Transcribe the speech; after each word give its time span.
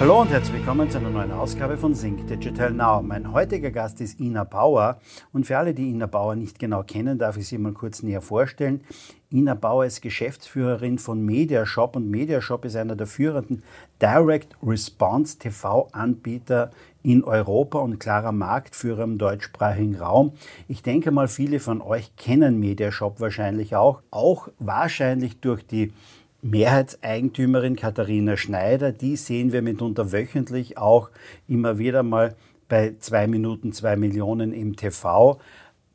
Hallo 0.00 0.22
und 0.22 0.28
herzlich 0.28 0.56
willkommen 0.56 0.90
zu 0.90 0.98
einer 0.98 1.08
neuen 1.08 1.30
Ausgabe 1.30 1.78
von 1.78 1.94
Sync 1.94 2.26
Digital 2.26 2.72
Now. 2.72 3.00
Mein 3.00 3.32
heutiger 3.32 3.70
Gast 3.70 4.00
ist 4.00 4.18
Ina 4.18 4.42
Bauer 4.42 4.98
und 5.32 5.46
für 5.46 5.56
alle, 5.56 5.72
die 5.72 5.88
Ina 5.88 6.06
Bauer 6.06 6.34
nicht 6.34 6.58
genau 6.58 6.82
kennen, 6.82 7.16
darf 7.16 7.36
ich 7.36 7.46
sie 7.46 7.58
mal 7.58 7.72
kurz 7.72 8.02
näher 8.02 8.20
vorstellen. 8.20 8.80
Ina 9.32 9.54
Bauer 9.54 9.86
ist 9.86 10.02
Geschäftsführerin 10.02 10.98
von 10.98 11.24
Mediashop 11.24 11.94
und 11.94 12.10
Mediashop 12.10 12.64
ist 12.64 12.74
einer 12.74 12.96
der 12.96 13.06
führenden 13.06 13.62
Direct 14.02 14.56
Response 14.64 15.38
TV-Anbieter 15.38 16.72
in 17.04 17.22
Europa 17.22 17.78
und 17.78 18.00
klarer 18.00 18.32
Marktführer 18.32 19.04
im 19.04 19.16
deutschsprachigen 19.16 19.94
Raum. 19.94 20.32
Ich 20.66 20.82
denke 20.82 21.12
mal, 21.12 21.28
viele 21.28 21.60
von 21.60 21.80
euch 21.80 22.16
kennen 22.16 22.58
Mediashop 22.58 23.20
wahrscheinlich 23.20 23.76
auch, 23.76 24.02
auch 24.10 24.48
wahrscheinlich 24.58 25.38
durch 25.38 25.64
die 25.64 25.92
Mehrheitseigentümerin 26.44 27.74
Katharina 27.74 28.36
Schneider, 28.36 28.92
die 28.92 29.16
sehen 29.16 29.50
wir 29.52 29.62
mitunter 29.62 30.12
wöchentlich 30.12 30.76
auch 30.76 31.10
immer 31.48 31.78
wieder 31.78 32.02
mal 32.02 32.36
bei 32.68 32.96
zwei 32.98 33.26
Minuten 33.26 33.72
zwei 33.72 33.96
Millionen 33.96 34.52
im 34.52 34.76
TV. 34.76 35.40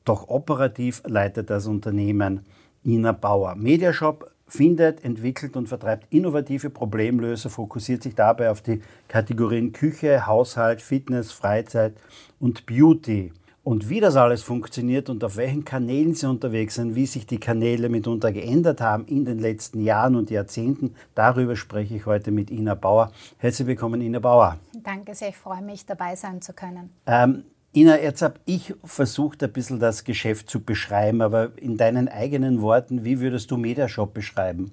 Doch 0.06 0.28
operativ 0.28 1.04
leitet 1.06 1.52
das 1.52 1.68
Unternehmen 1.68 2.48
Ina 2.84 3.12
Bauer. 3.12 3.54
Mediashop 3.54 4.32
findet, 4.48 5.06
entwickelt 5.06 5.56
und 5.56 5.70
vertreibt 5.70 6.12
innovative 6.12 6.72
Problemlöser, 6.72 7.52
fokussiert 7.52 8.02
sich 8.02 8.16
dabei 8.16 8.50
auf 8.50 8.64
die 8.64 8.82
Kategorien 9.08 9.72
Küche, 9.72 10.26
Haushalt, 10.26 10.82
Fitness, 10.82 11.32
Freizeit 11.32 11.94
und 12.40 12.66
Beauty. 12.66 13.34
Und 13.70 13.88
wie 13.88 14.00
das 14.00 14.16
alles 14.16 14.42
funktioniert 14.42 15.12
und 15.12 15.24
auf 15.24 15.38
welchen 15.38 15.64
Kanälen 15.64 16.16
sie 16.16 16.28
unterwegs 16.28 16.74
sind, 16.74 16.96
wie 16.96 17.06
sich 17.06 17.28
die 17.28 17.40
Kanäle 17.40 17.88
mitunter 17.88 18.32
geändert 18.32 18.82
haben 18.82 19.06
in 19.06 19.26
den 19.26 19.38
letzten 19.38 19.82
Jahren 19.82 20.16
und 20.16 20.32
Jahrzehnten, 20.32 20.96
darüber 21.14 21.56
spreche 21.56 21.96
ich 21.96 22.08
heute 22.08 22.32
mit 22.32 22.50
Ina 22.50 22.74
Bauer. 22.74 23.12
Herzlich 23.38 23.68
willkommen, 23.68 24.02
Ina 24.02 24.18
Bauer. 24.18 24.58
Danke 24.74 25.14
sehr, 25.14 25.30
ich 25.30 25.38
freue 25.38 25.62
mich, 25.62 25.86
dabei 25.86 26.16
sein 26.16 26.42
zu 26.42 26.54
können. 26.54 26.90
Ähm, 27.06 27.44
Ina, 27.76 28.02
jetzt 28.02 28.24
habe 28.24 28.40
ich 28.46 28.74
versucht, 28.84 29.44
ein 29.44 29.54
bisschen 29.54 29.80
das 29.80 30.04
Geschäft 30.04 30.50
zu 30.50 30.62
beschreiben, 30.62 31.22
aber 31.22 31.52
in 31.58 31.78
deinen 31.78 32.08
eigenen 32.08 32.64
Worten, 32.64 33.04
wie 33.04 33.20
würdest 33.20 33.52
du 33.52 33.58
Mediashop 33.58 34.16
beschreiben? 34.16 34.72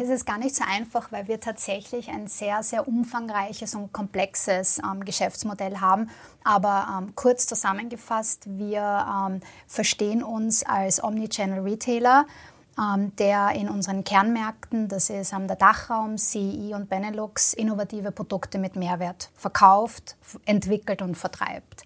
Es 0.00 0.08
ist 0.08 0.26
gar 0.26 0.38
nicht 0.38 0.54
so 0.54 0.64
einfach, 0.66 1.10
weil 1.10 1.28
wir 1.28 1.40
tatsächlich 1.40 2.08
ein 2.08 2.26
sehr, 2.28 2.62
sehr 2.62 2.86
umfangreiches 2.86 3.74
und 3.74 3.92
komplexes 3.92 4.78
ähm, 4.78 5.04
Geschäftsmodell 5.04 5.80
haben. 5.80 6.10
Aber 6.44 6.86
ähm, 6.98 7.14
kurz 7.14 7.46
zusammengefasst, 7.46 8.44
wir 8.46 9.06
ähm, 9.08 9.40
verstehen 9.66 10.22
uns 10.22 10.64
als 10.64 11.02
Omnichannel 11.02 11.60
Retailer, 11.60 12.26
ähm, 12.78 13.14
der 13.16 13.52
in 13.52 13.68
unseren 13.68 14.04
Kernmärkten, 14.04 14.88
das 14.88 15.10
ist 15.10 15.32
ähm, 15.32 15.46
der 15.46 15.56
Dachraum, 15.56 16.18
CEI 16.18 16.74
und 16.74 16.88
Benelux, 16.88 17.52
innovative 17.54 18.12
Produkte 18.12 18.58
mit 18.58 18.76
Mehrwert 18.76 19.30
verkauft, 19.34 20.16
entwickelt 20.44 21.02
und 21.02 21.16
vertreibt. 21.16 21.84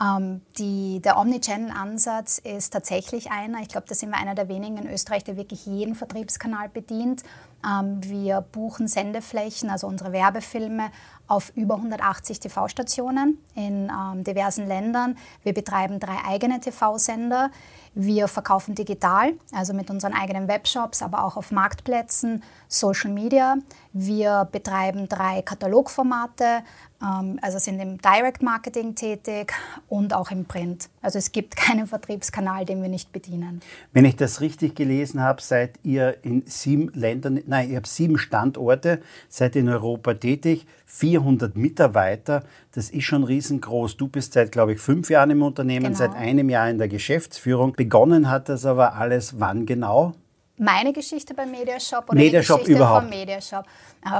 Ähm, 0.00 0.42
die, 0.58 1.00
der 1.00 1.18
Omnichannel-Ansatz 1.18 2.38
ist 2.38 2.70
tatsächlich 2.72 3.30
einer. 3.30 3.60
Ich 3.60 3.68
glaube, 3.68 3.86
da 3.88 3.94
sind 3.94 4.10
wir 4.10 4.18
einer 4.18 4.34
der 4.34 4.48
wenigen 4.48 4.76
in 4.76 4.88
Österreich, 4.88 5.24
der 5.24 5.36
wirklich 5.36 5.66
jeden 5.66 5.94
Vertriebskanal 5.96 6.68
bedient. 6.68 7.24
Ähm, 7.66 7.98
wir 8.04 8.40
buchen 8.40 8.86
Sendeflächen, 8.86 9.70
also 9.70 9.88
unsere 9.88 10.12
Werbefilme, 10.12 10.90
auf 11.26 11.52
über 11.56 11.74
180 11.74 12.40
TV-Stationen 12.40 13.38
in 13.54 13.90
ähm, 13.90 14.24
diversen 14.24 14.66
Ländern. 14.66 15.16
Wir 15.42 15.52
betreiben 15.52 15.98
drei 15.98 16.16
eigene 16.26 16.60
TV-Sender. 16.60 17.50
Wir 17.94 18.28
verkaufen 18.28 18.74
digital, 18.76 19.32
also 19.52 19.74
mit 19.74 19.90
unseren 19.90 20.14
eigenen 20.14 20.46
Webshops, 20.46 21.02
aber 21.02 21.24
auch 21.24 21.36
auf 21.36 21.50
Marktplätzen, 21.50 22.44
Social 22.68 23.10
Media. 23.10 23.56
Wir 23.92 24.48
betreiben 24.50 25.08
drei 25.08 25.42
Katalogformate, 25.42 26.62
also 27.00 27.58
sind 27.58 27.78
im 27.78 27.98
Direct 27.98 28.42
Marketing 28.42 28.94
tätig 28.96 29.52
und 29.88 30.12
auch 30.12 30.32
im 30.32 30.46
Print. 30.46 30.88
Also 31.00 31.18
es 31.18 31.30
gibt 31.30 31.54
keinen 31.56 31.86
Vertriebskanal, 31.86 32.64
den 32.64 32.82
wir 32.82 32.88
nicht 32.88 33.12
bedienen. 33.12 33.60
Wenn 33.92 34.04
ich 34.04 34.16
das 34.16 34.40
richtig 34.40 34.74
gelesen 34.74 35.22
habe, 35.22 35.40
seid 35.40 35.78
ihr 35.84 36.16
in 36.22 36.42
sieben 36.46 36.90
Ländern, 36.94 37.40
nein, 37.46 37.70
ihr 37.70 37.76
habt 37.76 37.86
sieben 37.86 38.18
Standorte, 38.18 39.00
seid 39.28 39.54
in 39.54 39.68
Europa 39.68 40.14
tätig, 40.14 40.66
400 40.86 41.54
Mitarbeiter, 41.54 42.42
das 42.72 42.90
ist 42.90 43.04
schon 43.04 43.22
riesengroß. 43.22 43.96
Du 43.96 44.08
bist 44.08 44.32
seit, 44.32 44.50
glaube 44.50 44.72
ich, 44.72 44.80
fünf 44.80 45.08
Jahren 45.08 45.30
im 45.30 45.42
Unternehmen, 45.42 45.86
genau. 45.86 45.98
seit 45.98 46.14
einem 46.14 46.48
Jahr 46.48 46.68
in 46.68 46.78
der 46.78 46.88
Geschäftsführung. 46.88 47.74
Begonnen 47.74 48.28
hat 48.28 48.48
das 48.48 48.64
aber 48.64 48.94
alles 48.94 49.38
wann 49.38 49.66
genau? 49.66 50.14
meine 50.60 50.92
Geschichte 50.92 51.34
bei 51.34 51.46
Mediashop 51.46 52.10
oder 52.10 52.18
Mediashop 52.18 52.58
die 52.58 52.64
Geschichte 52.64 52.82
überhaupt. 52.82 53.02
von 53.02 53.10
Mediashop. 53.10 53.64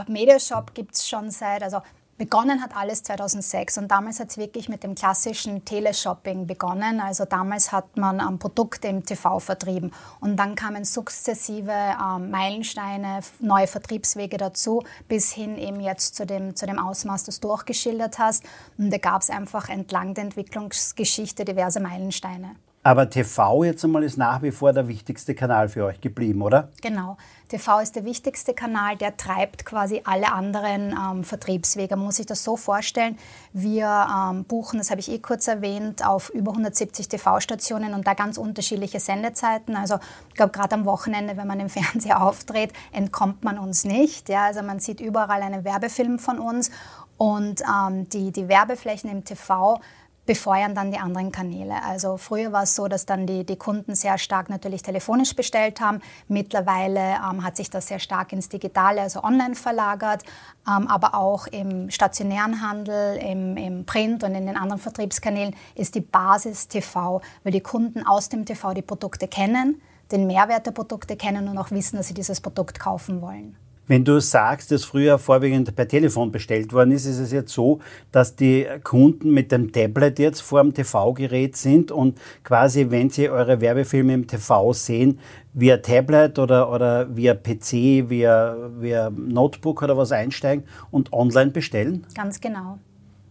Mediashop 0.06 0.74
gibt 0.74 0.94
es 0.94 1.08
schon 1.08 1.30
seit, 1.30 1.62
also 1.62 1.80
Begonnen 2.18 2.60
hat 2.60 2.74
alles 2.74 3.04
2006 3.04 3.78
und 3.78 3.88
damals 3.92 4.18
hat 4.18 4.30
es 4.30 4.38
wirklich 4.38 4.68
mit 4.68 4.82
dem 4.82 4.96
klassischen 4.96 5.64
Teleshopping 5.64 6.48
begonnen. 6.48 7.00
Also 7.00 7.24
damals 7.24 7.70
hat 7.70 7.96
man 7.96 8.18
ähm, 8.18 8.40
Produkte 8.40 8.88
im 8.88 9.06
TV 9.06 9.38
vertrieben 9.38 9.92
und 10.18 10.36
dann 10.36 10.56
kamen 10.56 10.84
sukzessive 10.84 11.70
ähm, 11.70 12.32
Meilensteine, 12.32 13.20
neue 13.38 13.68
Vertriebswege 13.68 14.36
dazu, 14.36 14.82
bis 15.06 15.30
hin 15.32 15.56
eben 15.56 15.78
jetzt 15.78 16.16
zu 16.16 16.26
dem, 16.26 16.56
zu 16.56 16.66
dem 16.66 16.80
Ausmaß, 16.80 17.22
das 17.22 17.38
du 17.38 17.52
auch 17.52 17.64
geschildert 17.64 18.18
hast. 18.18 18.42
Und 18.78 18.90
da 18.90 18.98
gab 18.98 19.22
es 19.22 19.30
einfach 19.30 19.68
entlang 19.68 20.14
der 20.14 20.24
Entwicklungsgeschichte 20.24 21.44
diverse 21.44 21.78
Meilensteine. 21.78 22.56
Aber 22.82 23.10
TV 23.10 23.64
jetzt 23.64 23.84
einmal 23.84 24.04
ist 24.04 24.16
nach 24.16 24.40
wie 24.42 24.52
vor 24.52 24.72
der 24.72 24.88
wichtigste 24.88 25.34
Kanal 25.34 25.68
für 25.68 25.84
euch 25.84 26.00
geblieben, 26.00 26.42
oder? 26.42 26.68
Genau. 26.80 27.16
TV 27.48 27.80
ist 27.80 27.96
der 27.96 28.04
wichtigste 28.04 28.54
Kanal, 28.54 28.96
der 28.96 29.16
treibt 29.16 29.64
quasi 29.64 30.02
alle 30.04 30.32
anderen 30.32 30.92
ähm, 30.92 31.24
Vertriebswege. 31.24 31.96
Man 31.96 32.06
muss 32.06 32.16
sich 32.16 32.26
das 32.26 32.44
so 32.44 32.56
vorstellen, 32.56 33.18
wir 33.52 34.06
ähm, 34.14 34.44
buchen, 34.44 34.78
das 34.78 34.90
habe 34.90 35.00
ich 35.00 35.10
eh 35.10 35.18
kurz 35.18 35.48
erwähnt, 35.48 36.06
auf 36.06 36.30
über 36.30 36.52
170 36.52 37.08
TV-Stationen 37.08 37.94
und 37.94 38.06
da 38.06 38.14
ganz 38.14 38.38
unterschiedliche 38.38 39.00
Sendezeiten. 39.00 39.76
Also 39.76 39.98
ich 40.28 40.34
glaube, 40.34 40.52
gerade 40.52 40.74
am 40.74 40.84
Wochenende, 40.84 41.36
wenn 41.36 41.46
man 41.46 41.58
im 41.58 41.68
Fernseher 41.70 42.22
auftritt, 42.22 42.72
entkommt 42.92 43.44
man 43.44 43.58
uns 43.58 43.84
nicht. 43.84 44.28
Ja? 44.28 44.44
Also 44.44 44.62
man 44.62 44.78
sieht 44.78 45.00
überall 45.00 45.42
einen 45.42 45.64
Werbefilm 45.64 46.18
von 46.18 46.38
uns 46.38 46.70
und 47.16 47.62
ähm, 47.62 48.08
die, 48.10 48.30
die 48.30 48.48
Werbeflächen 48.48 49.10
im 49.10 49.24
TV 49.24 49.80
befeuern 50.28 50.74
dann 50.74 50.92
die 50.92 50.98
anderen 50.98 51.32
Kanäle. 51.32 51.82
Also 51.82 52.18
früher 52.18 52.52
war 52.52 52.64
es 52.64 52.76
so, 52.76 52.86
dass 52.86 53.06
dann 53.06 53.26
die, 53.26 53.44
die 53.44 53.56
Kunden 53.56 53.94
sehr 53.94 54.18
stark 54.18 54.50
natürlich 54.50 54.82
telefonisch 54.82 55.34
bestellt 55.34 55.80
haben. 55.80 56.02
Mittlerweile 56.28 57.00
ähm, 57.00 57.42
hat 57.42 57.56
sich 57.56 57.70
das 57.70 57.88
sehr 57.88 57.98
stark 57.98 58.34
ins 58.34 58.50
Digitale, 58.50 59.00
also 59.00 59.24
online 59.24 59.54
verlagert, 59.54 60.24
ähm, 60.68 60.86
aber 60.86 61.14
auch 61.14 61.46
im 61.46 61.90
stationären 61.90 62.60
Handel, 62.60 63.16
im, 63.16 63.56
im 63.56 63.86
Print 63.86 64.22
und 64.22 64.34
in 64.34 64.44
den 64.44 64.58
anderen 64.58 64.80
Vertriebskanälen 64.80 65.56
ist 65.74 65.94
die 65.94 66.02
Basis 66.02 66.68
TV, 66.68 67.22
weil 67.42 67.52
die 67.52 67.62
Kunden 67.62 68.06
aus 68.06 68.28
dem 68.28 68.44
TV 68.44 68.74
die 68.74 68.82
Produkte 68.82 69.28
kennen, 69.28 69.80
den 70.12 70.26
Mehrwert 70.26 70.66
der 70.66 70.72
Produkte 70.72 71.16
kennen 71.16 71.48
und 71.48 71.56
auch 71.56 71.70
wissen, 71.70 71.96
dass 71.96 72.08
sie 72.08 72.14
dieses 72.14 72.42
Produkt 72.42 72.78
kaufen 72.78 73.22
wollen. 73.22 73.56
Wenn 73.88 74.04
du 74.04 74.20
sagst, 74.20 74.70
dass 74.70 74.84
früher 74.84 75.18
vorwiegend 75.18 75.74
per 75.74 75.88
Telefon 75.88 76.30
bestellt 76.30 76.72
worden 76.74 76.92
ist, 76.92 77.06
ist 77.06 77.18
es 77.18 77.32
jetzt 77.32 77.52
so, 77.52 77.80
dass 78.12 78.36
die 78.36 78.66
Kunden 78.84 79.30
mit 79.30 79.50
dem 79.50 79.72
Tablet 79.72 80.18
jetzt 80.18 80.42
vor 80.42 80.62
dem 80.62 80.74
TV-Gerät 80.74 81.56
sind 81.56 81.90
und 81.90 82.18
quasi, 82.44 82.90
wenn 82.90 83.08
sie 83.08 83.30
eure 83.30 83.62
Werbefilme 83.62 84.12
im 84.12 84.26
TV 84.26 84.74
sehen, 84.74 85.18
via 85.54 85.78
Tablet 85.78 86.38
oder, 86.38 86.70
oder 86.70 87.16
via 87.16 87.34
PC, 87.34 88.10
via, 88.10 88.56
via 88.78 89.10
Notebook 89.10 89.82
oder 89.82 89.96
was 89.96 90.12
einsteigen 90.12 90.64
und 90.90 91.12
online 91.14 91.50
bestellen? 91.50 92.06
Ganz 92.14 92.40
genau. 92.40 92.78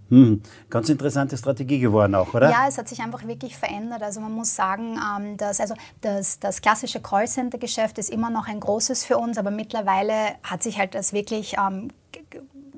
Hm, 0.09 0.41
ganz 0.69 0.89
interessante 0.89 1.37
Strategie 1.37 1.79
geworden 1.79 2.15
auch, 2.15 2.33
oder? 2.33 2.49
Ja, 2.49 2.65
es 2.67 2.77
hat 2.77 2.87
sich 2.87 3.01
einfach 3.01 3.27
wirklich 3.27 3.57
verändert. 3.57 4.01
Also 4.01 4.21
man 4.21 4.31
muss 4.31 4.55
sagen, 4.55 4.97
ähm, 4.97 5.37
dass 5.37 5.59
also 5.59 5.75
das, 6.01 6.39
das 6.39 6.61
klassische 6.61 7.01
Callcenter-Geschäft 7.01 7.97
ist 7.97 8.09
immer 8.09 8.29
noch 8.29 8.47
ein 8.47 8.59
großes 8.59 9.03
für 9.03 9.17
uns, 9.17 9.37
aber 9.37 9.51
mittlerweile 9.51 10.13
hat 10.43 10.63
sich 10.63 10.79
halt 10.79 10.95
das 10.95 11.13
wirklich 11.13 11.55
ähm, 11.57 11.89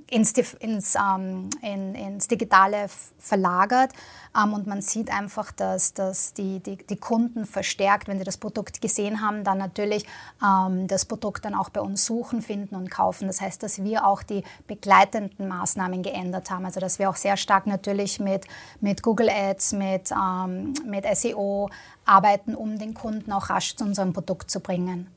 ins, 0.09 0.31
ins, 0.31 0.95
ähm, 0.95 1.49
in, 1.61 1.95
ins 1.95 2.27
Digitale 2.27 2.87
verlagert. 3.17 3.91
Ähm, 4.35 4.53
und 4.53 4.67
man 4.67 4.81
sieht 4.81 5.11
einfach, 5.11 5.51
dass, 5.51 5.93
dass 5.93 6.33
die, 6.33 6.59
die, 6.59 6.77
die, 6.77 6.97
Kunden 6.97 7.45
verstärkt, 7.45 8.07
wenn 8.07 8.17
sie 8.17 8.23
das 8.23 8.37
Produkt 8.37 8.81
gesehen 8.81 9.21
haben, 9.21 9.43
dann 9.43 9.57
natürlich 9.57 10.05
ähm, 10.43 10.87
das 10.87 11.05
Produkt 11.05 11.45
dann 11.45 11.55
auch 11.55 11.69
bei 11.69 11.81
uns 11.81 12.05
suchen, 12.05 12.41
finden 12.41 12.75
und 12.75 12.89
kaufen. 12.91 13.27
Das 13.27 13.41
heißt, 13.41 13.61
dass 13.63 13.83
wir 13.83 14.05
auch 14.05 14.23
die 14.23 14.43
begleitenden 14.67 15.47
Maßnahmen 15.47 16.03
geändert 16.03 16.51
haben. 16.51 16.65
Also 16.65 16.79
dass 16.79 16.99
wir 16.99 17.09
auch 17.09 17.15
sehr 17.15 17.37
stark 17.37 17.67
natürlich 17.67 18.19
mit, 18.19 18.45
mit 18.81 19.03
Google 19.03 19.29
Ads, 19.29 19.73
mit, 19.73 20.11
ähm, 20.11 20.73
mit 20.85 21.05
SEO 21.15 21.69
arbeiten, 22.05 22.55
um 22.55 22.77
den 22.77 22.93
Kunden 22.93 23.31
auch 23.31 23.49
rasch 23.49 23.75
zu 23.75 23.83
unserem 23.83 24.13
Produkt 24.13 24.49
zu 24.51 24.59
bringen. 24.59 25.07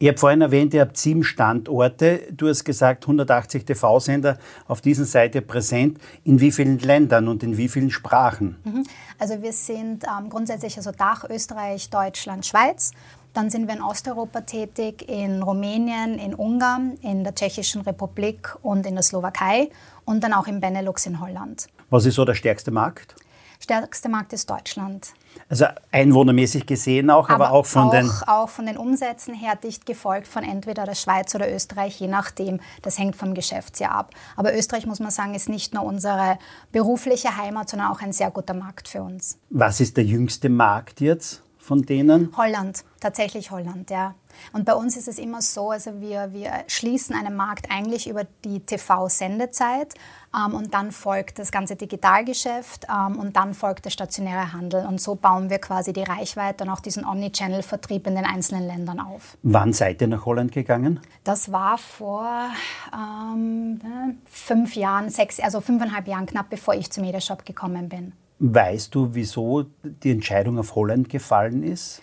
Ich 0.00 0.06
habe 0.06 0.16
vorhin 0.16 0.42
erwähnt, 0.42 0.74
ihr 0.74 0.82
habt 0.82 0.96
sieben 0.96 1.24
Standorte. 1.24 2.20
Du 2.30 2.48
hast 2.48 2.62
gesagt, 2.64 3.02
180 3.02 3.64
TV-Sender 3.64 4.38
auf 4.68 4.80
dieser 4.80 5.04
Seite 5.04 5.42
präsent. 5.42 5.98
In 6.22 6.40
wie 6.40 6.52
vielen 6.52 6.78
Ländern 6.78 7.26
und 7.26 7.42
in 7.42 7.56
wie 7.56 7.68
vielen 7.68 7.90
Sprachen? 7.90 8.56
Mhm. 8.62 8.84
Also 9.18 9.42
wir 9.42 9.52
sind 9.52 10.04
ähm, 10.04 10.30
grundsätzlich 10.30 10.76
also 10.76 10.92
Dach, 10.92 11.24
Österreich, 11.28 11.90
Deutschland, 11.90 12.46
Schweiz. 12.46 12.92
Dann 13.34 13.50
sind 13.50 13.66
wir 13.66 13.74
in 13.74 13.82
Osteuropa 13.82 14.42
tätig, 14.42 15.08
in 15.08 15.42
Rumänien, 15.42 16.20
in 16.20 16.32
Ungarn, 16.32 16.96
in 17.02 17.24
der 17.24 17.34
Tschechischen 17.34 17.80
Republik 17.80 18.54
und 18.62 18.86
in 18.86 18.94
der 18.94 19.02
Slowakei 19.02 19.68
und 20.04 20.22
dann 20.22 20.32
auch 20.32 20.46
im 20.46 20.60
Benelux 20.60 21.06
in 21.06 21.20
Holland. 21.20 21.66
Was 21.90 22.06
ist 22.06 22.14
so 22.14 22.24
der 22.24 22.34
stärkste 22.34 22.70
Markt? 22.70 23.16
Stärkste 23.60 24.08
Markt 24.08 24.32
ist 24.32 24.48
Deutschland. 24.48 25.08
Also 25.48 25.66
einwohnermäßig 25.92 26.66
gesehen 26.66 27.10
auch, 27.10 27.28
aber, 27.28 27.46
aber 27.46 27.54
auch 27.54 27.66
von 27.66 27.88
auch, 27.88 27.90
den... 27.90 28.10
Auch 28.26 28.48
von 28.48 28.66
den 28.66 28.76
Umsätzen 28.76 29.34
her 29.34 29.56
dicht 29.56 29.86
gefolgt 29.86 30.28
von 30.28 30.44
entweder 30.44 30.84
der 30.84 30.94
Schweiz 30.94 31.34
oder 31.34 31.52
Österreich, 31.52 31.98
je 32.00 32.08
nachdem. 32.08 32.60
Das 32.82 32.98
hängt 32.98 33.16
vom 33.16 33.34
Geschäftsjahr 33.34 33.92
ab. 33.92 34.10
Aber 34.36 34.56
Österreich, 34.56 34.86
muss 34.86 35.00
man 35.00 35.10
sagen, 35.10 35.34
ist 35.34 35.48
nicht 35.48 35.74
nur 35.74 35.84
unsere 35.84 36.38
berufliche 36.72 37.36
Heimat, 37.36 37.70
sondern 37.70 37.90
auch 37.90 38.00
ein 38.00 38.12
sehr 38.12 38.30
guter 38.30 38.54
Markt 38.54 38.88
für 38.88 39.02
uns. 39.02 39.38
Was 39.50 39.80
ist 39.80 39.96
der 39.96 40.04
jüngste 40.04 40.48
Markt 40.48 41.00
jetzt 41.00 41.42
von 41.58 41.82
denen? 41.82 42.34
Holland, 42.36 42.84
tatsächlich 43.00 43.50
Holland, 43.50 43.90
ja. 43.90 44.14
Und 44.52 44.64
bei 44.64 44.74
uns 44.74 44.96
ist 44.96 45.08
es 45.08 45.18
immer 45.18 45.42
so, 45.42 45.70
also 45.70 46.00
wir, 46.00 46.32
wir 46.32 46.52
schließen 46.66 47.14
einen 47.14 47.36
Markt 47.36 47.70
eigentlich 47.70 48.08
über 48.08 48.24
die 48.44 48.60
TV-Sendezeit 48.60 49.94
und 50.32 50.74
dann 50.74 50.92
folgt 50.92 51.38
das 51.38 51.50
ganze 51.50 51.76
Digitalgeschäft 51.76 52.86
ähm, 52.88 53.18
und 53.18 53.36
dann 53.36 53.54
folgt 53.54 53.86
der 53.86 53.90
stationäre 53.90 54.52
Handel. 54.52 54.84
Und 54.86 55.00
so 55.00 55.14
bauen 55.14 55.50
wir 55.50 55.58
quasi 55.58 55.92
die 55.92 56.02
Reichweite 56.02 56.64
und 56.64 56.70
auch 56.70 56.80
diesen 56.80 57.04
Omnichannel-Vertrieb 57.04 58.06
in 58.06 58.14
den 58.14 58.24
einzelnen 58.24 58.66
Ländern 58.66 59.00
auf. 59.00 59.36
Wann 59.42 59.72
seid 59.72 60.02
ihr 60.02 60.08
nach 60.08 60.26
Holland 60.26 60.52
gegangen? 60.52 61.00
Das 61.24 61.50
war 61.50 61.78
vor 61.78 62.50
ähm, 62.92 63.80
fünf 64.26 64.76
Jahren, 64.76 65.08
sechs, 65.10 65.40
also 65.40 65.60
fünfeinhalb 65.60 66.06
Jahren, 66.06 66.26
knapp 66.26 66.50
bevor 66.50 66.74
ich 66.74 66.90
zum 66.90 67.04
Mediashop 67.04 67.44
gekommen 67.44 67.88
bin. 67.88 68.12
Weißt 68.40 68.94
du, 68.94 69.08
wieso 69.12 69.64
die 69.82 70.12
Entscheidung 70.12 70.58
auf 70.58 70.74
Holland 70.74 71.08
gefallen 71.08 71.62
ist? 71.64 72.02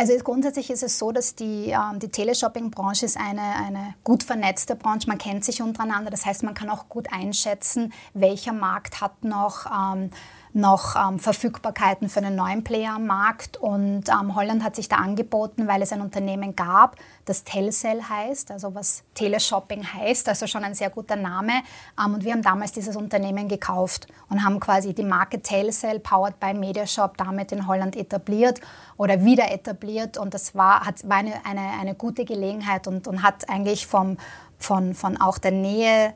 Also 0.00 0.16
grundsätzlich 0.22 0.70
ist 0.70 0.84
es 0.84 0.96
so, 0.96 1.10
dass 1.10 1.34
die, 1.34 1.70
ähm, 1.70 1.98
die 1.98 2.08
Teleshopping-Branche 2.08 3.04
ist 3.04 3.16
eine, 3.16 3.42
eine 3.42 3.94
gut 4.04 4.22
vernetzte 4.22 4.76
Branche. 4.76 5.08
Man 5.08 5.18
kennt 5.18 5.44
sich 5.44 5.60
untereinander. 5.60 6.08
Das 6.08 6.24
heißt, 6.24 6.44
man 6.44 6.54
kann 6.54 6.70
auch 6.70 6.88
gut 6.88 7.12
einschätzen, 7.12 7.92
welcher 8.14 8.52
Markt 8.52 9.00
hat 9.00 9.24
noch 9.24 9.66
ähm, 9.66 10.10
noch 10.58 10.94
ähm, 10.96 11.18
Verfügbarkeiten 11.18 12.08
für 12.08 12.20
einen 12.20 12.36
neuen 12.36 12.64
Player 12.64 12.94
am 12.94 13.06
Markt. 13.06 13.56
Und 13.56 14.08
ähm, 14.08 14.34
Holland 14.34 14.62
hat 14.62 14.76
sich 14.76 14.88
da 14.88 14.96
angeboten, 14.96 15.66
weil 15.66 15.80
es 15.80 15.92
ein 15.92 16.02
Unternehmen 16.02 16.54
gab, 16.54 16.96
das 17.24 17.44
Telcel 17.44 18.08
heißt, 18.08 18.50
also 18.50 18.74
was 18.74 19.04
Teleshopping 19.14 19.84
heißt, 19.84 20.28
also 20.28 20.46
schon 20.46 20.64
ein 20.64 20.74
sehr 20.74 20.90
guter 20.90 21.16
Name. 21.16 21.52
Ähm, 21.98 22.14
und 22.14 22.24
wir 22.24 22.32
haben 22.32 22.42
damals 22.42 22.72
dieses 22.72 22.96
Unternehmen 22.96 23.48
gekauft 23.48 24.06
und 24.28 24.44
haben 24.44 24.60
quasi 24.60 24.92
die 24.92 25.04
Marke 25.04 25.40
Telcel, 25.40 26.00
powered 26.00 26.38
by 26.40 26.52
Mediashop, 26.52 27.16
damit 27.16 27.52
in 27.52 27.66
Holland 27.66 27.96
etabliert 27.96 28.60
oder 28.96 29.24
wieder 29.24 29.50
etabliert. 29.50 30.18
Und 30.18 30.34
das 30.34 30.54
war, 30.54 30.84
hat, 30.84 31.08
war 31.08 31.18
eine, 31.18 31.34
eine, 31.44 31.60
eine 31.80 31.94
gute 31.94 32.24
Gelegenheit 32.24 32.86
und, 32.86 33.06
und 33.06 33.22
hat 33.22 33.48
eigentlich 33.48 33.86
vom, 33.86 34.16
von, 34.58 34.94
von 34.94 35.16
auch 35.16 35.38
der 35.38 35.52
Nähe 35.52 36.14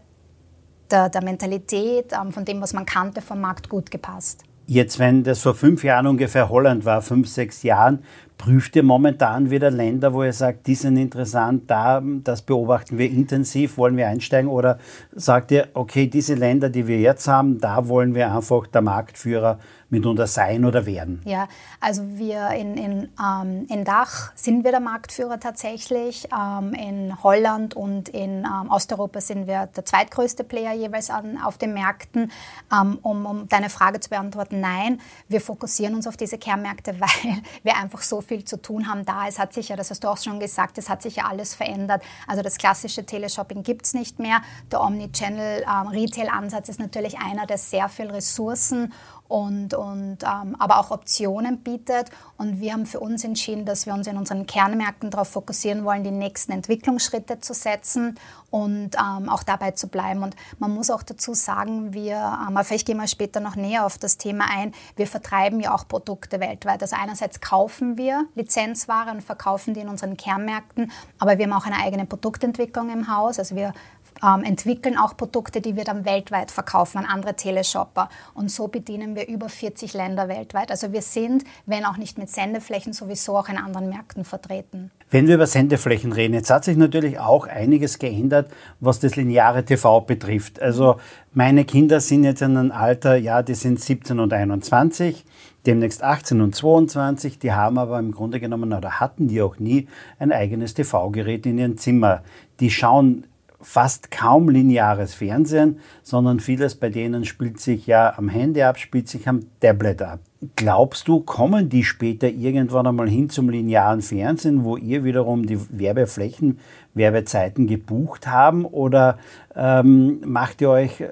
der, 0.93 1.09
der 1.09 1.25
Mentalität, 1.25 2.13
ähm, 2.13 2.33
von 2.33 2.45
dem, 2.45 2.61
was 2.61 2.73
man 2.73 2.87
kannte 2.87 3.21
vom 3.21 3.41
Markt, 3.41 3.69
gut 3.69 3.91
gepasst. 3.91 4.45
Jetzt, 4.67 4.99
wenn 4.99 5.25
das 5.25 5.41
vor 5.41 5.55
fünf 5.55 5.83
Jahren 5.83 6.07
ungefähr 6.07 6.49
Holland 6.49 6.85
war, 6.85 7.03
fünf, 7.03 7.29
sechs 7.29 7.63
Jahren, 7.63 8.05
prüft 8.43 8.75
ihr 8.75 8.83
momentan 8.83 9.51
wieder 9.51 9.71
Länder, 9.71 10.13
wo 10.15 10.25
ihr 10.25 10.33
sagt, 10.33 10.67
die 10.67 10.75
sind 10.75 10.97
interessant, 10.97 11.71
da, 11.71 12.03
das 12.03 12.43
beobachten 12.43 12.99
wir 12.99 13.09
intensiv, 13.09 13.79
wollen 13.79 13.97
wir 13.97 14.09
einsteigen? 14.09 14.51
Oder 14.51 14.79
sagt 15.13 15.53
ihr, 15.53 15.69
okay, 15.75 16.09
diese 16.09 16.35
Länder, 16.35 16.69
die 16.69 16.89
wir 16.89 16.99
jetzt 16.99 17.29
haben, 17.29 17.61
da 17.61 17.87
wollen 17.87 18.17
wir 18.17 18.35
einfach 18.35 18.67
der 18.67 18.83
Marktführer 18.83 19.61
mitunter 19.93 20.27
sein 20.27 20.65
oder 20.65 20.87
werden? 20.87 21.21
Ja, 21.25 21.47
also 21.79 22.03
wir 22.17 22.49
in, 22.53 22.77
in, 22.77 23.09
ähm, 23.23 23.67
in 23.69 23.85
Dach 23.85 24.33
sind 24.35 24.65
wir 24.65 24.71
der 24.71 24.81
Marktführer 24.81 25.39
tatsächlich. 25.39 26.27
Ähm, 26.33 26.73
in 26.73 27.23
Holland 27.23 27.75
und 27.75 28.09
in 28.09 28.45
ähm, 28.45 28.71
Osteuropa 28.71 29.21
sind 29.21 29.47
wir 29.47 29.67
der 29.67 29.85
zweitgrößte 29.85 30.45
Player 30.45 30.73
jeweils 30.73 31.11
an, 31.11 31.39
auf 31.39 31.59
den 31.59 31.75
Märkten. 31.75 32.33
Ähm, 32.73 32.99
um, 33.03 33.27
um 33.27 33.49
deine 33.49 33.69
Frage 33.69 34.01
zu 34.01 34.09
beantworten, 34.09 34.61
nein, 34.61 34.99
wir 35.29 35.43
fokussieren 35.43 35.95
uns 35.95 36.07
auf 36.07 36.17
diese 36.17 36.39
Kernmärkte, 36.39 36.95
weil 36.99 37.43
wir 37.63 37.77
einfach 37.77 38.01
so 38.01 38.23
viel 38.23 38.32
zu 38.41 38.61
tun 38.61 38.89
haben 38.89 39.05
da. 39.05 39.29
Es 39.29 39.39
hat 39.39 39.53
sich 39.53 39.69
ja, 39.69 39.77
das 39.77 39.91
hast 39.91 40.05
du 40.05 40.09
auch 40.09 40.17
schon 40.17 40.41
gesagt, 40.41 40.79
es 40.79 40.89
hat 40.89 41.03
sich 41.03 41.17
ja 41.17 41.25
alles 41.27 41.55
verändert. 41.55 42.03
Also 42.27 42.43
das 42.43 42.59
klassische 42.59 43.05
Teleshopping 43.05 43.63
gibt 43.63 43.87
es 43.87 43.95
nicht 43.95 44.19
mehr. 44.19 44.41
Der 44.71 44.83
Omnichannel-Retail-Ansatz 44.83 46.69
ähm, 46.69 46.73
ist 46.73 46.81
natürlich 46.81 47.19
einer, 47.19 47.47
der 47.47 47.59
sehr 47.59 47.89
viel 47.89 48.11
Ressourcen 48.11 48.93
und, 49.33 49.73
und 49.73 50.19
ähm, 50.25 50.57
aber 50.59 50.79
auch 50.79 50.91
Optionen 50.91 51.61
bietet. 51.61 52.11
Und 52.37 52.61
wir 52.61 52.75
haben 52.75 52.85
für 52.85 53.01
uns 53.01 53.25
entschieden, 53.25 53.65
dass 53.65 53.87
wir 53.87 53.95
uns 53.95 54.07
in 54.07 54.19
unseren 54.19 54.45
Kernmärkten 54.45 55.11
darauf 55.11 55.29
fokussieren 55.29 55.87
wollen, 55.87 56.05
die 56.05 56.11
nächsten 56.11 56.53
Entwicklungsschritte 56.53 57.41
zu 57.41 57.55
setzen 57.55 58.19
und 58.51 58.91
ähm, 58.95 59.31
auch 59.31 59.43
dabei 59.43 59.71
zu 59.71 59.89
bleiben. 59.89 60.23
Und 60.23 60.37
man 60.59 60.75
muss 60.75 60.91
auch 60.91 61.03
dazu 61.03 61.33
sagen, 61.33 61.95
wir, 61.95 62.41
ähm, 62.47 62.59
vielleicht 62.63 62.87
gehen 62.87 62.99
wir 62.99 63.07
später 63.07 63.41
noch 63.41 63.57
näher 63.57 63.87
auf 63.87 63.97
das 63.97 64.19
Thema 64.19 64.45
ein, 64.55 64.75
wir 64.97 65.07
vertreiben 65.07 65.61
ja 65.61 65.75
auch 65.75 65.89
Produkte 65.89 66.39
weltweit. 66.39 66.83
Also 66.83 66.97
einerseits 67.01 67.41
kaufen 67.41 67.97
wir 67.97 68.27
Lizenzware 68.35 69.13
und 69.13 69.23
verkaufen 69.23 69.73
die 69.73 69.81
in 69.81 69.89
unseren 69.89 70.19
Kernmärkten, 70.19 70.93
aber 71.19 71.39
wir 71.39 71.47
haben 71.47 71.55
auch 71.55 71.65
eine 71.65 71.79
eigene 71.83 72.05
Produktentwicklung 72.05 72.91
im 72.91 73.09
Haus. 73.09 73.39
Also 73.39 73.57
wir 73.57 73.73
ähm, 74.23 74.45
entwickeln 74.45 74.97
auch 74.97 75.17
Produkte, 75.17 75.61
die 75.61 75.77
wir 75.77 75.85
dann 75.85 76.05
weltweit 76.05 76.51
verkaufen 76.51 76.99
an 76.99 77.07
andere 77.07 77.35
Teleshopper. 77.35 78.09
Und 78.35 78.51
so 78.51 78.69
bedienen 78.69 79.17
wir 79.17 79.29
über 79.29 79.49
40 79.49 79.95
Länder 79.95 80.29
weltweit. 80.29 80.71
Also 80.71 80.93
wir 80.93 81.03
sind, 81.03 81.45
wenn 81.67 81.85
auch 81.85 81.97
nicht 81.97 82.19
mit 82.19 82.31
Sendeflächen, 82.31 82.93
sowieso 82.93 83.37
auch 83.37 83.49
in 83.49 83.57
anderen 83.59 83.89
Märkten 83.89 84.25
vertreten. 84.25 84.91
Wenn 85.11 85.27
wir 85.27 85.35
über 85.35 85.47
Sendeflächen 85.47 86.13
reden, 86.13 86.35
jetzt 86.35 86.51
hat 86.51 86.65
sich 86.65 86.77
natürlich 86.77 87.19
auch 87.19 87.47
einiges 87.47 87.99
geändert, 87.99 88.51
was 88.81 89.01
das 89.01 89.17
lineare 89.17 89.65
TV 89.65 90.01
betrifft. 90.01 90.63
Also 90.63 90.97
meine 91.35 91.65
Kinder 91.65 92.01
sind 92.01 92.25
jetzt 92.25 92.43
in 92.43 92.57
einem 92.57 92.73
Alter, 92.73 93.17
ja, 93.17 93.43
die 93.43 93.55
sind 93.55 93.81
17 93.81 94.21
und 94.21 94.33
21 94.33 95.25
demnächst 95.67 96.03
18 96.03 96.41
und 96.41 96.55
22, 96.55 97.39
die 97.39 97.53
haben 97.53 97.79
aber 97.79 97.99
im 97.99 98.13
Grunde 98.13 98.41
genommen 98.41 98.73
oder 98.73 99.01
hatten 99.01 99.29
die 99.29 99.43
auch 99.43 99.59
nie 99.59 99.87
ein 100.19 100.33
eigenes 100.33 100.75
TV-Gerät 100.75 101.47
in 101.47 101.59
ihrem 101.59 101.79
Zimmer. 101.79 102.23
Die 102.61 102.71
schauen 102.71 103.27
fast 103.63 104.11
kaum 104.11 104.49
lineares 104.49 105.15
Fernsehen, 105.15 105.79
sondern 106.03 106.41
vieles 106.41 106.75
bei 106.75 106.91
denen 106.91 107.25
spielt 107.25 107.61
sich 107.61 107.87
ja 107.87 108.13
am 108.17 108.29
Handy 108.29 108.63
ab, 108.63 108.79
spielt 108.79 109.09
sich 109.09 109.29
am 109.29 109.41
Tablet 109.61 110.03
ab. 110.03 110.21
Glaubst 110.57 111.07
du, 111.09 111.21
kommen 111.21 111.69
die 111.69 111.85
später 111.85 112.29
irgendwann 112.29 112.87
einmal 112.87 113.09
hin 113.09 113.31
zum 113.31 113.49
linearen 113.49 114.03
Fernsehen, 114.03 114.65
wo 114.65 114.77
ihr 114.77 115.05
wiederum 115.05 115.47
die 115.47 115.59
Werbeflächen, 115.71 116.59
Werbezeiten 116.95 117.67
gebucht 117.69 118.27
haben? 118.27 118.65
Oder 118.65 119.19
ähm, 119.55 120.21
macht 120.25 120.61
ihr 120.61 120.71
euch 120.71 121.05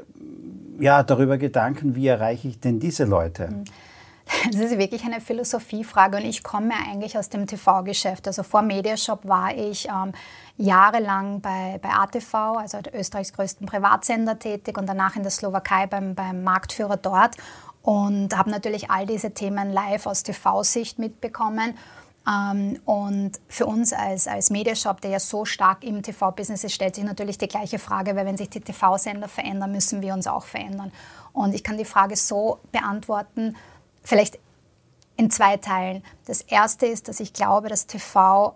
ja, 0.81 1.03
darüber 1.03 1.39
Gedanken, 1.39 1.95
wie 1.95 2.09
erreiche 2.09 2.49
ich 2.49 2.59
denn 2.59 2.81
diese 2.81 3.05
Leute? 3.05 3.49
Mhm. 3.49 3.65
Das 4.47 4.61
ist 4.61 4.79
wirklich 4.79 5.05
eine 5.05 5.21
Philosophiefrage 5.21 6.19
und 6.19 6.25
ich 6.25 6.43
komme 6.43 6.75
eigentlich 6.89 7.19
aus 7.19 7.29
dem 7.29 7.47
TV-Geschäft. 7.47 8.27
Also 8.27 8.43
vor 8.43 8.63
Mediashop 8.63 9.27
war 9.27 9.55
ich 9.55 9.89
ähm, 9.89 10.13
jahrelang 10.57 11.41
bei, 11.41 11.79
bei 11.83 11.91
ATV, 11.91 12.35
also 12.59 12.79
Österreichs 12.93 13.33
größten 13.33 13.67
Privatsender, 13.67 14.39
tätig 14.39 14.79
und 14.79 14.87
danach 14.87 15.17
in 15.17 15.23
der 15.23 15.31
Slowakei 15.31 15.87
beim, 15.87 16.15
beim 16.15 16.45
Marktführer 16.45 16.97
dort 16.97 17.37
und 17.83 18.37
habe 18.37 18.51
natürlich 18.51 18.91
all 18.91 19.07
diese 19.07 19.33
Themen 19.33 19.73
live 19.73 20.07
aus 20.07 20.23
TV-Sicht 20.23 20.99
mitbekommen. 20.99 21.77
Ähm, 22.29 22.79
und 22.85 23.33
für 23.49 23.67
uns 23.67 23.93
als, 23.93 24.29
als 24.29 24.51
Mediashop, 24.51 25.01
der 25.01 25.13
ja 25.13 25.21
so 25.21 25.45
stark 25.45 25.83
im 25.85 26.03
TV-Business 26.03 26.65
ist, 26.65 26.75
stellt 26.75 26.95
sich 26.95 27.05
natürlich 27.05 27.39
die 27.39 27.49
gleiche 27.49 27.79
Frage, 27.79 28.15
weil 28.17 28.27
wenn 28.27 28.37
sich 28.37 28.51
die 28.51 28.61
TV-Sender 28.61 29.29
verändern, 29.29 29.73
müssen 29.73 30.03
wir 30.03 30.13
uns 30.13 30.27
auch 30.27 30.45
verändern. 30.45 30.93
Und 31.33 31.55
ich 31.55 31.65
kann 31.65 31.79
die 31.79 31.85
Frage 31.85 32.17
so 32.17 32.59
beantworten, 32.73 33.57
vielleicht 34.03 34.39
in 35.17 35.31
zwei 35.31 35.57
Teilen. 35.59 36.03
Das 36.27 36.41
erste 36.41 36.87
ist, 36.87 37.09
dass 37.09 37.21
ich 37.21 37.33
glaube, 37.33 37.69
dass 37.69 37.87
TV 37.87 38.55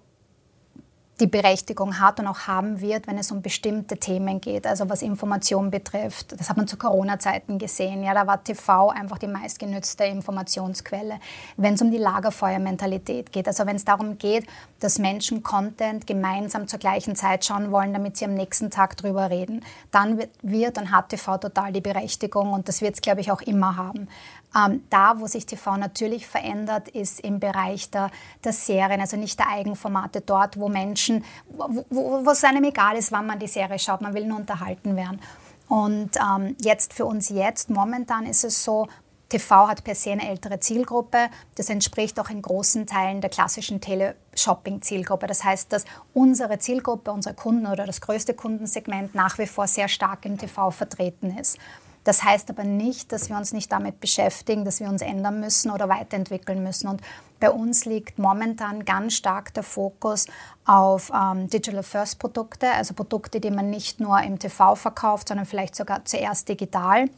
die 1.21 1.27
Berechtigung 1.29 2.01
hat 2.01 2.19
und 2.19 2.27
auch 2.27 2.41
haben 2.49 2.81
wird, 2.81 3.07
wenn 3.07 3.19
es 3.19 3.31
um 3.31 3.41
bestimmte 3.41 3.97
Themen 3.99 4.41
geht, 4.41 4.67
also 4.67 4.89
was 4.89 5.01
Information 5.03 5.71
betrifft. 5.71 6.33
Das 6.39 6.49
hat 6.49 6.57
man 6.57 6.67
zu 6.67 6.77
Corona-Zeiten 6.77 7.59
gesehen. 7.59 8.03
Ja, 8.03 8.15
da 8.15 8.27
war 8.27 8.43
TV 8.43 8.89
einfach 8.89 9.19
die 9.19 9.29
meistgenützte 9.29 10.05
Informationsquelle. 10.05 11.21
Wenn 11.57 11.75
es 11.75 11.83
um 11.83 11.93
die 11.93 11.99
Lagerfeuermentalität 11.99 13.31
geht, 13.31 13.47
also 13.47 13.65
wenn 13.65 13.77
es 13.77 13.85
darum 13.85 14.19
geht, 14.19 14.47
dass 14.81 14.99
Menschen 14.99 15.45
Content 15.45 16.07
gemeinsam 16.07 16.67
zur 16.67 16.81
gleichen 16.81 17.15
Zeit 17.15 17.45
schauen 17.45 17.71
wollen, 17.71 17.93
damit 17.93 18.17
sie 18.17 18.25
am 18.25 18.35
nächsten 18.35 18.71
Tag 18.71 18.97
drüber 18.97 19.31
reden, 19.31 19.65
dann 19.93 20.19
wird, 20.19 20.31
wird 20.43 20.79
und 20.79 20.91
hat 20.91 21.11
TV 21.11 21.39
total 21.39 21.73
die 21.73 21.81
Berechtigung 21.81 22.53
und 22.53 22.67
das 22.69 22.81
wird 22.81 22.95
es, 22.95 23.01
glaube 23.01 23.21
ich, 23.21 23.31
auch 23.31 23.43
immer 23.43 23.77
haben. 23.77 24.09
Ähm, 24.57 24.85
da, 24.91 25.19
wo 25.19 25.27
sich 25.27 25.47
TV 25.47 25.77
natürlich 25.77 26.27
verändert, 26.27 26.89
ist 26.89 27.21
im 27.21 27.41
Bereich 27.41 27.91
der, 27.91 28.11
der 28.45 28.53
Serien, 28.53 29.01
also 29.01 29.17
nicht 29.17 29.39
der 29.39 29.49
Eigenformate, 29.49 30.21
dort, 30.21 30.59
wo 30.59 30.69
Menschen, 30.69 31.25
wo, 31.49 31.85
wo, 31.91 32.25
wo 32.25 32.31
es 32.31 32.45
einem 32.45 32.65
egal 32.65 32.97
ist, 32.97 33.11
wann 33.13 33.27
man 33.27 33.39
die 33.39 33.49
Serie 33.49 33.79
schaut, 33.79 34.01
man 34.01 34.15
will 34.15 34.27
nur 34.27 34.39
unterhalten 34.39 34.97
werden. 34.97 35.21
Und 35.69 36.11
ähm, 36.17 36.57
jetzt 36.61 36.93
für 36.93 37.07
uns 37.07 37.31
jetzt, 37.31 37.71
momentan 37.71 38.27
ist 38.27 38.45
es 38.45 38.63
so, 38.63 38.87
TV 39.29 39.67
hat 39.67 39.83
per 39.83 39.95
se 39.95 40.13
eine 40.13 40.29
ältere 40.29 40.61
Zielgruppe. 40.61 41.29
Das 41.57 41.69
entspricht 41.69 42.21
auch 42.21 42.31
in 42.31 42.43
großen 42.43 42.87
Teilen 42.87 43.21
der 43.21 43.31
klassischen 43.31 43.81
Teleshopping-Zielgruppe. 43.81 45.27
Das 45.27 45.43
heißt, 45.43 45.73
dass 45.73 45.85
unsere 46.13 46.59
Zielgruppe, 46.59 47.11
unsere 47.11 47.35
Kunden 47.35 47.67
oder 47.67 47.87
das 47.87 48.01
größte 48.01 48.35
Kundensegment 48.35 49.15
nach 49.15 49.39
wie 49.39 49.47
vor 49.47 49.67
sehr 49.67 49.89
stark 49.89 50.25
im 50.27 50.39
TV 50.39 50.71
vertreten 50.71 51.37
ist. 51.37 51.59
Das 52.05 52.23
heißt 52.23 52.51
aber 52.51 52.65
nicht, 52.65 53.13
dass 53.13 53.31
wir 53.31 53.37
uns 53.37 53.53
nicht 53.53 53.73
damit 53.73 53.99
beschäftigen, 54.01 54.65
dass 54.65 54.81
wir 54.81 54.89
uns 54.89 55.03
ändern 55.03 55.41
müssen 55.41 55.71
oder 55.71 55.89
weiterentwickeln 55.89 56.63
müssen. 56.63 56.89
Und 56.89 57.01
bei 57.41 57.51
uns 57.51 57.87
liegt 57.87 58.19
momentan 58.19 58.85
ganz 58.85 59.15
stark 59.15 59.53
der 59.55 59.63
Fokus 59.63 60.27
auf 60.67 61.11
ähm, 61.15 61.49
Digital 61.49 61.83
First 61.83 62.19
Produkte, 62.19 62.71
also 62.71 62.95
Produkte, 62.95 63.41
die 63.41 63.51
man 63.51 63.71
nicht 63.71 64.01
nur 64.01 64.21
im 64.21 64.39
TV 64.39 64.75
verkauft, 64.75 65.29
sondern 65.29 65.47
vielleicht 65.47 65.75
sogar 65.75 66.05
zuerst 66.05 66.49
digital 66.49 67.09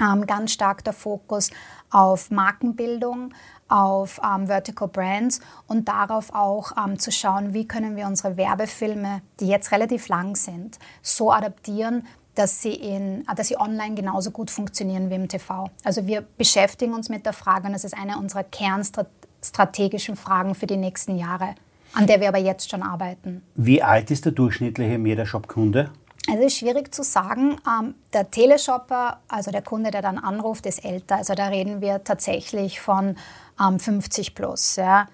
ähm, 0.00 0.26
ganz 0.26 0.52
stark 0.52 0.84
der 0.84 0.92
Fokus 0.92 1.50
auf 1.90 2.30
Markenbildung, 2.30 3.34
auf 3.68 4.20
ähm, 4.24 4.46
Vertical 4.46 4.88
Brands 4.88 5.40
und 5.66 5.88
darauf 5.88 6.34
auch 6.34 6.72
ähm, 6.76 6.98
zu 6.98 7.10
schauen, 7.10 7.54
wie 7.54 7.66
können 7.66 7.96
wir 7.96 8.06
unsere 8.06 8.36
Werbefilme, 8.36 9.22
die 9.40 9.48
jetzt 9.48 9.72
relativ 9.72 10.08
lang 10.08 10.36
sind, 10.36 10.78
so 11.02 11.32
adaptieren, 11.32 12.06
dass 12.34 12.62
sie, 12.62 12.74
in, 12.74 13.24
dass 13.36 13.48
sie 13.48 13.58
online 13.58 13.94
genauso 13.94 14.30
gut 14.30 14.50
funktionieren 14.50 15.10
wie 15.10 15.14
im 15.14 15.28
TV. 15.28 15.70
Also 15.84 16.06
wir 16.06 16.22
beschäftigen 16.38 16.94
uns 16.94 17.08
mit 17.08 17.26
der 17.26 17.32
Frage 17.32 17.66
und 17.66 17.72
das 17.72 17.84
ist 17.84 17.94
eine 17.96 18.18
unserer 18.18 18.44
kernstrategischen 18.44 20.16
Fragen 20.16 20.54
für 20.54 20.66
die 20.66 20.76
nächsten 20.76 21.16
Jahre, 21.18 21.54
an 21.92 22.06
der 22.06 22.20
wir 22.20 22.28
aber 22.28 22.38
jetzt 22.38 22.70
schon 22.70 22.82
arbeiten. 22.82 23.42
Wie 23.54 23.82
alt 23.82 24.10
ist 24.10 24.24
der 24.24 24.32
durchschnittliche 24.32 24.98
Mediashop-Kunde? 24.98 25.90
Also 26.28 26.44
ist 26.44 26.58
schwierig 26.58 26.94
zu 26.94 27.02
sagen. 27.02 27.56
Ähm, 27.66 27.94
der 28.12 28.30
Teleshopper, 28.30 29.18
also 29.28 29.50
der 29.50 29.62
Kunde, 29.62 29.90
der 29.90 30.02
dann 30.02 30.18
anruft, 30.18 30.66
ist 30.66 30.84
älter. 30.84 31.16
Also 31.16 31.34
da 31.34 31.48
reden 31.48 31.80
wir 31.80 32.04
tatsächlich 32.04 32.80
von 32.80 33.16
ähm, 33.60 33.80
50 33.80 34.34
plus. 34.34 34.76
Ja. 34.76 35.08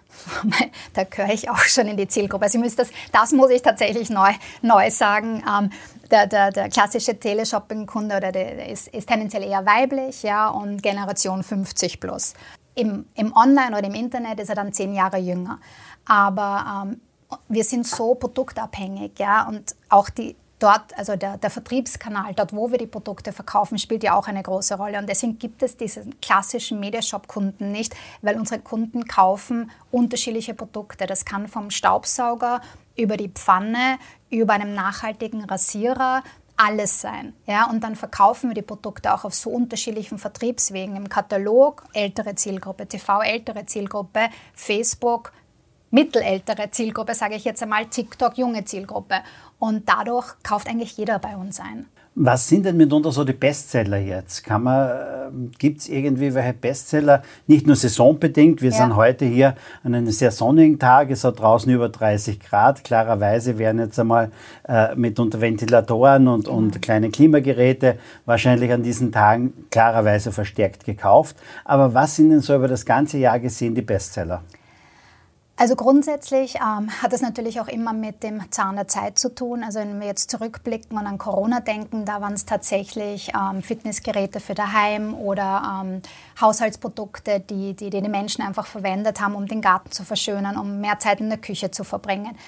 da 0.93 1.05
gehöre 1.05 1.33
ich 1.33 1.49
auch 1.49 1.61
schon 1.61 1.87
in 1.87 1.97
die 1.97 2.09
Zielgruppe. 2.09 2.45
Also 2.45 2.61
das, 2.61 2.91
das 3.11 3.33
muss 3.33 3.51
ich 3.51 3.63
tatsächlich 3.63 4.11
neu, 4.11 4.33
neu 4.61 4.91
sagen. 4.91 5.43
Der, 6.11 6.27
der, 6.27 6.50
der, 6.50 6.69
klassische 6.71 7.19
Teleshopping-Kunde 7.19 8.17
oder 8.17 8.33
der 8.33 8.69
ist, 8.69 8.88
ist, 8.88 9.09
tendenziell 9.09 9.43
eher 9.43 9.67
weiblich 9.67 10.23
ja, 10.23 10.49
und 10.49 10.83
Generation 10.83 11.43
50 11.43 12.00
plus. 12.00 12.33
Im, 12.75 13.05
Im 13.15 13.35
Online 13.37 13.77
oder 13.77 13.87
im 13.88 13.95
Internet 13.95 14.41
ist 14.41 14.49
er 14.49 14.55
dann 14.55 14.73
zehn 14.73 14.95
Jahre 14.95 15.19
jünger. 15.19 15.59
Aber 16.07 16.87
ähm, 16.87 17.00
wir 17.49 17.65
sind 17.65 17.87
so 17.87 18.15
produktabhängig 18.15 19.19
ja, 19.19 19.47
und 19.47 19.75
auch 19.91 20.09
die 20.09 20.35
dort, 20.59 20.97
also 20.97 21.17
der, 21.17 21.38
der, 21.38 21.50
Vertriebskanal, 21.50 22.35
dort, 22.35 22.53
wo 22.53 22.71
wir 22.71 22.79
die 22.79 22.87
Produkte 22.87 23.33
verkaufen, 23.33 23.79
spielt 23.79 24.03
ja 24.03 24.17
auch 24.17 24.27
eine 24.27 24.43
große 24.43 24.77
Rolle. 24.77 24.99
Und 24.99 25.09
deswegen 25.09 25.38
gibt 25.38 25.62
es 25.62 25.77
diesen 25.77 26.21
klassischen 26.21 26.81
Mediashop-Kunden 26.81 27.71
nicht, 27.71 27.95
weil 28.23 28.37
unsere 28.38 28.61
Kunden 28.61 29.07
kaufen 29.07 29.71
unterschiedliche 29.91 30.55
Produkte. 30.55 31.07
Das 31.07 31.25
kann 31.25 31.49
vom 31.49 31.71
Staubsauger 31.71 32.61
über 32.97 33.17
die 33.17 33.29
Pfanne, 33.29 33.99
über 34.30 34.54
einen 34.54 34.75
nachhaltigen 34.75 35.44
Rasierer, 35.44 36.23
alles 36.56 37.00
sein. 37.00 37.35
Ja? 37.47 37.70
Und 37.70 37.82
dann 37.85 37.97
verkaufen 37.97 38.50
wir 38.50 38.54
die 38.54 38.62
Produkte 38.62 39.14
auch 39.14 39.25
auf 39.25 39.35
so 39.35 39.50
unterschiedlichen 39.50 40.18
Vertriebswegen. 40.18 40.97
Im 40.97 41.08
Katalog 41.08 41.85
ältere 41.92 42.35
Zielgruppe, 42.35 42.87
TV 42.87 43.23
ältere 43.23 43.64
Zielgruppe, 43.66 44.28
Facebook 44.54 45.32
mittelältere 45.90 46.70
Zielgruppe, 46.70 47.14
sage 47.14 47.35
ich 47.37 47.44
jetzt 47.44 47.62
einmal, 47.62 47.87
TikTok 47.87 48.37
junge 48.37 48.64
Zielgruppe. 48.64 49.23
Und 49.58 49.88
dadurch 49.88 50.35
kauft 50.42 50.68
eigentlich 50.68 50.97
jeder 50.97 51.18
bei 51.18 51.37
uns 51.37 51.61
ein. 51.61 51.87
Was 52.15 52.49
sind 52.49 52.67
denn 52.67 52.77
mitunter 52.77 53.12
so 53.12 53.23
die 53.23 53.33
Bestseller 53.33 53.99
jetzt? 53.99 54.43
Ähm, 54.49 55.50
Gibt 55.59 55.81
es 55.81 55.88
irgendwie 55.88 56.35
welche 56.35 56.53
Bestseller, 56.53 57.23
nicht 57.47 57.67
nur 57.67 57.77
saisonbedingt? 57.77 58.61
Wir 58.61 58.71
ja. 58.71 58.77
sind 58.77 58.97
heute 58.97 59.25
hier 59.25 59.55
an 59.85 59.95
einem 59.95 60.11
sehr 60.11 60.33
sonnigen 60.33 60.79
Tag, 60.79 61.11
es 61.11 61.23
hat 61.23 61.38
draußen 61.38 61.71
über 61.71 61.88
30 61.88 62.41
Grad. 62.41 62.83
Klarerweise 62.83 63.59
werden 63.59 63.79
jetzt 63.79 64.00
einmal 64.00 64.31
äh, 64.67 64.95
mitunter 64.97 65.41
Ventilatoren 65.41 66.27
und, 66.27 66.47
genau. 66.47 66.57
und 66.57 66.83
kleine 66.83 67.11
Klimageräte 67.11 67.99
wahrscheinlich 68.27 68.73
an 68.73 68.83
diesen 68.83 69.12
Tagen 69.12 69.53
klarerweise 69.71 70.33
verstärkt 70.33 70.85
gekauft. 70.85 71.37
Aber 71.65 71.95
was 71.95 72.17
sind 72.17 72.31
denn 72.31 72.41
so 72.41 72.55
über 72.55 72.69
das 72.69 72.85
ganze 72.85 73.19
Jahr 73.19 73.38
gesehen 73.38 73.75
die 73.75 73.83
Bestseller? 73.83 74.43
Also 75.61 75.75
grundsätzlich 75.75 76.55
ähm, 76.55 76.88
hat 77.03 77.12
es 77.12 77.21
natürlich 77.21 77.61
auch 77.61 77.67
immer 77.67 77.93
mit 77.93 78.23
dem 78.23 78.49
Zahn 78.53 78.77
der 78.77 78.87
Zeit 78.87 79.19
zu 79.19 79.35
tun. 79.35 79.65
Also 79.65 79.81
wenn 79.81 79.99
wir 79.99 80.07
jetzt 80.07 80.31
zurückblicken 80.31 80.97
und 80.97 81.05
an 81.05 81.19
Corona 81.19 81.59
denken, 81.59 82.05
da 82.05 82.21
waren 82.21 82.35
es 82.35 82.47
tatsächlich 82.47 83.33
ähm, 83.35 83.61
Fitnessgeräte 83.61 84.38
für 84.38 84.55
daheim 84.55 85.15
oder 85.15 85.83
ähm, 85.83 86.03
Haushaltsprodukte, 86.41 87.41
die, 87.41 87.75
die 87.75 87.91
die 87.91 88.00
Menschen 88.03 88.43
einfach 88.43 88.69
verwendet 88.69 89.21
haben, 89.21 89.35
um 89.35 89.49
den 89.49 89.61
Garten 89.61 89.91
zu 89.91 90.05
verschönern, 90.05 90.57
um 90.57 90.81
mehr 90.81 91.00
Zeit 91.00 91.21
in 91.21 91.29
der 91.29 91.38
Küche 91.38 91.73
zu 91.73 91.83
verbringen. 91.83 92.38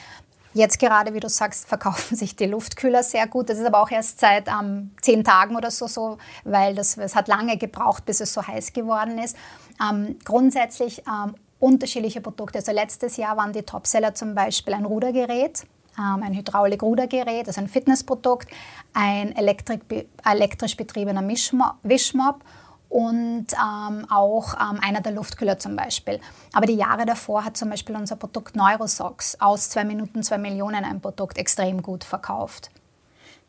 Jetzt 0.54 0.78
gerade, 0.78 1.12
wie 1.12 1.20
du 1.20 1.28
sagst, 1.28 1.66
verkaufen 1.66 2.16
sich 2.16 2.36
die 2.36 2.46
Luftkühler 2.46 3.02
sehr 3.02 3.26
gut. 3.26 3.50
Das 3.50 3.58
ist 3.58 3.66
aber 3.66 3.82
auch 3.82 3.90
erst 3.90 4.20
seit 4.20 4.46
ähm, 4.46 4.92
zehn 5.02 5.24
Tagen 5.24 5.56
oder 5.56 5.72
so 5.72 5.88
so, 5.88 6.18
weil 6.44 6.76
das, 6.76 6.96
es 6.96 7.16
hat 7.16 7.26
lange 7.26 7.56
gebraucht, 7.56 8.06
bis 8.06 8.20
es 8.20 8.32
so 8.32 8.46
heiß 8.46 8.72
geworden 8.72 9.18
ist. 9.18 9.36
Ähm, 9.82 10.16
grundsätzlich 10.24 11.02
ähm, 11.08 11.34
unterschiedliche 11.60 12.20
Produkte. 12.20 12.58
Also 12.58 12.72
letztes 12.72 13.16
Jahr 13.16 13.36
waren 13.36 13.52
die 13.52 13.62
Topseller 13.62 14.14
zum 14.14 14.34
Beispiel 14.34 14.74
ein 14.74 14.84
Rudergerät, 14.84 15.64
ähm, 15.98 16.22
ein 16.22 16.34
Hydraulik-Rudergerät, 16.34 17.46
also 17.46 17.60
ein 17.60 17.68
Fitnessprodukt, 17.68 18.48
ein 18.92 19.36
elektrisch 19.36 20.76
betriebener 20.76 21.26
Wischmob 21.28 22.44
und 22.88 23.46
ähm, 23.52 24.06
auch 24.10 24.54
ähm, 24.54 24.80
einer 24.82 25.00
der 25.00 25.12
Luftkühler 25.12 25.58
zum 25.58 25.76
Beispiel. 25.76 26.18
Aber 26.52 26.66
die 26.66 26.74
Jahre 26.74 27.06
davor 27.06 27.44
hat 27.44 27.56
zum 27.56 27.70
Beispiel 27.70 27.94
unser 27.94 28.16
Produkt 28.16 28.56
Neurosox 28.56 29.40
aus 29.40 29.70
2 29.70 29.84
Minuten 29.84 30.22
2 30.22 30.38
Millionen 30.38 30.84
ein 30.84 31.00
Produkt 31.00 31.38
extrem 31.38 31.82
gut 31.82 32.02
verkauft. 32.02 32.70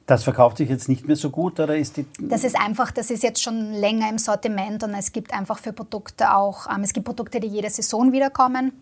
Das 0.06 0.24
verkauft 0.24 0.58
sich 0.58 0.70
jetzt 0.70 0.90
nicht 0.90 1.08
mehr 1.08 1.16
so 1.16 1.30
gut 1.30 1.60
oder 1.60 1.78
ist 1.78 1.98
die? 1.98 2.06
Das 2.20 2.44
ist 2.44 2.60
einfach, 2.60 2.92
das 2.92 3.12
ist 3.12 3.24
jetzt 3.24 3.42
schon 3.42 3.72
länger 3.74 4.10
im 4.10 4.18
Sortiment 4.18 4.84
und 4.84 4.94
es 4.94 5.12
gibt 5.12 5.34
einfach 5.34 5.60
für 5.60 5.74
Produkte 5.74 6.36
auch, 6.36 6.68
ähm, 6.68 6.82
es 6.84 6.94
gibt 6.94 7.06
Produkte, 7.06 7.40
die 7.40 7.48
jede 7.48 7.70
Saison 7.70 8.12
wiederkommen. 8.12 8.74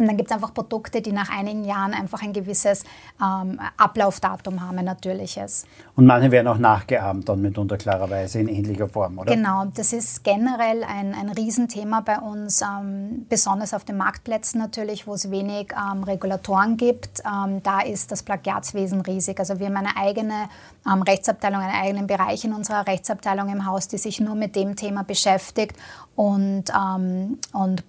Und 0.00 0.06
dann 0.06 0.16
gibt 0.16 0.30
es 0.30 0.34
einfach 0.34 0.54
Produkte, 0.54 1.02
die 1.02 1.12
nach 1.12 1.30
einigen 1.30 1.64
Jahren 1.64 1.92
einfach 1.92 2.22
ein 2.22 2.32
gewisses 2.32 2.84
ähm, 3.22 3.60
Ablaufdatum 3.76 4.66
haben, 4.66 4.78
ein 4.78 4.86
natürliches. 4.86 5.66
Und 5.94 6.06
manche 6.06 6.30
werden 6.30 6.48
auch 6.48 6.58
nachgeahmt 6.58 7.28
dann 7.28 7.42
mitunter 7.42 7.76
klarerweise 7.76 8.40
in 8.40 8.48
ähnlicher 8.48 8.88
Form, 8.88 9.18
oder? 9.18 9.34
Genau, 9.34 9.66
das 9.74 9.92
ist 9.92 10.24
generell 10.24 10.82
ein, 10.84 11.14
ein 11.14 11.28
Riesenthema 11.28 12.00
bei 12.00 12.18
uns, 12.18 12.62
ähm, 12.62 13.26
besonders 13.28 13.74
auf 13.74 13.84
den 13.84 13.98
Marktplätzen 13.98 14.58
natürlich, 14.58 15.06
wo 15.06 15.14
es 15.14 15.30
wenig 15.30 15.72
ähm, 15.72 16.02
Regulatoren 16.02 16.78
gibt. 16.78 17.20
Ähm, 17.20 17.62
da 17.62 17.80
ist 17.80 18.10
das 18.10 18.22
Plagiatswesen 18.22 19.02
riesig. 19.02 19.38
Also 19.38 19.58
wir 19.58 19.66
haben 19.66 19.76
eine 19.76 19.96
eigene 19.96 20.48
ähm, 20.90 21.02
Rechtsabteilung, 21.02 21.60
einen 21.60 21.74
eigenen 21.74 22.06
Bereich 22.06 22.44
in 22.44 22.54
unserer 22.54 22.86
Rechtsabteilung 22.86 23.50
im 23.50 23.66
Haus, 23.66 23.86
die 23.88 23.98
sich 23.98 24.18
nur 24.20 24.34
mit 24.34 24.56
dem 24.56 24.76
Thema 24.76 25.04
beschäftigt 25.04 25.76
und, 26.16 26.64
ähm, 26.74 27.38
und 27.52 27.84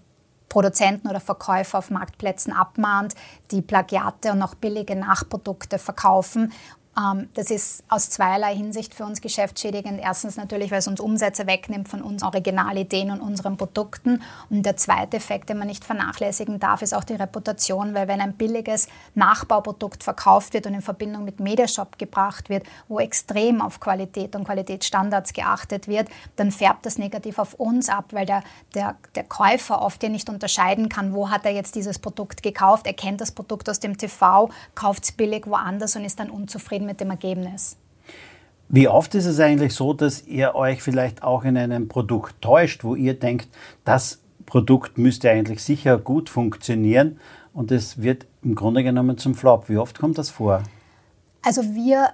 Produzenten 0.52 1.08
oder 1.08 1.22
Verkäufer 1.22 1.78
auf 1.78 1.92
Marktplätzen 1.92 2.52
abmahnt, 2.52 3.16
die 3.52 3.62
Plagiate 3.62 4.34
und 4.34 4.42
auch 4.42 4.54
billige 4.54 4.98
Nachprodukte 4.98 5.80
verkaufen 5.80 6.52
das 6.94 7.50
ist 7.50 7.86
aus 7.88 8.10
zweierlei 8.10 8.54
Hinsicht 8.54 8.94
für 8.94 9.06
uns 9.06 9.22
geschäftsschädigend. 9.22 10.02
Erstens 10.02 10.36
natürlich, 10.36 10.72
weil 10.72 10.80
es 10.80 10.88
uns 10.88 11.00
Umsätze 11.00 11.48
wegnimmt 11.48 11.88
von 11.88 12.02
unseren 12.02 12.30
Originalideen 12.30 13.12
und 13.12 13.22
unseren 13.22 13.56
Produkten. 13.56 14.22
Und 14.50 14.66
der 14.66 14.76
zweite 14.76 15.18
Effekt, 15.18 15.50
den 15.50 15.58
man 15.58 15.68
nicht 15.68 15.86
vernachlässigen 15.86 16.60
darf, 16.60 16.82
ist 16.82 16.94
auch 16.94 17.06
die 17.06 17.16
Reputation, 17.16 17.94
weil 17.94 18.10
wenn 18.10 18.20
ein 18.20 18.34
billiges 18.34 18.90
Nachbauprodukt 19.16 20.04
verkauft 20.04 20.54
wird 20.54 20.68
und 20.68 20.74
in 20.74 20.82
Verbindung 20.82 21.24
mit 21.24 21.40
Mediashop 21.40 21.98
gebracht 21.98 22.50
wird, 22.50 22.64
wo 22.90 23.00
extrem 23.00 23.62
auf 23.62 23.80
Qualität 23.80 24.36
und 24.36 24.44
Qualitätsstandards 24.44 25.32
geachtet 25.32 25.88
wird, 25.88 26.10
dann 26.36 26.52
färbt 26.52 26.86
das 26.86 26.98
negativ 26.98 27.40
auf 27.40 27.54
uns 27.54 27.88
ab, 27.88 28.10
weil 28.12 28.26
der, 28.26 28.44
der, 28.76 28.98
der 29.16 29.24
Käufer 29.24 29.82
oft 29.82 30.04
ja 30.04 30.10
nicht 30.10 30.30
unterscheiden 30.30 30.90
kann, 30.90 31.14
wo 31.14 31.30
hat 31.30 31.46
er 31.46 31.52
jetzt 31.52 31.76
dieses 31.76 32.00
Produkt 32.00 32.44
gekauft. 32.44 32.86
Er 32.86 32.94
kennt 32.94 33.22
das 33.22 33.32
Produkt 33.32 33.70
aus 33.70 33.80
dem 33.80 33.98
TV, 33.98 34.50
kauft 34.76 35.06
es 35.06 35.12
billig 35.14 35.48
woanders 35.48 35.96
und 35.96 36.04
ist 36.04 36.20
dann 36.20 36.30
unzufrieden 36.30 36.81
zufrieden 36.82 36.86
mit 36.86 37.00
dem 37.00 37.10
Ergebnis. 37.10 37.78
Wie 38.70 38.88
oft 38.88 39.16
ist 39.16 39.26
es 39.26 39.40
eigentlich 39.40 39.74
so, 39.74 39.94
dass 39.94 40.26
ihr 40.28 40.56
euch 40.56 40.82
vielleicht 40.82 41.24
auch 41.24 41.44
in 41.44 41.58
einem 41.58 41.88
Produkt 41.88 42.42
täuscht, 42.42 42.84
wo 42.84 42.96
ihr 42.96 43.20
denkt, 43.20 43.50
das 43.84 44.20
Produkt 44.46 44.98
müsste 44.98 45.30
eigentlich 45.30 45.62
sicher 45.64 45.98
gut 45.98 46.30
funktionieren 46.30 47.20
und 47.54 47.72
es 47.72 48.02
wird 48.02 48.26
im 48.44 48.56
Grunde 48.56 48.84
genommen 48.84 49.18
zum 49.18 49.36
Flop? 49.36 49.68
Wie 49.68 49.78
oft 49.78 50.00
kommt 50.00 50.18
das 50.18 50.30
vor? 50.30 50.64
Also 51.42 51.62
wir 51.76 52.12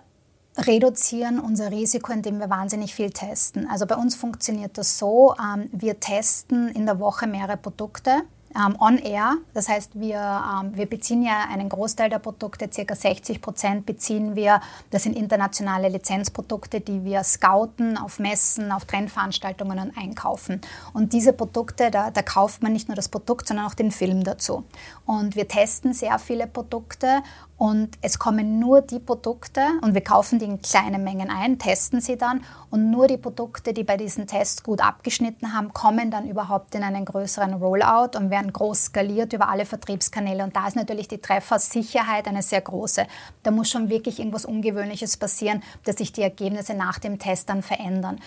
reduzieren 0.57 1.39
unser 1.39 1.69
Risiko, 1.69 2.11
indem 2.11 2.39
wir 2.39 2.49
wahnsinnig 2.49 2.95
viel 2.95 3.11
testen. 3.11 3.67
Also 3.69 3.85
bei 3.85 3.95
uns 3.95 4.15
funktioniert 4.15 4.77
das 4.77 4.97
so, 4.97 5.35
ähm, 5.39 5.69
wir 5.71 5.99
testen 5.99 6.69
in 6.69 6.87
der 6.87 6.99
Woche 6.99 7.27
mehrere 7.27 7.57
Produkte 7.57 8.23
ähm, 8.57 8.75
on 8.79 8.97
air. 8.97 9.37
Das 9.53 9.69
heißt, 9.69 9.99
wir, 9.99 10.17
ähm, 10.17 10.75
wir 10.75 10.87
beziehen 10.87 11.21
ja 11.21 11.45
einen 11.51 11.69
Großteil 11.69 12.09
der 12.09 12.19
Produkte, 12.19 12.69
circa 12.71 12.95
60 12.95 13.41
Prozent 13.41 13.85
beziehen 13.85 14.35
wir. 14.35 14.61
Das 14.89 15.03
sind 15.03 15.15
internationale 15.15 15.89
Lizenzprodukte, 15.89 16.81
die 16.81 17.03
wir 17.03 17.23
scouten 17.23 17.97
auf 17.97 18.19
Messen, 18.19 18.71
auf 18.71 18.85
Trendveranstaltungen 18.85 19.79
und 19.79 19.97
einkaufen. 19.97 20.61
Und 20.93 21.13
diese 21.13 21.33
Produkte, 21.33 21.91
da, 21.91 22.11
da 22.11 22.21
kauft 22.21 22.63
man 22.63 22.73
nicht 22.73 22.87
nur 22.87 22.95
das 22.95 23.09
Produkt, 23.09 23.47
sondern 23.47 23.65
auch 23.65 23.75
den 23.75 23.91
Film 23.91 24.23
dazu. 24.23 24.63
Und 25.05 25.35
wir 25.35 25.47
testen 25.47 25.93
sehr 25.93 26.17
viele 26.19 26.47
Produkte 26.47 27.21
und 27.57 27.97
es 28.01 28.19
kommen 28.19 28.59
nur 28.59 28.81
die 28.81 28.99
Produkte, 28.99 29.61
und 29.81 29.95
wir 29.95 30.01
kaufen 30.01 30.37
die 30.37 30.45
in 30.45 30.61
kleinen 30.61 31.03
Mengen 31.03 31.31
ein, 31.31 31.57
testen 31.57 32.01
sie 32.01 32.15
dann, 32.15 32.43
und 32.69 32.91
nur 32.91 33.07
die 33.07 33.17
Produkte, 33.17 33.73
die 33.73 33.83
bei 33.83 33.97
diesen 33.97 34.27
Tests 34.27 34.61
gut 34.63 34.79
abgeschnitten 34.79 35.53
haben, 35.53 35.73
kommen 35.73 36.11
dann 36.11 36.27
überhaupt 36.27 36.75
in 36.75 36.83
einen 36.83 37.05
größeren 37.05 37.53
Rollout 37.55 38.17
und 38.17 38.29
werden 38.29 38.53
groß 38.53 38.85
skaliert 38.85 39.33
über 39.33 39.49
alle 39.49 39.65
Vertriebskanäle. 39.65 40.43
Und 40.43 40.55
da 40.55 40.67
ist 40.67 40.75
natürlich 40.75 41.07
die 41.07 41.17
Treffersicherheit 41.17 42.27
eine 42.27 42.43
sehr 42.43 42.61
große. 42.61 43.07
Da 43.43 43.51
muss 43.51 43.69
schon 43.69 43.89
wirklich 43.89 44.19
irgendwas 44.19 44.45
Ungewöhnliches 44.45 45.17
passieren, 45.17 45.63
dass 45.85 45.95
sich 45.95 46.11
die 46.11 46.21
Ergebnisse 46.21 46.75
nach 46.75 46.99
dem 46.99 47.17
Test 47.17 47.49
dann 47.49 47.63
verändern. 47.63 48.19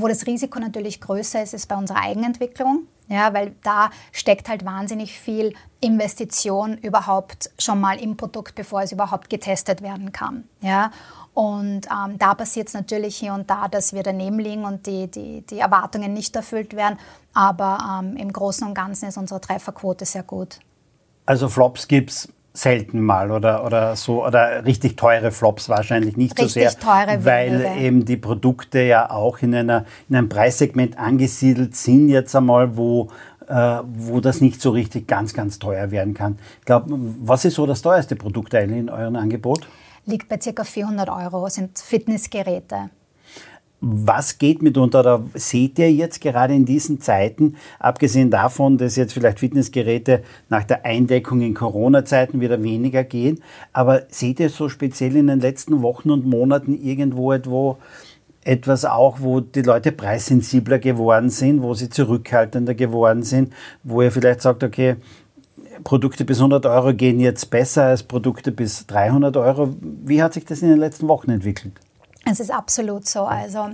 Wo 0.00 0.08
das 0.08 0.26
Risiko 0.26 0.58
natürlich 0.58 1.00
größer 1.00 1.42
ist, 1.42 1.54
ist 1.54 1.66
bei 1.66 1.76
unserer 1.76 2.02
Eigenentwicklung. 2.02 2.86
Ja, 3.10 3.32
weil 3.32 3.54
da 3.62 3.90
steckt 4.12 4.50
halt 4.50 4.66
wahnsinnig 4.66 5.18
viel 5.18 5.54
Investition 5.80 6.76
überhaupt 6.76 7.50
schon 7.58 7.80
mal 7.80 7.98
im 7.98 8.18
Produkt, 8.18 8.54
bevor 8.54 8.82
es 8.82 8.92
überhaupt 8.92 9.30
getestet 9.30 9.80
werden 9.80 10.12
kann. 10.12 10.44
Ja, 10.60 10.90
und 11.32 11.86
ähm, 11.86 12.18
da 12.18 12.34
passiert 12.34 12.68
es 12.68 12.74
natürlich 12.74 13.16
hier 13.16 13.32
und 13.32 13.48
da, 13.48 13.68
dass 13.68 13.92
wir 13.92 14.02
daneben 14.02 14.38
liegen 14.40 14.64
und 14.64 14.86
die, 14.86 15.06
die, 15.06 15.40
die 15.42 15.60
Erwartungen 15.60 16.12
nicht 16.12 16.36
erfüllt 16.36 16.74
werden. 16.74 16.98
Aber 17.32 18.02
ähm, 18.02 18.16
im 18.16 18.32
Großen 18.32 18.66
und 18.66 18.74
Ganzen 18.74 19.08
ist 19.08 19.16
unsere 19.16 19.40
Trefferquote 19.40 20.04
sehr 20.04 20.24
gut. 20.24 20.58
Also 21.26 21.48
Flops 21.48 21.86
gibt 21.88 22.10
es 22.10 22.28
selten 22.52 23.00
mal 23.00 23.30
oder, 23.30 23.64
oder 23.64 23.94
so 23.94 24.26
oder 24.26 24.64
richtig 24.64 24.96
teure 24.96 25.30
Flops 25.30 25.68
wahrscheinlich 25.68 26.16
nicht 26.16 26.38
richtig 26.38 26.52
so 26.52 26.60
sehr, 26.60 26.72
teure 26.72 27.24
weil 27.24 27.76
eben 27.78 28.04
die 28.04 28.16
Produkte 28.16 28.80
ja 28.80 29.10
auch 29.10 29.38
in, 29.38 29.54
einer, 29.54 29.84
in 30.08 30.16
einem 30.16 30.28
Preissegment 30.28 30.98
angesiedelt 30.98 31.76
sind 31.76 32.08
jetzt 32.08 32.34
einmal, 32.34 32.76
wo 32.76 33.08
äh, 33.48 33.78
wo 33.84 34.20
das 34.20 34.40
nicht 34.40 34.60
so 34.60 34.70
richtig 34.70 35.06
ganz, 35.06 35.32
ganz 35.32 35.58
teuer 35.58 35.90
werden 35.90 36.14
kann. 36.14 36.38
Ich 36.60 36.66
glaube, 36.66 36.86
was 37.20 37.44
ist 37.44 37.54
so 37.54 37.66
das 37.66 37.80
teuerste 37.82 38.14
Produkt 38.14 38.54
eigentlich 38.54 38.80
in 38.80 38.90
eurem 38.90 39.16
Angebot? 39.16 39.66
Liegt 40.04 40.28
bei 40.28 40.36
ca. 40.36 40.64
400 40.64 41.08
Euro, 41.08 41.48
sind 41.48 41.78
Fitnessgeräte. 41.78 42.90
Was 43.80 44.38
geht 44.38 44.60
mitunter 44.60 45.00
oder 45.00 45.24
seht 45.34 45.78
ihr 45.78 45.92
jetzt 45.92 46.20
gerade 46.20 46.52
in 46.52 46.64
diesen 46.64 47.00
Zeiten, 47.00 47.54
abgesehen 47.78 48.28
davon, 48.28 48.76
dass 48.76 48.96
jetzt 48.96 49.12
vielleicht 49.12 49.38
Fitnessgeräte 49.38 50.22
nach 50.48 50.64
der 50.64 50.84
Eindeckung 50.84 51.40
in 51.42 51.54
Corona-Zeiten 51.54 52.40
wieder 52.40 52.62
weniger 52.62 53.04
gehen, 53.04 53.40
aber 53.72 54.02
seht 54.08 54.40
ihr 54.40 54.50
so 54.50 54.68
speziell 54.68 55.14
in 55.14 55.28
den 55.28 55.40
letzten 55.40 55.80
Wochen 55.82 56.10
und 56.10 56.26
Monaten 56.26 56.74
irgendwo 56.74 57.32
etwo 57.32 57.78
etwas 58.42 58.84
auch, 58.84 59.18
wo 59.20 59.40
die 59.40 59.62
Leute 59.62 59.92
preissensibler 59.92 60.78
geworden 60.78 61.28
sind, 61.28 61.62
wo 61.62 61.74
sie 61.74 61.90
zurückhaltender 61.90 62.74
geworden 62.74 63.22
sind, 63.22 63.52
wo 63.84 64.02
ihr 64.02 64.10
vielleicht 64.10 64.40
sagt, 64.40 64.64
okay, 64.64 64.96
Produkte 65.84 66.24
bis 66.24 66.38
100 66.38 66.66
Euro 66.66 66.94
gehen 66.94 67.20
jetzt 67.20 67.50
besser 67.50 67.84
als 67.84 68.02
Produkte 68.02 68.50
bis 68.50 68.86
300 68.86 69.36
Euro. 69.36 69.76
Wie 69.80 70.22
hat 70.22 70.34
sich 70.34 70.44
das 70.44 70.62
in 70.62 70.70
den 70.70 70.78
letzten 70.78 71.06
Wochen 71.08 71.30
entwickelt? 71.30 71.74
Es 72.30 72.40
ist 72.40 72.50
absolut 72.50 73.08
so. 73.08 73.24
Also 73.24 73.70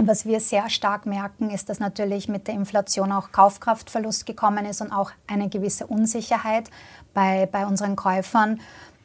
was 0.00 0.26
wir 0.26 0.40
sehr 0.40 0.68
stark 0.68 1.06
merken, 1.06 1.50
ist, 1.50 1.68
dass 1.68 1.78
natürlich 1.78 2.28
mit 2.28 2.48
der 2.48 2.54
Inflation 2.54 3.12
auch 3.12 3.30
Kaufkraftverlust 3.30 4.26
gekommen 4.26 4.66
ist 4.66 4.80
und 4.80 4.90
auch 4.90 5.12
eine 5.28 5.48
gewisse 5.48 5.86
Unsicherheit 5.86 6.68
bei, 7.12 7.46
bei 7.46 7.64
unseren 7.66 7.94
Käufern. 7.94 8.60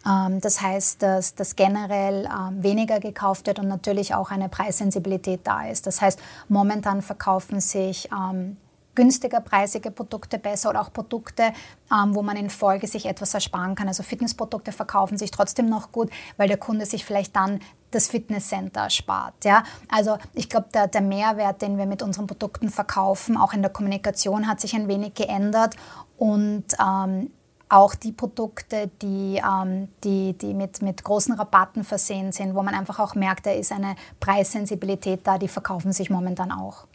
Ähm, 0.08 0.41
das 0.41 0.62
heißt, 0.62 1.03
dass, 1.03 1.36
dass 1.36 1.55
generell 1.55 2.25
ähm, 2.25 2.63
weniger 2.63 3.00
gekauft 3.00 3.46
wird 3.46 3.60
und 3.60 3.67
natürlich 3.67 4.15
auch 4.15 4.31
eine 4.31 4.50
Preissensibilität 4.50 5.41
da 5.43 5.67
ist. 5.67 5.86
Das 5.86 6.02
heißt, 6.02 6.19
momentan 6.47 7.04
verkaufen 7.04 7.60
sich 7.60 8.10
ähm, 8.12 8.58
günstiger 8.95 9.39
preisige 9.39 9.91
Produkte 9.91 10.38
besser 10.38 10.71
oder 10.71 10.82
auch 10.82 10.91
Produkte, 10.91 11.54
ähm, 11.91 12.15
wo 12.15 12.21
man 12.21 12.38
in 12.38 12.49
Folge 12.49 12.88
sich 12.88 13.06
etwas 13.06 13.34
ersparen 13.34 13.75
kann. 13.75 13.88
Also 13.88 14.04
Fitnessprodukte 14.04 14.71
verkaufen 14.71 15.17
sich 15.17 15.32
trotzdem 15.32 15.67
noch 15.67 15.91
gut, 15.91 16.10
weil 16.38 16.47
der 16.47 16.58
Kunde 16.58 16.86
sich 16.86 17.06
vielleicht 17.06 17.36
dann 17.36 17.60
das 17.91 18.08
Fitnesscenter 18.08 18.89
spart. 18.89 19.45
Ja? 19.45 19.63
Also 19.88 20.17
ich 20.34 20.49
glaube, 20.49 20.67
der, 20.73 20.88
der 20.88 21.02
Mehrwert, 21.02 21.62
den 21.62 21.78
wir 21.78 21.86
mit 21.86 22.02
unseren 22.04 22.28
Produkten 22.28 22.69
verkaufen, 22.69 23.38
auch 23.38 23.54
in 23.54 23.62
der 23.62 23.71
Kommunikation, 23.71 24.47
hat 24.47 24.60
sich 24.60 24.75
ein 24.75 24.88
wenig 24.88 25.13
geändert 25.13 25.75
und 26.17 26.65
ähm, 26.80 27.32
auch 27.69 27.93
die 27.93 28.12
Produkte, 28.12 28.89
die, 29.02 29.41
ähm, 29.43 29.89
die, 30.04 30.34
die 30.34 30.54
mit, 30.54 30.82
mit 30.82 31.04
großen 31.04 31.36
Rabatten 31.36 31.84
versehen 31.84 32.32
sind, 32.32 32.56
wo 32.56 32.63
man 32.63 32.73
einfach 32.73 32.99
auch 32.99 33.15
merkt, 33.15 33.45
da 33.45 33.52
ist 33.52 33.71
eine 33.71 33.95
Preissensibilität 34.19 35.21
da, 35.23 35.38
die 35.38 35.47
verkaufen 35.47 35.93
sich 35.93 36.10
momentan 36.10 36.52
auch. 36.52 36.88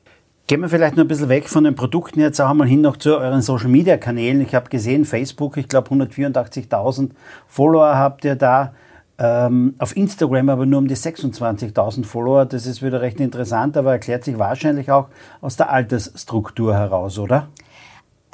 Gehen 0.47 0.61
wir 0.61 0.69
vielleicht 0.69 0.97
noch 0.97 1.05
ein 1.05 1.09
bisschen 1.09 1.31
weg 1.31 1.49
von 1.49 1.65
den 1.65 1.75
Produkten 1.75 2.21
jetzt 2.21 2.39
auch 2.39 2.53
mal 2.53 2.69
hin 2.69 2.83
noch 2.83 2.99
zu 2.99 3.17
euren 3.17 3.41
Social 3.41 3.69
Media 3.69 3.97
Kanälen. 3.97 4.43
Ich 4.43 4.55
habe 4.55 4.69
gesehen, 4.69 5.07
Facebook, 5.07 5.57
ich 5.57 5.69
glaube 5.69 5.89
184.000 5.89 7.13
Follower 7.47 7.97
habt 7.97 8.27
ihr 8.27 8.37
da. 8.37 8.75
Ähm, 9.17 9.75
auf 9.79 9.97
Instagram 9.97 10.51
aber 10.51 10.67
nur 10.67 10.81
um 10.81 10.87
die 10.87 10.97
26.000 10.97 12.05
Follower. 12.05 12.45
Das 12.45 12.67
ist 12.67 12.83
wieder 12.83 13.01
recht 13.01 13.21
interessant, 13.21 13.75
aber 13.79 13.93
erklärt 13.93 14.25
sich 14.25 14.39
wahrscheinlich 14.39 14.91
auch 14.91 15.09
aus 15.41 15.57
der 15.57 15.71
Altersstruktur 15.71 16.75
heraus, 16.75 17.19
oder? 17.19 17.49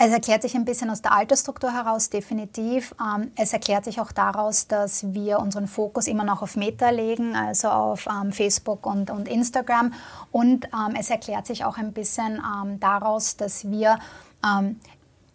Es 0.03 0.13
erklärt 0.13 0.41
sich 0.41 0.55
ein 0.55 0.65
bisschen 0.65 0.89
aus 0.89 1.03
der 1.03 1.13
Altersstruktur 1.13 1.75
heraus, 1.75 2.09
definitiv. 2.09 2.95
Ähm, 2.99 3.33
es 3.37 3.53
erklärt 3.53 3.85
sich 3.85 4.01
auch 4.01 4.13
daraus, 4.13 4.67
dass 4.67 5.13
wir 5.13 5.41
unseren 5.41 5.67
Fokus 5.67 6.07
immer 6.07 6.25
noch 6.25 6.41
auf 6.41 6.57
Meta 6.57 6.89
legen, 6.89 7.37
also 7.37 7.69
auf 7.69 8.07
ähm, 8.07 8.33
Facebook 8.33 8.87
und, 8.87 9.11
und 9.11 9.29
Instagram. 9.29 9.93
Und 10.33 10.65
ähm, 10.69 10.97
es 10.99 11.11
erklärt 11.11 11.47
sich 11.47 11.67
auch 11.67 11.77
ein 11.77 11.93
bisschen 11.93 12.41
daraus, 12.81 13.37
dass 13.37 13.69
wir 13.71 13.99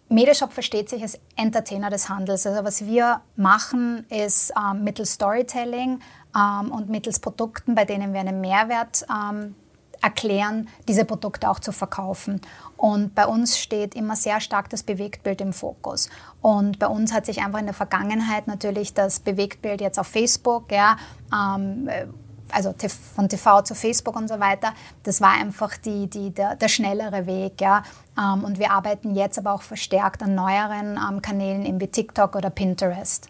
Medishop 0.09 0.51
versteht 0.51 0.89
sich 0.89 1.03
als 1.03 1.19
Entertainer 1.35 1.91
des 1.91 2.09
Handels. 2.09 2.47
Also 2.47 2.63
was 2.63 2.87
wir 2.87 3.21
machen, 3.35 4.07
ist 4.09 4.51
mittels 4.81 5.13
Storytelling 5.13 5.99
und 6.71 6.89
mittels 6.89 7.19
Produkten, 7.19 7.75
bei 7.75 7.85
denen 7.85 8.13
wir 8.13 8.21
einen 8.21 8.41
Mehrwert 8.41 9.05
erklären, 10.01 10.69
diese 10.87 11.05
Produkte 11.05 11.49
auch 11.49 11.59
zu 11.59 11.71
verkaufen. 11.71 12.41
Und 12.77 13.15
bei 13.15 13.25
uns 13.25 13.57
steht 13.57 13.95
immer 13.95 14.15
sehr 14.15 14.39
stark 14.41 14.69
das 14.69 14.83
Bewegtbild 14.83 15.41
im 15.41 15.53
Fokus. 15.53 16.09
Und 16.41 16.79
bei 16.79 16.87
uns 16.87 17.13
hat 17.13 17.25
sich 17.25 17.41
einfach 17.41 17.59
in 17.59 17.65
der 17.65 17.73
Vergangenheit 17.73 18.47
natürlich 18.47 18.93
das 18.93 19.19
Bewegtbild 19.19 19.81
jetzt 19.81 19.97
auf 19.99 20.07
Facebook, 20.07 20.71
ja, 20.71 20.97
ähm, 21.33 21.89
also 22.51 22.73
von 23.15 23.27
TV 23.27 23.61
zu 23.63 23.75
Facebook 23.75 24.15
und 24.15 24.27
so 24.27 24.39
weiter, 24.39 24.73
das 25.03 25.19
war 25.19 25.31
einfach 25.31 25.77
die, 25.77 26.07
die, 26.07 26.29
der, 26.29 26.55
der 26.55 26.67
schnellere 26.67 27.25
Weg. 27.25 27.59
Ja. 27.59 27.83
Ähm, 28.17 28.43
und 28.43 28.59
wir 28.59 28.71
arbeiten 28.71 29.15
jetzt 29.15 29.37
aber 29.39 29.53
auch 29.53 29.61
verstärkt 29.61 30.21
an 30.21 30.35
neueren 30.35 30.97
ähm, 30.97 31.21
Kanälen 31.21 31.79
wie 31.79 31.87
TikTok 31.87 32.35
oder 32.35 32.49
Pinterest. 32.49 33.29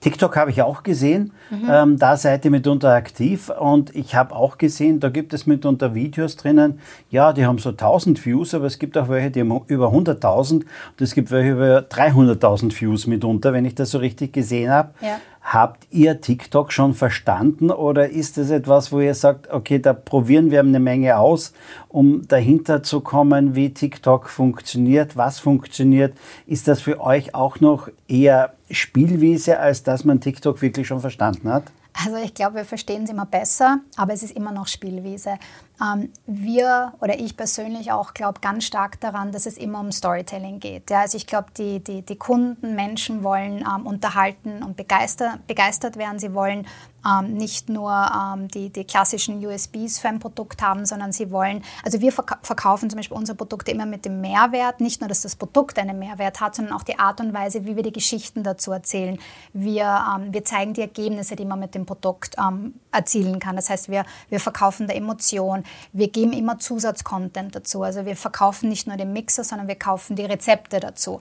TikTok 0.00 0.36
habe 0.36 0.50
ich 0.50 0.62
auch 0.62 0.82
gesehen. 0.82 1.32
Mhm. 1.50 1.68
Ähm, 1.70 1.98
da 1.98 2.16
seid 2.16 2.44
ihr 2.44 2.50
mitunter 2.50 2.90
aktiv 2.90 3.50
und 3.50 3.94
ich 3.94 4.14
habe 4.14 4.34
auch 4.34 4.58
gesehen, 4.58 5.00
da 5.00 5.08
gibt 5.08 5.34
es 5.34 5.46
mitunter 5.46 5.94
Videos 5.94 6.36
drinnen. 6.36 6.80
Ja, 7.10 7.32
die 7.32 7.44
haben 7.44 7.58
so 7.58 7.70
1000 7.70 8.24
Views, 8.24 8.54
aber 8.54 8.66
es 8.66 8.78
gibt 8.78 8.96
auch 8.96 9.08
welche, 9.08 9.30
die 9.30 9.40
haben 9.40 9.60
über 9.66 9.88
100.000 9.88 10.52
und 10.52 10.66
es 10.98 11.14
gibt 11.14 11.30
welche 11.30 11.50
über 11.50 11.78
300.000 11.80 12.80
Views 12.80 13.06
mitunter, 13.06 13.52
wenn 13.52 13.64
ich 13.64 13.74
das 13.74 13.90
so 13.90 13.98
richtig 13.98 14.32
gesehen 14.32 14.70
habe. 14.70 14.90
Ja. 15.00 15.20
Habt 15.42 15.86
ihr 15.90 16.20
TikTok 16.20 16.70
schon 16.70 16.94
verstanden 16.94 17.70
oder 17.70 18.10
ist 18.10 18.36
das 18.36 18.50
etwas, 18.50 18.92
wo 18.92 19.00
ihr 19.00 19.14
sagt, 19.14 19.50
okay, 19.50 19.78
da 19.78 19.94
probieren 19.94 20.50
wir 20.50 20.60
eine 20.60 20.80
Menge 20.80 21.18
aus, 21.18 21.54
um 21.88 22.28
dahinter 22.28 22.82
zu 22.82 23.00
kommen, 23.00 23.54
wie 23.54 23.70
TikTok 23.70 24.28
funktioniert, 24.28 25.16
was 25.16 25.38
funktioniert? 25.38 26.14
Ist 26.46 26.68
das 26.68 26.82
für 26.82 27.00
euch 27.00 27.34
auch 27.34 27.58
noch 27.58 27.88
eher 28.06 28.52
Spielwiese, 28.70 29.58
als 29.58 29.82
dass 29.82 30.04
man 30.04 30.20
TikTok 30.20 30.60
wirklich 30.62 30.86
schon 30.86 31.00
verstanden 31.00 31.50
hat? 31.50 31.64
Also 31.92 32.16
ich 32.16 32.34
glaube, 32.34 32.56
wir 32.56 32.64
verstehen 32.64 33.04
es 33.04 33.10
immer 33.10 33.26
besser, 33.26 33.80
aber 33.96 34.12
es 34.12 34.22
ist 34.22 34.36
immer 34.36 34.52
noch 34.52 34.66
Spielwiese. 34.66 35.38
Ähm, 35.82 36.12
wir 36.26 36.94
oder 37.00 37.18
ich 37.18 37.36
persönlich 37.36 37.92
auch 37.92 38.14
glaube 38.14 38.40
ganz 38.40 38.64
stark 38.64 39.00
daran, 39.00 39.32
dass 39.32 39.46
es 39.46 39.58
immer 39.58 39.80
um 39.80 39.92
Storytelling 39.92 40.60
geht. 40.60 40.90
Ja, 40.90 41.00
also 41.00 41.16
ich 41.16 41.26
glaube, 41.26 41.48
die, 41.56 41.82
die, 41.82 42.02
die 42.02 42.16
Kunden, 42.16 42.74
Menschen 42.74 43.22
wollen 43.22 43.58
ähm, 43.66 43.86
unterhalten 43.86 44.62
und 44.62 44.76
begeistert, 44.76 45.46
begeistert 45.46 45.96
werden. 45.96 46.18
Sie 46.18 46.34
wollen 46.34 46.66
ähm, 47.06 47.34
nicht 47.34 47.68
nur 47.68 47.90
ähm, 47.90 48.48
die, 48.48 48.70
die 48.70 48.84
klassischen 48.84 49.44
USBs 49.44 49.98
für 49.98 50.08
ein 50.08 50.18
Produkt 50.18 50.62
haben, 50.62 50.86
sondern 50.86 51.12
sie 51.12 51.30
wollen, 51.30 51.62
also 51.84 52.00
wir 52.00 52.12
verk 52.12 52.38
verkaufen 52.42 52.88
zum 52.90 52.96
Beispiel 52.96 53.16
unsere 53.16 53.36
Produkte 53.36 53.70
immer 53.70 53.86
mit 53.86 54.04
dem 54.04 54.20
Mehrwert, 54.20 54.80
nicht 54.80 55.00
nur, 55.00 55.08
dass 55.08 55.22
das 55.22 55.36
Produkt 55.36 55.78
einen 55.78 55.98
Mehrwert 55.98 56.40
hat, 56.40 56.54
sondern 56.54 56.74
auch 56.74 56.82
die 56.82 56.98
Art 56.98 57.20
und 57.20 57.34
Weise, 57.34 57.66
wie 57.66 57.76
wir 57.76 57.82
die 57.82 57.92
Geschichten 57.92 58.42
dazu 58.42 58.72
erzählen. 58.72 59.18
Wir, 59.52 60.04
ähm, 60.16 60.32
wir 60.32 60.44
zeigen 60.44 60.74
die 60.74 60.82
Ergebnisse, 60.82 61.36
die 61.36 61.44
man 61.44 61.60
mit 61.60 61.74
dem 61.74 61.86
Produkt 61.86 62.36
ähm, 62.38 62.74
erzielen 62.92 63.38
kann. 63.38 63.56
Das 63.56 63.70
heißt, 63.70 63.88
wir, 63.88 64.04
wir 64.28 64.40
verkaufen 64.40 64.86
der 64.86 64.96
Emotion, 64.96 65.64
wir 65.92 66.08
geben 66.08 66.32
immer 66.32 66.58
Zusatzcontent 66.58 67.54
dazu. 67.54 67.82
Also 67.82 68.04
wir 68.04 68.16
verkaufen 68.16 68.68
nicht 68.68 68.86
nur 68.86 68.96
den 68.96 69.12
Mixer, 69.12 69.44
sondern 69.44 69.68
wir 69.68 69.76
kaufen 69.76 70.16
die 70.16 70.24
Rezepte 70.24 70.80
dazu 70.80 71.20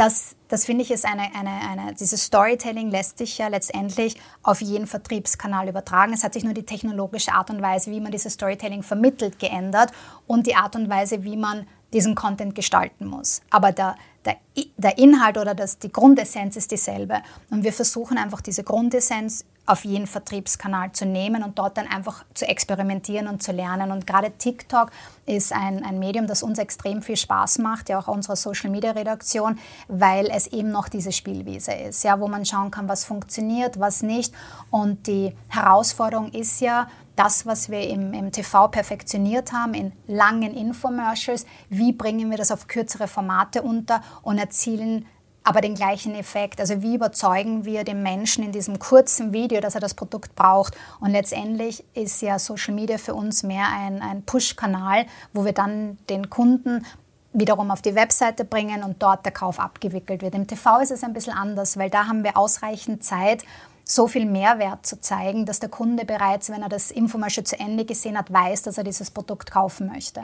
das, 0.00 0.34
das 0.48 0.64
finde 0.64 0.82
ich 0.82 0.90
ist 0.90 1.04
eine, 1.04 1.34
eine, 1.34 1.50
eine, 1.50 1.94
dieses 1.94 2.24
Storytelling 2.24 2.90
lässt 2.90 3.18
sich 3.18 3.36
ja 3.36 3.48
letztendlich 3.48 4.18
auf 4.42 4.62
jeden 4.62 4.86
Vertriebskanal 4.86 5.68
übertragen. 5.68 6.14
Es 6.14 6.24
hat 6.24 6.32
sich 6.32 6.42
nur 6.42 6.54
die 6.54 6.62
technologische 6.62 7.34
Art 7.34 7.50
und 7.50 7.60
Weise, 7.60 7.90
wie 7.90 8.00
man 8.00 8.10
dieses 8.10 8.32
Storytelling 8.32 8.82
vermittelt, 8.82 9.38
geändert 9.38 9.92
und 10.26 10.46
die 10.46 10.54
Art 10.54 10.74
und 10.74 10.88
Weise, 10.88 11.22
wie 11.22 11.36
man 11.36 11.66
diesen 11.92 12.14
Content 12.14 12.54
gestalten 12.54 13.06
muss. 13.06 13.42
Aber 13.50 13.72
der, 13.72 13.94
der, 14.24 14.38
der 14.78 14.96
Inhalt 14.96 15.36
oder 15.36 15.54
das, 15.54 15.78
die 15.78 15.92
Grundessenz 15.92 16.56
ist 16.56 16.70
dieselbe. 16.70 17.20
Und 17.50 17.62
wir 17.62 17.74
versuchen 17.74 18.16
einfach 18.16 18.40
diese 18.40 18.64
Grundessenz 18.64 19.44
auf 19.66 19.84
jeden 19.84 20.06
Vertriebskanal 20.06 20.92
zu 20.92 21.06
nehmen 21.06 21.44
und 21.44 21.58
dort 21.58 21.76
dann 21.76 21.86
einfach 21.86 22.24
zu 22.34 22.46
experimentieren 22.46 23.28
und 23.28 23.42
zu 23.42 23.52
lernen. 23.52 23.92
Und 23.92 24.06
gerade 24.06 24.32
TikTok 24.32 24.90
ist 25.26 25.52
ein, 25.52 25.84
ein 25.84 25.98
Medium, 25.98 26.26
das 26.26 26.42
uns 26.42 26.58
extrem 26.58 27.02
viel 27.02 27.16
Spaß 27.16 27.58
macht, 27.58 27.88
ja 27.88 27.98
auch 27.98 28.08
unserer 28.08 28.36
Social 28.36 28.70
Media 28.70 28.90
Redaktion, 28.90 29.58
weil 29.86 30.28
es 30.30 30.48
eben 30.48 30.70
noch 30.70 30.88
diese 30.88 31.12
Spielwiese 31.12 31.72
ist, 31.72 32.02
ja, 32.02 32.18
wo 32.18 32.26
man 32.26 32.44
schauen 32.44 32.70
kann, 32.70 32.88
was 32.88 33.04
funktioniert, 33.04 33.78
was 33.78 34.02
nicht. 34.02 34.34
Und 34.70 35.06
die 35.06 35.34
Herausforderung 35.48 36.32
ist 36.32 36.60
ja, 36.60 36.88
das, 37.16 37.44
was 37.44 37.68
wir 37.68 37.86
im, 37.86 38.14
im, 38.14 38.32
TV 38.32 38.68
perfektioniert 38.68 39.52
haben, 39.52 39.74
in 39.74 39.92
langen 40.06 40.54
Infomercials, 40.54 41.44
wie 41.68 41.92
bringen 41.92 42.30
wir 42.30 42.38
das 42.38 42.50
auf 42.50 42.66
kürzere 42.66 43.08
Formate 43.08 43.60
unter 43.60 44.02
und 44.22 44.38
erzielen 44.38 45.04
aber 45.44 45.60
den 45.60 45.74
gleichen 45.74 46.14
Effekt. 46.14 46.60
Also 46.60 46.82
wie 46.82 46.94
überzeugen 46.94 47.64
wir 47.64 47.84
den 47.84 48.02
Menschen 48.02 48.44
in 48.44 48.52
diesem 48.52 48.78
kurzen 48.78 49.32
Video, 49.32 49.60
dass 49.60 49.74
er 49.74 49.80
das 49.80 49.94
Produkt 49.94 50.34
braucht. 50.34 50.76
Und 51.00 51.10
letztendlich 51.10 51.84
ist 51.94 52.20
ja 52.22 52.38
Social 52.38 52.74
Media 52.74 52.98
für 52.98 53.14
uns 53.14 53.42
mehr 53.42 53.66
ein, 53.72 54.02
ein 54.02 54.22
Push-Kanal, 54.22 55.06
wo 55.32 55.44
wir 55.44 55.52
dann 55.52 55.98
den 56.08 56.30
Kunden 56.30 56.84
wiederum 57.32 57.70
auf 57.70 57.80
die 57.80 57.94
Webseite 57.94 58.44
bringen 58.44 58.82
und 58.82 59.02
dort 59.02 59.24
der 59.24 59.32
Kauf 59.32 59.60
abgewickelt 59.60 60.22
wird. 60.22 60.34
Im 60.34 60.46
TV 60.46 60.80
ist 60.80 60.90
es 60.90 61.04
ein 61.04 61.12
bisschen 61.12 61.32
anders, 61.32 61.78
weil 61.78 61.88
da 61.88 62.06
haben 62.06 62.24
wir 62.24 62.36
ausreichend 62.36 63.04
Zeit, 63.04 63.44
so 63.84 64.06
viel 64.06 64.26
Mehrwert 64.26 64.86
zu 64.86 65.00
zeigen, 65.00 65.46
dass 65.46 65.58
der 65.58 65.68
Kunde 65.68 66.04
bereits, 66.04 66.50
wenn 66.50 66.62
er 66.62 66.68
das 66.68 66.90
Infomarsche 66.90 67.44
zu 67.44 67.58
Ende 67.58 67.84
gesehen 67.84 68.16
hat, 68.16 68.32
weiß, 68.32 68.62
dass 68.62 68.78
er 68.78 68.84
dieses 68.84 69.10
Produkt 69.10 69.50
kaufen 69.50 69.88
möchte. 69.88 70.22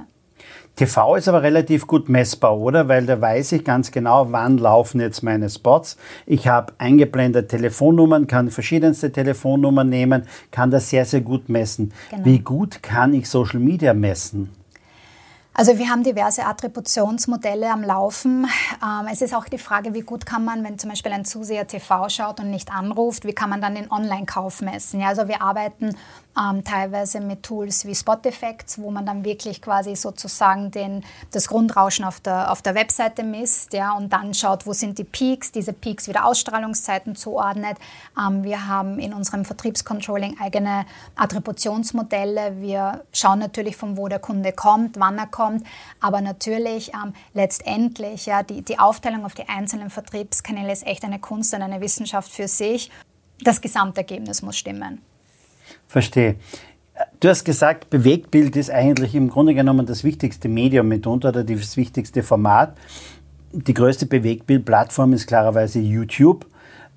TV 0.77 1.17
ist 1.17 1.27
aber 1.27 1.43
relativ 1.43 1.87
gut 1.87 2.11
messbar, 2.11 2.59
oder? 2.59 2.87
Weil 2.87 3.07
da 3.07 3.19
weiß 3.19 3.53
ich 3.53 3.65
ganz 3.65 3.91
genau, 3.91 4.31
wann 4.31 4.59
laufen 4.59 5.01
jetzt 5.01 5.23
meine 5.23 5.49
Spots. 5.49 5.97
Ich 6.27 6.49
habe 6.49 6.75
eingeblendet 6.77 7.49
Telefonnummern, 7.49 8.27
kann 8.27 8.51
verschiedenste 8.51 9.11
Telefonnummern 9.11 9.89
nehmen, 9.89 10.25
kann 10.51 10.71
das 10.71 10.91
sehr, 10.91 11.07
sehr 11.07 11.23
gut 11.23 11.49
messen. 11.49 11.93
Genau. 12.11 12.25
Wie 12.27 12.41
gut 12.41 12.83
kann 12.83 13.15
ich 13.15 13.29
Social 13.29 13.59
Media 13.59 13.95
messen? 13.95 14.51
Also 15.59 15.79
wir 15.79 15.89
haben 15.89 16.03
diverse 16.03 16.45
Attributionsmodelle 16.45 17.71
am 17.71 17.83
Laufen. 17.83 18.47
Ähm, 18.83 19.09
es 19.11 19.23
ist 19.23 19.35
auch 19.35 19.47
die 19.47 19.57
Frage, 19.57 19.95
wie 19.95 20.03
gut 20.03 20.27
kann 20.27 20.45
man, 20.45 20.63
wenn 20.63 20.79
zum 20.79 20.91
Beispiel 20.91 21.13
ein 21.13 21.25
Zuseher 21.25 21.67
TV 21.67 22.11
schaut 22.11 22.41
und 22.41 22.51
nicht 22.51 22.71
anruft, 22.71 23.25
wie 23.25 23.33
kann 23.33 23.49
man 23.49 23.63
dann 23.63 23.75
den 23.75 23.91
Online-Kauf 23.91 24.61
messen? 24.61 25.03
Also 25.03 25.29
wir 25.29 25.41
arbeiten 25.41 25.97
ähm, 26.39 26.63
teilweise 26.63 27.21
mit 27.21 27.43
Tools 27.43 27.87
wie 27.87 27.95
Spot 27.95 28.19
Effects, 28.25 28.79
wo 28.79 28.91
man 28.91 29.07
dann 29.07 29.25
wirklich 29.25 29.63
quasi 29.63 29.97
sozusagen 29.97 30.71
den, 30.71 31.03
das 31.31 31.49
Grundrauschen 31.49 32.05
auf 32.05 32.21
der, 32.21 32.53
auf 32.53 32.61
der 32.61 32.75
Webseite 32.75 33.23
misst 33.23 33.73
ja, 33.73 33.93
und 33.93 34.13
dann 34.13 34.35
schaut, 34.35 34.67
wo 34.67 34.75
sind 34.75 34.99
die 34.99 35.05
Peaks, 35.05 35.53
diese 35.53 35.73
Peaks 35.73 36.07
wieder 36.07 36.27
Ausstrahlungszeiten 36.27 37.17
zuordnet. 37.17 37.79
Ähm, 38.19 38.45
wir 38.45 38.69
haben 38.69 38.99
in 38.99 39.15
unserem 39.15 39.47
Vertriebscontrolling 39.47 40.37
eigene 40.39 40.85
Attributionsmodelle. 41.17 42.61
Wir 42.61 43.05
schauen 43.11 43.39
natürlich, 43.39 43.77
von 43.77 43.97
wo 43.97 44.09
der 44.09 44.19
Kunde 44.19 44.53
kommt, 44.53 45.01
wann 45.01 45.17
er 45.17 45.27
kommt, 45.27 45.46
aber 46.01 46.21
natürlich 46.21 46.93
ähm, 46.95 47.13
letztendlich 47.35 48.27
ja, 48.27 48.43
die, 48.43 48.63
die 48.63 48.79
Aufteilung 48.79 49.25
auf 49.25 49.35
die 49.35 49.49
einzelnen 49.49 49.91
Vertriebskanäle 49.91 50.73
ist 50.73 50.87
echt 50.87 51.05
eine 51.05 51.19
Kunst 51.19 51.55
und 51.55 51.63
eine 51.63 51.81
Wissenschaft 51.81 52.31
für 52.31 52.49
sich. 52.49 52.91
Das 53.43 53.61
Gesamtergebnis 53.61 54.43
muss 54.43 54.57
stimmen. 54.57 55.03
Verstehe. 55.89 56.37
Du 57.21 57.29
hast 57.29 57.45
gesagt, 57.45 57.91
Bewegtbild 57.91 58.57
ist 58.57 58.71
eigentlich 58.71 59.15
im 59.15 59.29
Grunde 59.29 59.55
genommen 59.55 59.85
das 59.85 60.03
wichtigste 60.05 60.49
Medium 60.49 60.89
mitunter 60.89 61.29
oder 61.29 61.45
das 61.45 61.77
wichtigste 61.77 62.23
Format. 62.23 62.77
Die 63.53 63.75
größte 63.75 64.07
Bewegtbildplattform 64.07 65.13
ist 65.13 65.27
klarerweise 65.27 65.79
YouTube. 65.79 66.47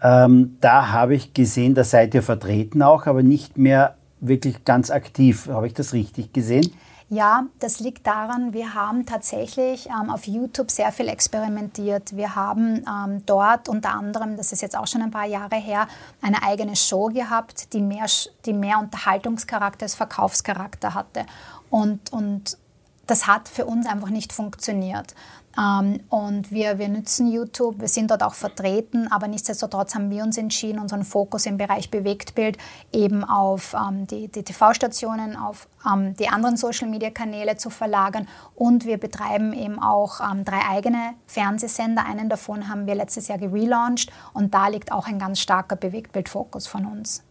Ähm, 0.02 0.58
da 0.62 0.92
habe 0.92 1.16
ich 1.16 1.34
gesehen, 1.34 1.76
da 1.76 1.84
seid 1.84 2.14
ihr 2.14 2.24
vertreten 2.24 2.82
auch, 2.82 3.08
aber 3.08 3.24
nicht 3.24 3.58
mehr 3.58 3.96
wirklich 4.22 4.64
ganz 4.64 4.90
aktiv. 4.90 5.48
Habe 5.48 5.68
ich 5.68 5.74
das 5.74 5.94
richtig 5.94 6.32
gesehen? 6.32 6.72
Ja, 7.12 7.48
das 7.60 7.80
liegt 7.80 8.06
daran, 8.06 8.54
wir 8.54 8.76
haben 8.76 9.08
tatsächlich 9.08 9.88
ähm, 9.88 10.12
auf 10.12 10.28
YouTube 10.28 10.70
sehr 10.70 10.92
viel 10.92 11.08
experimentiert. 11.08 12.16
Wir 12.16 12.36
haben 12.36 12.86
ähm, 12.88 13.24
dort 13.26 13.68
unter 13.68 13.96
anderem, 13.96 14.38
das 14.38 14.52
ist 14.52 14.62
jetzt 14.62 14.78
auch 14.78 14.86
schon 14.86 15.02
ein 15.02 15.10
paar 15.10 15.26
Jahre 15.26 15.56
her, 15.56 15.88
eine 16.22 16.44
eigene 16.44 16.76
Show 16.76 17.08
gehabt, 17.08 17.74
die 17.74 17.82
mehr, 17.82 18.06
die 18.46 18.54
mehr 18.54 18.78
Unterhaltungscharakter 18.78 19.86
als 19.86 19.96
Verkaufscharakter 19.96 20.94
hatte. 20.94 21.26
Und, 21.72 22.14
und 22.14 22.60
das 23.08 23.26
hat 23.26 23.50
für 23.50 23.66
uns 23.66 23.88
einfach 23.88 24.10
nicht 24.10 24.32
funktioniert. 24.32 25.16
Ähm, 25.60 26.00
und 26.10 26.52
wir, 26.52 26.80
wir 26.80 26.88
nutzen 26.88 27.32
YouTube, 27.32 27.80
wir 27.80 27.88
sind 27.88 28.12
dort 28.12 28.24
auch 28.24 28.34
vertreten, 28.34 29.08
aber 29.12 29.28
nichtsdestotrotz 29.28 29.96
haben 29.96 30.10
wir 30.10 30.24
uns 30.24 30.38
entschieden, 30.38 30.80
unseren 30.80 31.04
Fokus 31.04 31.46
im 31.46 31.58
Bereich 31.58 31.92
Bewegtbild 31.92 32.58
eben 32.94 33.24
auf 33.24 33.74
ähm, 33.74 34.08
die, 34.08 34.30
die 34.30 34.44
TV-Stationen, 34.44 35.36
auf 35.36 35.68
ähm, 35.86 36.16
die 36.16 36.30
anderen 36.30 36.56
Social-Media-Kanäle 36.56 37.58
zu 37.58 37.70
verlagern. 37.70 38.28
Und 38.56 38.86
wir 38.86 38.98
betreiben 38.98 39.54
eben 39.54 39.80
auch 39.80 40.20
drei 40.44 40.62
eigene 40.70 41.14
Fernsehsender. 41.28 42.06
Einen 42.06 42.30
davon 42.30 42.70
haben 42.70 42.88
wir 42.88 42.96
letztes 42.96 43.28
Jahr 43.28 43.38
gelauncht 43.38 44.12
und 44.34 44.54
da 44.54 44.68
liegt 44.68 44.92
auch 44.92 45.08
ein 45.08 45.20
ganz 45.20 45.40
starker 45.40 45.76
Bewegtbildfokus 45.76 46.68
von 46.68 46.86
uns. 46.86 47.24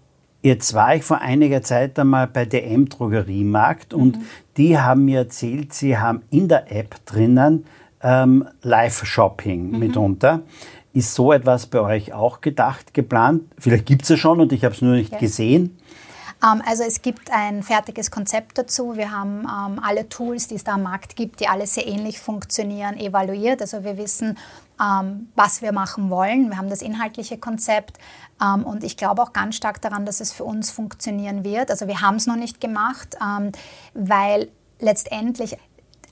Jetzt 0.43 0.73
war 0.73 0.95
ich 0.95 1.03
vor 1.03 1.19
einiger 1.21 1.63
Zeit 1.63 1.99
einmal 1.99 2.29
bei 2.29 2.45
DM 2.45 2.89
Drogeriemarkt 2.89 3.93
und 3.93 4.19
mhm. 4.19 4.25
die 4.57 4.79
haben 4.79 5.05
mir 5.05 5.21
erzählt, 5.21 5.73
sie 5.73 5.99
haben 5.99 6.23
in 6.31 6.47
der 6.47 6.71
App 6.71 7.05
drinnen 7.07 7.65
ähm, 8.03 8.49
Live-Shopping 8.63 9.71
mhm. 9.71 9.79
mitunter. 9.79 10.41
Ist 10.93 11.15
so 11.15 11.33
etwas 11.33 11.67
bei 11.67 11.81
euch 11.81 12.13
auch 12.13 12.41
gedacht, 12.41 12.95
geplant? 12.95 13.43
Vielleicht 13.59 13.87
gibt 13.87 14.03
es 14.03 14.11
es 14.11 14.19
schon 14.19 14.41
und 14.41 14.53
ich 14.53 14.65
habe 14.65 14.75
es 14.75 14.83
nur 14.83 14.95
nicht 14.95 15.13
ja. 15.13 15.19
gesehen. 15.19 15.79
Ähm, 16.43 16.63
also 16.67 16.83
es 16.83 17.03
gibt 17.03 17.31
ein 17.31 17.63
fertiges 17.63 18.11
Konzept 18.11 18.59
dazu. 18.59 18.97
Wir 18.97 19.11
haben 19.11 19.41
ähm, 19.41 19.81
alle 19.83 20.09
Tools, 20.09 20.49
die 20.49 20.55
es 20.55 20.65
da 20.65 20.75
am 20.75 20.83
Markt 20.83 21.17
gibt, 21.17 21.41
die 21.41 21.49
alle 21.49 21.67
sehr 21.67 21.87
ähnlich 21.87 22.21
funktionieren, 22.21 22.97
evaluiert. 22.97 23.61
Also 23.61 23.85
wir 23.85 23.97
wissen, 23.97 24.39
ähm, 24.81 25.29
was 25.35 25.63
wir 25.63 25.73
machen 25.73 26.11
wollen. 26.11 26.51
Wir 26.51 26.57
haben 26.57 26.71
das 26.71 26.83
inhaltliche 26.83 27.39
Konzept 27.39 27.99
ähm, 28.43 28.65
und 28.65 28.85
ich 28.85 28.97
glaube 28.97 29.23
auch 29.23 29.33
ganz 29.33 29.57
stark 29.57 29.81
daran, 29.81 30.07
dass 30.07 30.21
es 30.21 30.33
für 30.33 30.45
uns 30.45 30.71
funktionieren 30.71 31.45
wird. 31.45 31.71
Also 31.71 31.87
wir 31.87 32.01
haben 32.01 32.17
es 32.17 32.27
noch 32.27 32.37
nicht 32.37 32.61
gemacht, 32.61 33.17
weil 33.95 34.49
letztendlich 34.81 35.57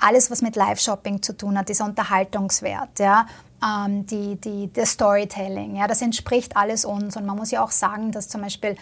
alles, 0.01 0.31
was 0.31 0.43
mit 0.43 0.57
Live-Shopping 0.57 1.23
zu 1.23 1.37
tun 1.37 1.59
hat, 1.59 1.69
dieser 1.69 1.85
Unterhaltungswert, 1.85 2.99
ja, 2.99 3.27
ähm, 3.65 4.07
die, 4.07 4.37
die, 4.37 4.69
der 4.69 4.87
Storytelling, 4.87 5.77
ja, 5.77 5.87
das 5.87 6.03
entspricht 6.03 6.57
alles 6.57 6.85
uns. 6.85 7.17
Und 7.17 7.27
man 7.27 7.37
muss 7.37 7.51
ja 7.51 7.63
auch 7.63 7.71
sagen, 7.71 8.13
dass 8.13 8.29
zum 8.29 8.43
Beispiel 8.43 8.77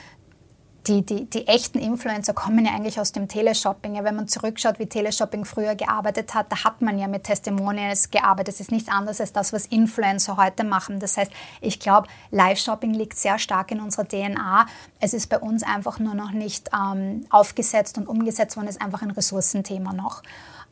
die, 0.86 1.04
die, 1.04 1.24
die 1.24 1.46
echten 1.48 1.78
Influencer 1.78 2.34
kommen 2.34 2.64
ja 2.66 2.72
eigentlich 2.72 3.00
aus 3.00 3.12
dem 3.12 3.28
Teleshopping. 3.28 3.94
Ja, 3.94 4.04
wenn 4.04 4.16
man 4.16 4.28
zurückschaut, 4.28 4.78
wie 4.78 4.86
Teleshopping 4.86 5.44
früher 5.44 5.74
gearbeitet 5.74 6.34
hat, 6.34 6.52
da 6.52 6.64
hat 6.64 6.82
man 6.82 6.98
ja 6.98 7.08
mit 7.08 7.24
Testimonials 7.24 8.10
gearbeitet. 8.10 8.54
Es 8.54 8.60
ist 8.60 8.70
nichts 8.70 8.90
anderes 8.90 9.20
als 9.20 9.32
das, 9.32 9.52
was 9.52 9.66
Influencer 9.66 10.36
heute 10.36 10.64
machen. 10.64 11.00
Das 11.00 11.16
heißt, 11.16 11.32
ich 11.60 11.80
glaube, 11.80 12.08
Live-Shopping 12.30 12.92
liegt 12.92 13.16
sehr 13.16 13.38
stark 13.38 13.70
in 13.70 13.80
unserer 13.80 14.06
DNA. 14.06 14.66
Es 15.00 15.14
ist 15.14 15.28
bei 15.28 15.38
uns 15.38 15.62
einfach 15.62 15.98
nur 15.98 16.14
noch 16.14 16.32
nicht 16.32 16.70
ähm, 16.74 17.26
aufgesetzt 17.30 17.96
und 17.96 18.06
umgesetzt 18.06 18.56
worden. 18.56 18.68
Es 18.68 18.76
ist 18.76 18.82
einfach 18.82 19.02
ein 19.02 19.10
Ressourcenthema 19.10 19.92
noch. 19.92 20.22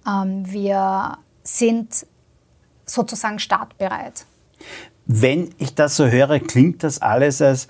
Ähm, 0.07 0.51
wir 0.51 1.19
sind 1.43 2.07
sozusagen 2.87 3.39
startbereit. 3.39 4.27
Wenn 5.07 5.55
ich 5.59 5.75
das 5.75 5.97
so 5.97 6.07
höre, 6.07 6.39
klingt 6.39 6.85
das 6.85 7.03
alles 7.03 7.43
als 7.43 7.69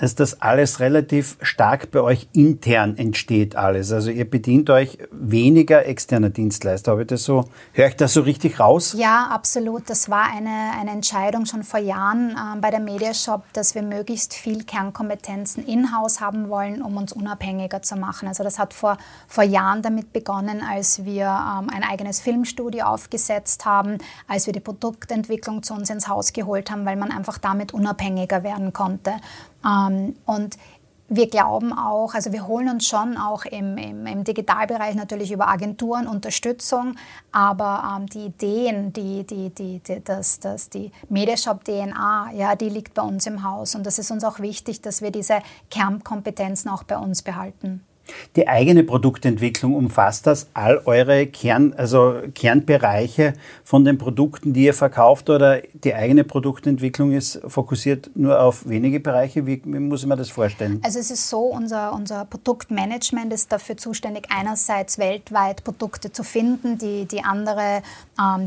dass 0.00 0.14
das 0.14 0.40
alles 0.40 0.80
relativ 0.80 1.36
stark 1.40 1.90
bei 1.90 2.00
euch 2.00 2.28
intern 2.32 2.96
entsteht 2.96 3.56
alles. 3.56 3.92
Also 3.92 4.10
ihr 4.10 4.28
bedient 4.28 4.70
euch 4.70 4.98
weniger 5.10 5.86
externer 5.86 6.30
Dienstleister. 6.30 6.92
Habe 6.92 7.02
ich 7.02 7.08
das 7.08 7.24
so, 7.24 7.44
höre 7.72 7.88
ich 7.88 7.96
das 7.96 8.14
so 8.14 8.22
richtig 8.22 8.60
raus? 8.60 8.94
Ja, 8.96 9.28
absolut. 9.28 9.90
Das 9.90 10.08
war 10.08 10.30
eine, 10.30 10.72
eine 10.80 10.90
Entscheidung 10.90 11.46
schon 11.46 11.62
vor 11.62 11.80
Jahren 11.80 12.30
äh, 12.30 12.60
bei 12.60 12.70
der 12.70 12.80
Mediashop, 12.80 13.42
dass 13.52 13.74
wir 13.74 13.82
möglichst 13.82 14.34
viel 14.34 14.64
Kernkompetenzen 14.64 15.66
in-house 15.66 16.20
haben 16.20 16.48
wollen, 16.48 16.82
um 16.82 16.96
uns 16.96 17.12
unabhängiger 17.12 17.82
zu 17.82 17.96
machen. 17.96 18.28
Also 18.28 18.44
das 18.44 18.58
hat 18.58 18.74
vor, 18.74 18.98
vor 19.26 19.44
Jahren 19.44 19.82
damit 19.82 20.12
begonnen, 20.12 20.62
als 20.62 21.04
wir 21.04 21.24
ähm, 21.24 21.70
ein 21.70 21.82
eigenes 21.82 22.20
Filmstudio 22.20 22.84
aufgesetzt 22.84 23.64
haben, 23.64 23.98
als 24.26 24.46
wir 24.46 24.52
die 24.52 24.60
Produktentwicklung 24.60 25.62
zu 25.62 25.74
uns 25.74 25.90
ins 25.90 26.08
Haus 26.08 26.32
geholt 26.32 26.70
haben, 26.70 26.86
weil 26.86 26.96
man 26.96 27.10
einfach 27.10 27.38
damit 27.38 27.74
unabhängiger 27.74 28.42
werden 28.42 28.72
konnte. 28.72 29.12
Ähm, 29.64 30.16
und 30.26 30.56
wir 31.10 31.28
glauben 31.28 31.72
auch, 31.72 32.12
also 32.14 32.32
wir 32.32 32.46
holen 32.46 32.68
uns 32.68 32.86
schon 32.86 33.16
auch 33.16 33.46
im, 33.46 33.78
im, 33.78 34.06
im 34.06 34.24
Digitalbereich 34.24 34.94
natürlich 34.94 35.32
über 35.32 35.48
Agenturen 35.48 36.06
Unterstützung, 36.06 36.96
aber 37.32 37.96
ähm, 37.96 38.06
die 38.06 38.26
Ideen, 38.26 38.92
die, 38.92 39.24
die, 39.24 39.48
die, 39.50 39.80
die, 39.80 40.04
das, 40.04 40.38
das, 40.38 40.68
die 40.68 40.92
Mediashop-DNA, 41.08 42.32
ja, 42.34 42.54
die 42.56 42.68
liegt 42.68 42.92
bei 42.92 43.02
uns 43.02 43.26
im 43.26 43.42
Haus. 43.42 43.74
Und 43.74 43.86
das 43.86 43.98
ist 43.98 44.10
uns 44.10 44.22
auch 44.22 44.38
wichtig, 44.38 44.82
dass 44.82 45.00
wir 45.00 45.10
diese 45.10 45.38
Kernkompetenzen 45.70 46.70
auch 46.70 46.82
bei 46.82 46.98
uns 46.98 47.22
behalten. 47.22 47.87
Die 48.36 48.48
eigene 48.48 48.84
Produktentwicklung 48.84 49.74
umfasst 49.74 50.26
das 50.26 50.48
all 50.54 50.82
eure 50.84 51.26
Kern, 51.26 51.74
also 51.76 52.16
Kernbereiche 52.34 53.34
von 53.64 53.84
den 53.84 53.98
Produkten, 53.98 54.52
die 54.52 54.64
ihr 54.64 54.74
verkauft 54.74 55.30
oder 55.30 55.60
die 55.72 55.94
eigene 55.94 56.24
Produktentwicklung 56.24 57.12
ist 57.12 57.40
fokussiert 57.46 58.10
nur 58.14 58.40
auf 58.40 58.68
wenige 58.68 59.00
Bereiche? 59.00 59.46
Wie, 59.46 59.62
wie 59.64 59.78
muss 59.78 60.06
man 60.06 60.18
das 60.18 60.30
vorstellen? 60.30 60.80
Also 60.82 60.98
es 60.98 61.10
ist 61.10 61.28
so, 61.28 61.40
unser, 61.40 61.92
unser 61.92 62.24
Produktmanagement 62.24 63.32
ist 63.32 63.52
dafür 63.52 63.76
zuständig, 63.76 64.26
einerseits 64.30 64.98
weltweit 64.98 65.64
Produkte 65.64 66.12
zu 66.12 66.22
finden, 66.22 66.78
die, 66.78 67.06
die 67.06 67.22
andere, 67.22 67.82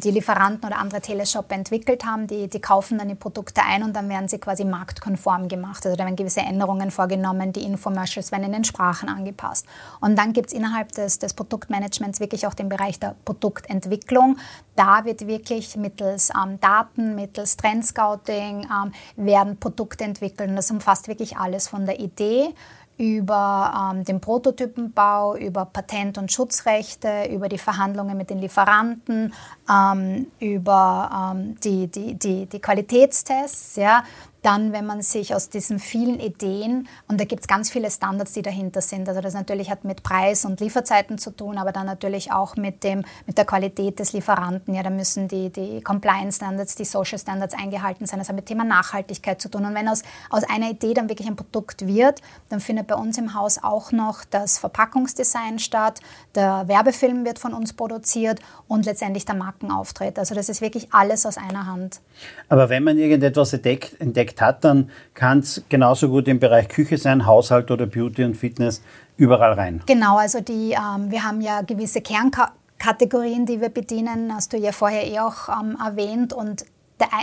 die 0.03 0.11
Lieferanten 0.11 0.67
oder 0.67 0.79
andere 0.79 1.01
Teleshop 1.01 1.51
entwickelt 1.51 2.05
haben, 2.05 2.27
die, 2.27 2.49
die 2.49 2.59
kaufen 2.59 2.97
dann 2.97 3.07
die 3.07 3.15
Produkte 3.15 3.61
ein 3.63 3.83
und 3.83 3.95
dann 3.95 4.09
werden 4.09 4.27
sie 4.27 4.37
quasi 4.37 4.65
marktkonform 4.65 5.47
gemacht. 5.47 5.85
Also 5.85 5.95
da 5.95 6.03
werden 6.03 6.15
gewisse 6.15 6.41
Änderungen 6.41 6.91
vorgenommen, 6.91 7.53
die 7.53 7.63
Infomercials 7.63 8.31
werden 8.31 8.43
in 8.43 8.51
den 8.51 8.63
Sprachen 8.63 9.07
angepasst 9.07 9.51
passt. 9.61 9.65
Und 9.99 10.17
dann 10.17 10.33
gibt 10.33 10.47
es 10.47 10.53
innerhalb 10.53 10.91
des, 10.93 11.19
des 11.19 11.33
Produktmanagements 11.33 12.19
wirklich 12.19 12.47
auch 12.47 12.53
den 12.53 12.69
Bereich 12.69 12.99
der 12.99 13.15
Produktentwicklung. 13.25 14.37
Da 14.75 15.05
wird 15.05 15.27
wirklich 15.27 15.75
mittels 15.75 16.29
ähm, 16.29 16.59
Daten, 16.59 17.15
mittels 17.15 17.57
Trendscouting 17.57 18.63
ähm, 18.63 18.91
werden 19.15 19.57
Produkte 19.57 20.03
entwickelt. 20.03 20.49
Und 20.49 20.55
das 20.55 20.71
umfasst 20.71 21.07
wirklich 21.07 21.37
alles 21.37 21.67
von 21.67 21.85
der 21.85 21.99
Idee 21.99 22.53
über 23.01 23.91
ähm, 23.95 24.03
den 24.03 24.21
Prototypenbau, 24.21 25.35
über 25.35 25.65
Patent- 25.65 26.19
und 26.19 26.31
Schutzrechte, 26.31 27.25
über 27.31 27.49
die 27.49 27.57
Verhandlungen 27.57 28.15
mit 28.15 28.29
den 28.29 28.37
Lieferanten, 28.37 29.33
ähm, 29.67 30.27
über 30.39 31.33
ähm, 31.33 31.55
die, 31.63 31.87
die, 31.87 32.13
die, 32.13 32.45
die 32.45 32.59
Qualitätstests, 32.59 33.75
ja, 33.77 34.03
dann, 34.41 34.73
wenn 34.73 34.85
man 34.85 35.01
sich 35.01 35.35
aus 35.35 35.49
diesen 35.49 35.79
vielen 35.79 36.19
Ideen, 36.19 36.87
und 37.07 37.19
da 37.19 37.25
gibt 37.25 37.41
es 37.41 37.47
ganz 37.47 37.69
viele 37.69 37.91
Standards, 37.91 38.33
die 38.33 38.41
dahinter 38.41 38.81
sind, 38.81 39.07
also 39.07 39.21
das 39.21 39.33
natürlich 39.33 39.69
hat 39.69 39.83
mit 39.83 40.03
Preis 40.03 40.45
und 40.45 40.59
Lieferzeiten 40.59 41.17
zu 41.17 41.31
tun, 41.31 41.57
aber 41.57 41.71
dann 41.71 41.85
natürlich 41.85 42.31
auch 42.31 42.55
mit, 42.55 42.83
dem, 42.83 43.03
mit 43.27 43.37
der 43.37 43.45
Qualität 43.45 43.99
des 43.99 44.13
Lieferanten. 44.13 44.73
Ja, 44.73 44.83
da 44.83 44.89
müssen 44.89 45.27
die, 45.27 45.49
die 45.49 45.81
Compliance 45.81 46.37
Standards, 46.37 46.75
die 46.75 46.85
Social 46.85 47.19
Standards 47.19 47.53
eingehalten 47.53 48.07
sein. 48.07 48.19
Das 48.19 48.29
hat 48.29 48.35
mit 48.35 48.47
Thema 48.47 48.63
Nachhaltigkeit 48.63 49.39
zu 49.41 49.49
tun. 49.49 49.65
Und 49.65 49.75
wenn 49.75 49.87
aus, 49.87 50.01
aus 50.29 50.43
einer 50.43 50.71
Idee 50.71 50.93
dann 50.93 51.09
wirklich 51.09 51.27
ein 51.27 51.35
Produkt 51.35 51.85
wird, 51.85 52.21
dann 52.49 52.59
findet 52.59 52.87
bei 52.87 52.95
uns 52.95 53.17
im 53.17 53.35
Haus 53.35 53.59
auch 53.61 53.91
noch 53.91 54.23
das 54.25 54.57
Verpackungsdesign 54.57 55.59
statt, 55.59 55.99
der 56.35 56.67
Werbefilm 56.67 57.25
wird 57.25 57.39
von 57.39 57.53
uns 57.53 57.73
produziert 57.73 58.39
und 58.67 58.85
letztendlich 58.85 59.25
der 59.25 59.35
Markenauftritt. 59.35 60.17
Also 60.17 60.33
das 60.33 60.49
ist 60.49 60.61
wirklich 60.61 60.93
alles 60.93 61.25
aus 61.25 61.37
einer 61.37 61.67
Hand. 61.67 62.01
Aber 62.49 62.69
wenn 62.69 62.83
man 62.83 62.97
irgendetwas 62.97 63.53
entdeckt, 63.53 63.99
entdeckt 63.99 64.30
entdeckt 64.31 64.41
hat, 64.41 64.63
dann 64.63 64.89
kann 65.13 65.39
es 65.39 65.63
genauso 65.69 66.09
gut 66.09 66.27
im 66.27 66.39
Bereich 66.39 66.69
Küche 66.69 66.97
sein, 66.97 67.25
Haushalt 67.25 67.71
oder 67.71 67.85
Beauty 67.85 68.23
und 68.23 68.35
Fitness 68.35 68.81
überall 69.17 69.53
rein. 69.53 69.81
Genau, 69.85 70.17
also 70.17 70.41
die, 70.41 70.71
ähm, 70.71 71.11
wir 71.11 71.23
haben 71.23 71.41
ja 71.41 71.61
gewisse 71.61 72.01
Kernkategorien, 72.01 73.45
die 73.45 73.61
wir 73.61 73.69
bedienen, 73.69 74.33
hast 74.33 74.53
du 74.53 74.57
ja 74.57 74.71
vorher 74.71 75.05
eh 75.07 75.19
auch 75.19 75.49
ähm, 75.49 75.77
erwähnt 75.83 76.33
und 76.33 76.65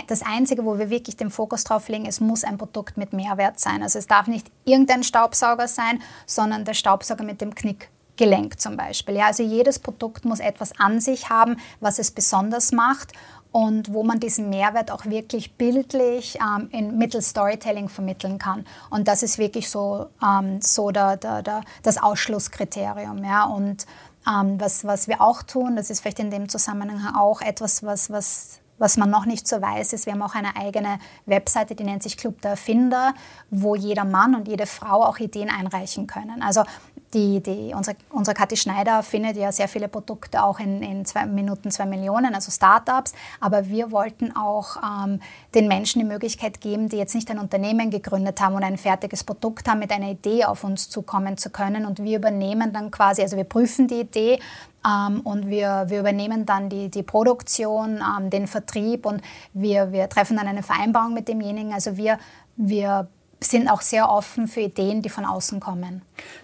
das 0.07 0.23
Einzige, 0.23 0.65
wo 0.65 0.77
wir 0.77 0.89
wirklich 0.89 1.15
den 1.15 1.29
Fokus 1.29 1.63
drauf 1.63 1.87
legen, 1.87 2.05
es 2.05 2.19
muss 2.19 2.43
ein 2.43 2.57
Produkt 2.57 2.97
mit 2.97 3.13
Mehrwert 3.13 3.61
sein. 3.61 3.81
Also 3.81 3.97
es 3.97 4.07
darf 4.07 4.27
nicht 4.27 4.51
irgendein 4.65 5.03
Staubsauger 5.03 5.69
sein, 5.69 6.01
sondern 6.25 6.65
der 6.65 6.73
Staubsauger 6.73 7.23
mit 7.23 7.39
dem 7.39 7.55
Knickgelenk 7.55 8.59
zum 8.59 8.75
Beispiel. 8.75 9.15
Ja, 9.15 9.27
also 9.27 9.41
jedes 9.41 9.79
Produkt 9.79 10.25
muss 10.25 10.41
etwas 10.41 10.77
an 10.77 10.99
sich 10.99 11.29
haben, 11.29 11.55
was 11.79 11.97
es 11.97 12.11
besonders 12.11 12.73
macht 12.73 13.13
und 13.51 13.93
wo 13.93 14.03
man 14.03 14.19
diesen 14.19 14.49
Mehrwert 14.49 14.91
auch 14.91 15.05
wirklich 15.05 15.53
bildlich 15.53 16.37
ähm, 16.39 16.69
in 16.71 16.97
mittels 16.97 17.29
Storytelling 17.29 17.89
vermitteln 17.89 18.37
kann. 18.37 18.65
Und 18.89 19.07
das 19.07 19.23
ist 19.23 19.37
wirklich 19.37 19.69
so, 19.69 20.07
ähm, 20.23 20.61
so 20.61 20.91
der, 20.91 21.17
der, 21.17 21.41
der, 21.41 21.61
das 21.81 21.97
Ausschlusskriterium. 21.97 23.23
Ja? 23.23 23.45
Und 23.45 23.87
ähm, 24.27 24.59
was, 24.59 24.85
was 24.85 25.07
wir 25.07 25.21
auch 25.21 25.41
tun, 25.43 25.75
das 25.75 25.89
ist 25.89 26.01
vielleicht 26.01 26.19
in 26.19 26.29
dem 26.29 26.49
Zusammenhang 26.49 27.15
auch 27.15 27.41
etwas, 27.41 27.83
was, 27.83 28.09
was 28.11 28.59
was 28.79 28.97
man 28.97 29.09
noch 29.09 29.25
nicht 29.25 29.47
so 29.47 29.61
weiß, 29.61 29.93
ist, 29.93 30.05
wir 30.05 30.13
haben 30.13 30.21
auch 30.21 30.35
eine 30.35 30.55
eigene 30.55 30.99
Webseite, 31.25 31.75
die 31.75 31.83
nennt 31.83 32.01
sich 32.01 32.17
Club 32.17 32.41
der 32.41 32.51
Erfinder, 32.51 33.13
wo 33.49 33.75
jeder 33.75 34.05
Mann 34.05 34.33
und 34.35 34.47
jede 34.47 34.65
Frau 34.65 35.03
auch 35.03 35.19
Ideen 35.19 35.49
einreichen 35.49 36.07
können. 36.07 36.41
Also 36.41 36.63
die, 37.13 37.41
die, 37.41 37.73
unsere, 37.75 37.97
unsere 38.09 38.35
Kathi 38.35 38.55
Schneider 38.55 39.01
findet 39.01 39.35
ja 39.35 39.51
sehr 39.51 39.67
viele 39.67 39.87
Produkte 39.87 40.43
auch 40.43 40.59
in, 40.59 40.83
in 40.83 41.05
zwei 41.05 41.25
Minuten, 41.25 41.71
zwei 41.71 41.85
Millionen, 41.85 42.35
also 42.35 42.51
Startups. 42.51 43.13
Aber 43.39 43.67
wir 43.67 43.91
wollten 43.91 44.35
auch 44.35 44.77
ähm, 44.77 45.19
den 45.55 45.67
Menschen 45.67 45.99
die 45.99 46.05
Möglichkeit 46.05 46.61
geben, 46.61 46.89
die 46.89 46.97
jetzt 46.97 47.15
nicht 47.15 47.29
ein 47.31 47.39
Unternehmen 47.39 47.89
gegründet 47.89 48.39
haben 48.41 48.55
und 48.55 48.63
ein 48.63 48.77
fertiges 48.77 49.23
Produkt 49.23 49.67
haben, 49.67 49.79
mit 49.79 49.91
einer 49.91 50.11
Idee 50.11 50.45
auf 50.45 50.63
uns 50.63 50.89
zukommen 50.89 51.37
zu 51.37 51.49
können. 51.49 51.85
Und 51.85 52.03
wir 52.03 52.17
übernehmen 52.17 52.73
dann 52.73 52.91
quasi, 52.91 53.21
also 53.21 53.37
wir 53.37 53.43
prüfen 53.43 53.87
die 53.87 54.01
Idee, 54.01 54.39
ähm, 54.85 55.21
und 55.21 55.49
wir, 55.49 55.85
wir 55.87 55.99
übernehmen 55.99 56.45
dann 56.45 56.69
die, 56.69 56.89
die 56.89 57.03
Produktion, 57.03 58.01
ähm, 58.01 58.29
den 58.29 58.47
Vertrieb 58.47 59.05
und 59.05 59.21
wir, 59.53 59.91
wir 59.91 60.07
treffen 60.07 60.37
dann 60.37 60.47
eine 60.47 60.63
Vereinbarung 60.63 61.13
mit 61.13 61.27
demjenigen. 61.27 61.73
Also 61.73 61.97
wir, 61.97 62.17
wir 62.55 63.07
sind 63.41 63.69
auch 63.69 63.81
sehr 63.81 64.09
offen 64.09 64.47
für 64.47 64.61
Ideen, 64.61 65.01
die 65.01 65.09
von 65.09 65.25
außen 65.25 65.59
kommen. 65.59 66.01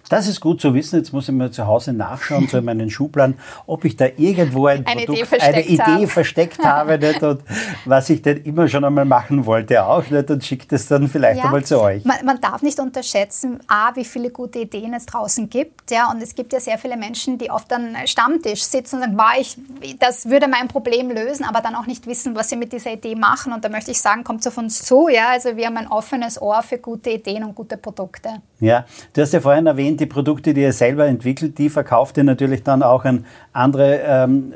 Das 0.08 0.28
ist 0.28 0.40
gut 0.40 0.60
zu 0.60 0.72
wissen. 0.72 0.96
Jetzt 0.98 1.12
muss 1.12 1.28
ich 1.28 1.34
mal 1.34 1.50
zu 1.50 1.66
Hause 1.66 1.92
nachschauen, 1.92 2.48
so 2.48 2.58
in 2.58 2.64
meinen 2.64 2.90
Schubladen, 2.90 3.38
ob 3.66 3.84
ich 3.84 3.96
da 3.96 4.06
irgendwo 4.16 4.66
ein 4.66 4.86
eine 4.86 5.02
Produkt, 5.02 5.18
Idee 5.18 5.26
versteckt, 5.26 5.54
eine 5.54 5.66
Idee 5.66 5.82
habe. 5.82 6.06
versteckt 6.06 6.58
habe 6.64 6.98
nicht, 6.98 7.22
und 7.22 7.42
was 7.84 8.08
ich 8.08 8.22
denn 8.22 8.38
immer 8.44 8.68
schon 8.68 8.84
einmal 8.84 9.04
machen 9.04 9.44
wollte 9.44 9.84
auch 9.84 10.08
nicht, 10.08 10.30
und 10.30 10.44
schicke 10.44 10.66
das 10.68 10.86
dann 10.86 11.08
vielleicht 11.08 11.38
ja, 11.38 11.44
einmal 11.44 11.64
zu 11.64 11.80
euch. 11.80 12.04
Man, 12.04 12.24
man, 12.24 12.40
darf 12.40 12.62
nicht 12.62 12.78
unterschätzen, 12.78 13.60
A, 13.66 13.94
wie 13.94 14.04
viele 14.04 14.30
gute 14.30 14.60
Ideen 14.60 14.94
es 14.94 15.06
draußen 15.06 15.50
gibt. 15.50 15.90
Ja, 15.90 16.10
und 16.10 16.22
es 16.22 16.34
gibt 16.34 16.52
ja 16.52 16.60
sehr 16.60 16.78
viele 16.78 16.96
Menschen, 16.96 17.36
die 17.36 17.50
oft 17.50 17.72
am 17.72 17.94
Stammtisch 18.06 18.62
sitzen 18.62 18.96
und 18.96 19.02
sagen, 19.02 19.18
war 19.18 19.34
ich, 19.38 19.58
das 19.98 20.26
würde 20.28 20.48
mein 20.48 20.68
Problem 20.68 21.10
lösen, 21.10 21.44
aber 21.44 21.60
dann 21.60 21.74
auch 21.74 21.86
nicht 21.86 22.06
wissen, 22.06 22.34
was 22.34 22.48
sie 22.48 22.56
mit 22.56 22.72
dieser 22.72 22.92
Idee 22.92 23.14
machen. 23.14 23.52
Und 23.52 23.64
da 23.64 23.68
möchte 23.68 23.90
ich 23.90 24.00
sagen, 24.00 24.24
kommt 24.24 24.46
auf 24.46 24.56
uns 24.56 24.82
zu. 24.82 25.08
Ja? 25.08 25.30
Also 25.30 25.56
wir 25.56 25.66
haben 25.66 25.76
ein 25.76 25.88
offenes 25.88 26.40
Ohr 26.40 26.62
für 26.62 26.78
gute 26.86 27.10
Ideen 27.10 27.42
und 27.42 27.54
gute 27.56 27.76
Produkte. 27.76 28.28
Ja, 28.60 28.86
du 29.12 29.20
hast 29.20 29.32
ja 29.32 29.40
vorhin 29.40 29.66
erwähnt, 29.66 29.98
die 29.98 30.06
Produkte, 30.06 30.54
die 30.54 30.62
ihr 30.62 30.72
selber 30.72 31.06
entwickelt, 31.06 31.58
die 31.58 31.68
verkauft 31.68 32.16
ihr 32.16 32.22
natürlich 32.22 32.62
dann 32.62 32.84
auch 32.84 33.04
an 33.04 33.26
andere 33.52 33.98
ähm, 34.06 34.54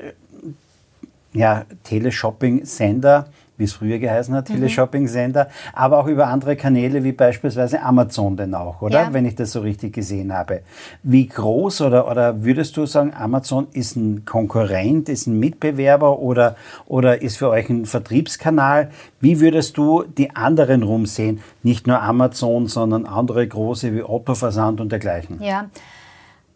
ja, 1.32 1.64
Teleshopping-Sender 1.82 3.26
wie 3.60 3.64
es 3.64 3.74
früher 3.74 3.98
geheißen 3.98 4.34
hat, 4.34 4.46
Teleshopping-Sender, 4.46 5.48
aber 5.72 5.98
auch 5.98 6.06
über 6.06 6.26
andere 6.26 6.56
Kanäle 6.56 7.04
wie 7.04 7.12
beispielsweise 7.12 7.82
Amazon 7.82 8.36
denn 8.36 8.54
auch, 8.54 8.82
oder? 8.82 9.02
Ja. 9.02 9.12
Wenn 9.12 9.26
ich 9.26 9.36
das 9.36 9.52
so 9.52 9.60
richtig 9.60 9.92
gesehen 9.92 10.32
habe. 10.32 10.62
Wie 11.02 11.28
groß 11.28 11.82
oder, 11.82 12.10
oder 12.10 12.42
würdest 12.42 12.76
du 12.76 12.86
sagen, 12.86 13.12
Amazon 13.14 13.68
ist 13.72 13.96
ein 13.96 14.24
Konkurrent, 14.24 15.08
ist 15.08 15.26
ein 15.26 15.38
Mitbewerber 15.38 16.18
oder, 16.18 16.56
oder 16.86 17.22
ist 17.22 17.36
für 17.36 17.50
euch 17.50 17.68
ein 17.68 17.86
Vertriebskanal? 17.86 18.90
Wie 19.20 19.40
würdest 19.40 19.76
du 19.76 20.04
die 20.04 20.34
anderen 20.34 20.82
rumsehen? 20.82 21.40
Nicht 21.62 21.86
nur 21.86 22.00
Amazon, 22.00 22.66
sondern 22.66 23.04
andere 23.04 23.46
große 23.46 23.94
wie 23.94 24.02
Otto 24.02 24.34
Versand 24.34 24.80
und 24.80 24.90
dergleichen. 24.90 25.42
Ja. 25.42 25.66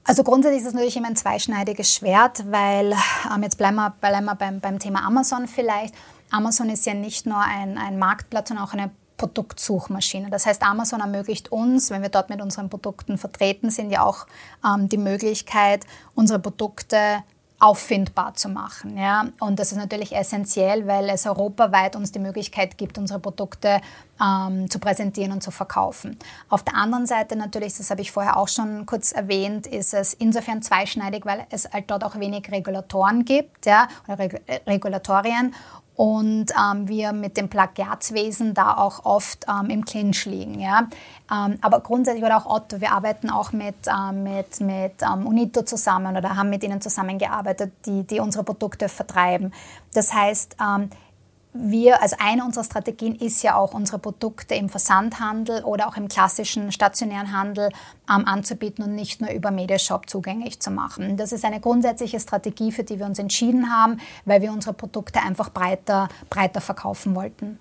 Also 0.06 0.22
grundsätzlich 0.22 0.60
ist 0.60 0.68
es 0.68 0.74
natürlich 0.74 0.98
immer 0.98 1.08
ein 1.08 1.16
zweischneidiges 1.16 1.94
Schwert, 1.94 2.44
weil 2.50 2.92
ähm, 3.34 3.42
jetzt 3.42 3.56
bleiben 3.56 3.76
wir, 3.76 3.94
bleiben 4.00 4.26
wir 4.26 4.34
beim, 4.34 4.60
beim 4.60 4.78
Thema 4.78 5.06
Amazon 5.06 5.46
vielleicht. 5.46 5.94
Amazon 6.30 6.68
ist 6.70 6.86
ja 6.86 6.94
nicht 6.94 7.26
nur 7.26 7.38
ein, 7.38 7.78
ein 7.78 7.98
Marktplatz, 7.98 8.48
sondern 8.48 8.66
auch 8.66 8.72
eine 8.72 8.90
Produktsuchmaschine. 9.16 10.28
Das 10.30 10.46
heißt, 10.46 10.62
Amazon 10.62 11.00
ermöglicht 11.00 11.52
uns, 11.52 11.90
wenn 11.90 12.02
wir 12.02 12.08
dort 12.08 12.30
mit 12.30 12.42
unseren 12.42 12.68
Produkten 12.68 13.16
vertreten 13.16 13.70
sind, 13.70 13.90
ja 13.90 14.02
auch 14.02 14.26
ähm, 14.64 14.88
die 14.88 14.98
Möglichkeit, 14.98 15.84
unsere 16.14 16.40
Produkte 16.40 17.22
auffindbar 17.60 18.34
zu 18.34 18.48
machen. 18.48 18.98
Ja? 18.98 19.28
Und 19.40 19.58
das 19.58 19.72
ist 19.72 19.78
natürlich 19.78 20.14
essentiell, 20.14 20.86
weil 20.86 21.08
es 21.08 21.24
europaweit 21.24 21.96
uns 21.96 22.12
die 22.12 22.18
Möglichkeit 22.18 22.76
gibt, 22.76 22.98
unsere 22.98 23.20
Produkte 23.20 23.80
ähm, 24.20 24.68
zu 24.68 24.78
präsentieren 24.78 25.32
und 25.32 25.42
zu 25.42 25.50
verkaufen. 25.50 26.18
Auf 26.50 26.62
der 26.62 26.74
anderen 26.74 27.06
Seite 27.06 27.36
natürlich, 27.36 27.76
das 27.76 27.90
habe 27.90 28.02
ich 28.02 28.10
vorher 28.10 28.36
auch 28.36 28.48
schon 28.48 28.84
kurz 28.86 29.12
erwähnt, 29.12 29.66
ist 29.66 29.94
es 29.94 30.12
insofern 30.12 30.60
zweischneidig, 30.60 31.24
weil 31.24 31.46
es 31.50 31.70
halt 31.72 31.90
dort 31.90 32.04
auch 32.04 32.18
wenig 32.18 32.50
Regulatoren 32.50 33.24
gibt 33.24 33.66
ja, 33.66 33.88
oder 34.06 34.18
Reg 34.18 34.42
Regulatorien 34.66 35.54
und 35.96 36.46
ähm, 36.50 36.88
wir 36.88 37.12
mit 37.12 37.36
dem 37.36 37.48
Plagiatswesen 37.48 38.54
da 38.54 38.76
auch 38.76 39.04
oft 39.04 39.46
ähm, 39.48 39.70
im 39.70 39.84
Clinch 39.84 40.24
liegen. 40.24 40.58
Ja? 40.58 40.88
Ähm, 41.30 41.58
aber 41.60 41.80
grundsätzlich 41.80 42.24
oder 42.24 42.36
auch 42.36 42.46
Otto, 42.46 42.80
wir 42.80 42.92
arbeiten 42.92 43.30
auch 43.30 43.52
mit, 43.52 43.76
ähm, 43.86 44.24
mit, 44.24 44.60
mit 44.60 44.92
ähm, 45.02 45.26
Unito 45.26 45.62
zusammen 45.62 46.16
oder 46.16 46.36
haben 46.36 46.50
mit 46.50 46.64
ihnen 46.64 46.80
zusammengearbeitet, 46.80 47.72
die, 47.86 48.04
die 48.04 48.18
unsere 48.18 48.42
Produkte 48.44 48.88
vertreiben. 48.88 49.52
Das 49.92 50.12
heißt, 50.12 50.56
ähm, 50.60 50.90
wir, 51.56 52.02
also 52.02 52.16
eine 52.18 52.44
unserer 52.44 52.64
Strategien 52.64 53.14
ist 53.14 53.42
ja 53.44 53.56
auch, 53.56 53.74
unsere 53.74 54.00
Produkte 54.00 54.56
im 54.56 54.68
Versandhandel 54.68 55.62
oder 55.62 55.86
auch 55.86 55.96
im 55.96 56.08
klassischen 56.08 56.72
stationären 56.72 57.32
Handel 57.32 57.70
ähm, 58.10 58.26
anzubieten 58.26 58.84
und 58.84 58.96
nicht 58.96 59.20
nur 59.20 59.30
über 59.30 59.52
Mediashop 59.52 60.10
zugänglich 60.10 60.58
zu 60.60 60.72
machen. 60.72 61.16
Das 61.16 61.30
ist 61.30 61.44
eine 61.44 61.60
grundsätzliche 61.60 62.18
Strategie, 62.18 62.72
für 62.72 62.82
die 62.82 62.98
wir 62.98 63.06
uns 63.06 63.20
entschieden 63.20 63.70
haben, 63.72 63.98
weil 64.24 64.42
wir 64.42 64.50
unsere 64.50 64.74
Produkte 64.74 65.22
einfach 65.22 65.48
breiter, 65.50 66.08
breiter 66.28 66.60
verkaufen 66.60 67.14
wollten. 67.14 67.60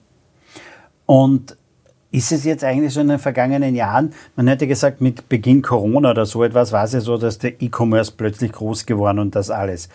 Und 1.06 1.56
ist 2.10 2.32
es 2.32 2.46
jetzt 2.46 2.64
eigentlich 2.64 2.94
so 2.94 3.02
in 3.02 3.10
den 3.10 3.20
vergangenen 3.20 3.76
Jahren, 3.76 4.14
man 4.36 4.48
hätte 4.48 4.66
gesagt, 4.66 5.02
mit 5.02 5.30
Beginn 5.30 5.62
Corona 5.62 6.12
oder 6.12 6.26
so 6.26 6.44
etwas 6.44 6.72
war 6.72 6.84
es 6.84 6.94
ja 6.94 7.00
so, 7.00 7.18
dass 7.18 7.38
der 7.38 7.62
E-Commerce 7.62 8.12
plötzlich 8.18 8.52
groß 8.54 8.88
geworden 8.88 9.20
und 9.20 9.36
das 9.36 9.52
alles. 9.52 9.88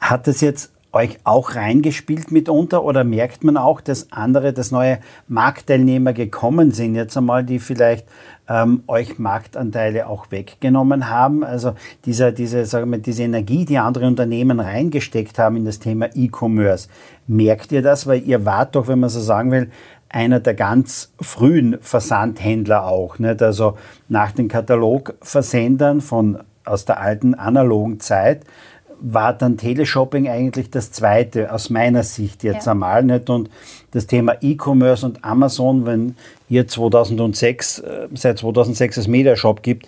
Hat 0.00 0.28
es 0.28 0.40
jetzt 0.40 0.70
euch 0.92 1.18
auch 1.24 1.54
reingespielt 1.54 2.32
mitunter 2.32 2.82
oder 2.82 3.04
merkt 3.04 3.44
man 3.44 3.56
auch, 3.56 3.80
dass 3.80 4.10
andere, 4.10 4.52
dass 4.52 4.70
neue 4.70 4.98
Marktteilnehmer 5.28 6.12
gekommen 6.12 6.72
sind, 6.72 6.94
jetzt 6.94 7.16
einmal, 7.16 7.44
die 7.44 7.58
vielleicht 7.58 8.06
ähm, 8.48 8.82
euch 8.86 9.18
Marktanteile 9.18 10.06
auch 10.06 10.30
weggenommen 10.30 11.10
haben? 11.10 11.44
Also 11.44 11.74
dieser, 12.06 12.32
diese, 12.32 12.64
sagen 12.64 12.90
wir, 12.90 12.98
diese 12.98 13.24
Energie, 13.24 13.64
die 13.64 13.78
andere 13.78 14.06
Unternehmen 14.06 14.60
reingesteckt 14.60 15.38
haben 15.38 15.56
in 15.56 15.64
das 15.66 15.78
Thema 15.78 16.08
E-Commerce, 16.14 16.88
merkt 17.26 17.70
ihr 17.72 17.82
das? 17.82 18.06
Weil 18.06 18.22
ihr 18.22 18.46
wart 18.46 18.74
doch, 18.74 18.88
wenn 18.88 19.00
man 19.00 19.10
so 19.10 19.20
sagen 19.20 19.50
will, 19.50 19.70
einer 20.08 20.40
der 20.40 20.54
ganz 20.54 21.12
frühen 21.20 21.78
Versandhändler 21.82 22.86
auch. 22.86 23.18
Nicht? 23.18 23.42
Also 23.42 23.76
nach 24.08 24.32
den 24.32 24.48
Katalogversendern 24.48 26.00
von, 26.00 26.38
aus 26.64 26.86
der 26.86 27.00
alten 27.00 27.34
analogen 27.34 28.00
Zeit 28.00 28.44
war 29.00 29.32
dann 29.32 29.56
Teleshopping 29.56 30.28
eigentlich 30.28 30.70
das 30.70 30.92
zweite 30.92 31.52
aus 31.52 31.70
meiner 31.70 32.02
Sicht 32.02 32.42
jetzt 32.44 32.66
ja. 32.66 32.72
einmal 32.72 33.02
nicht. 33.04 33.30
Und 33.30 33.50
das 33.90 34.06
Thema 34.06 34.36
E-Commerce 34.40 35.06
und 35.06 35.24
Amazon, 35.24 35.86
wenn 35.86 36.16
ihr 36.48 36.66
2006, 36.66 37.78
äh, 37.80 38.08
seit 38.14 38.38
2006 38.38 38.96
das 38.96 39.08
Mediashop 39.08 39.62
gibt, 39.62 39.86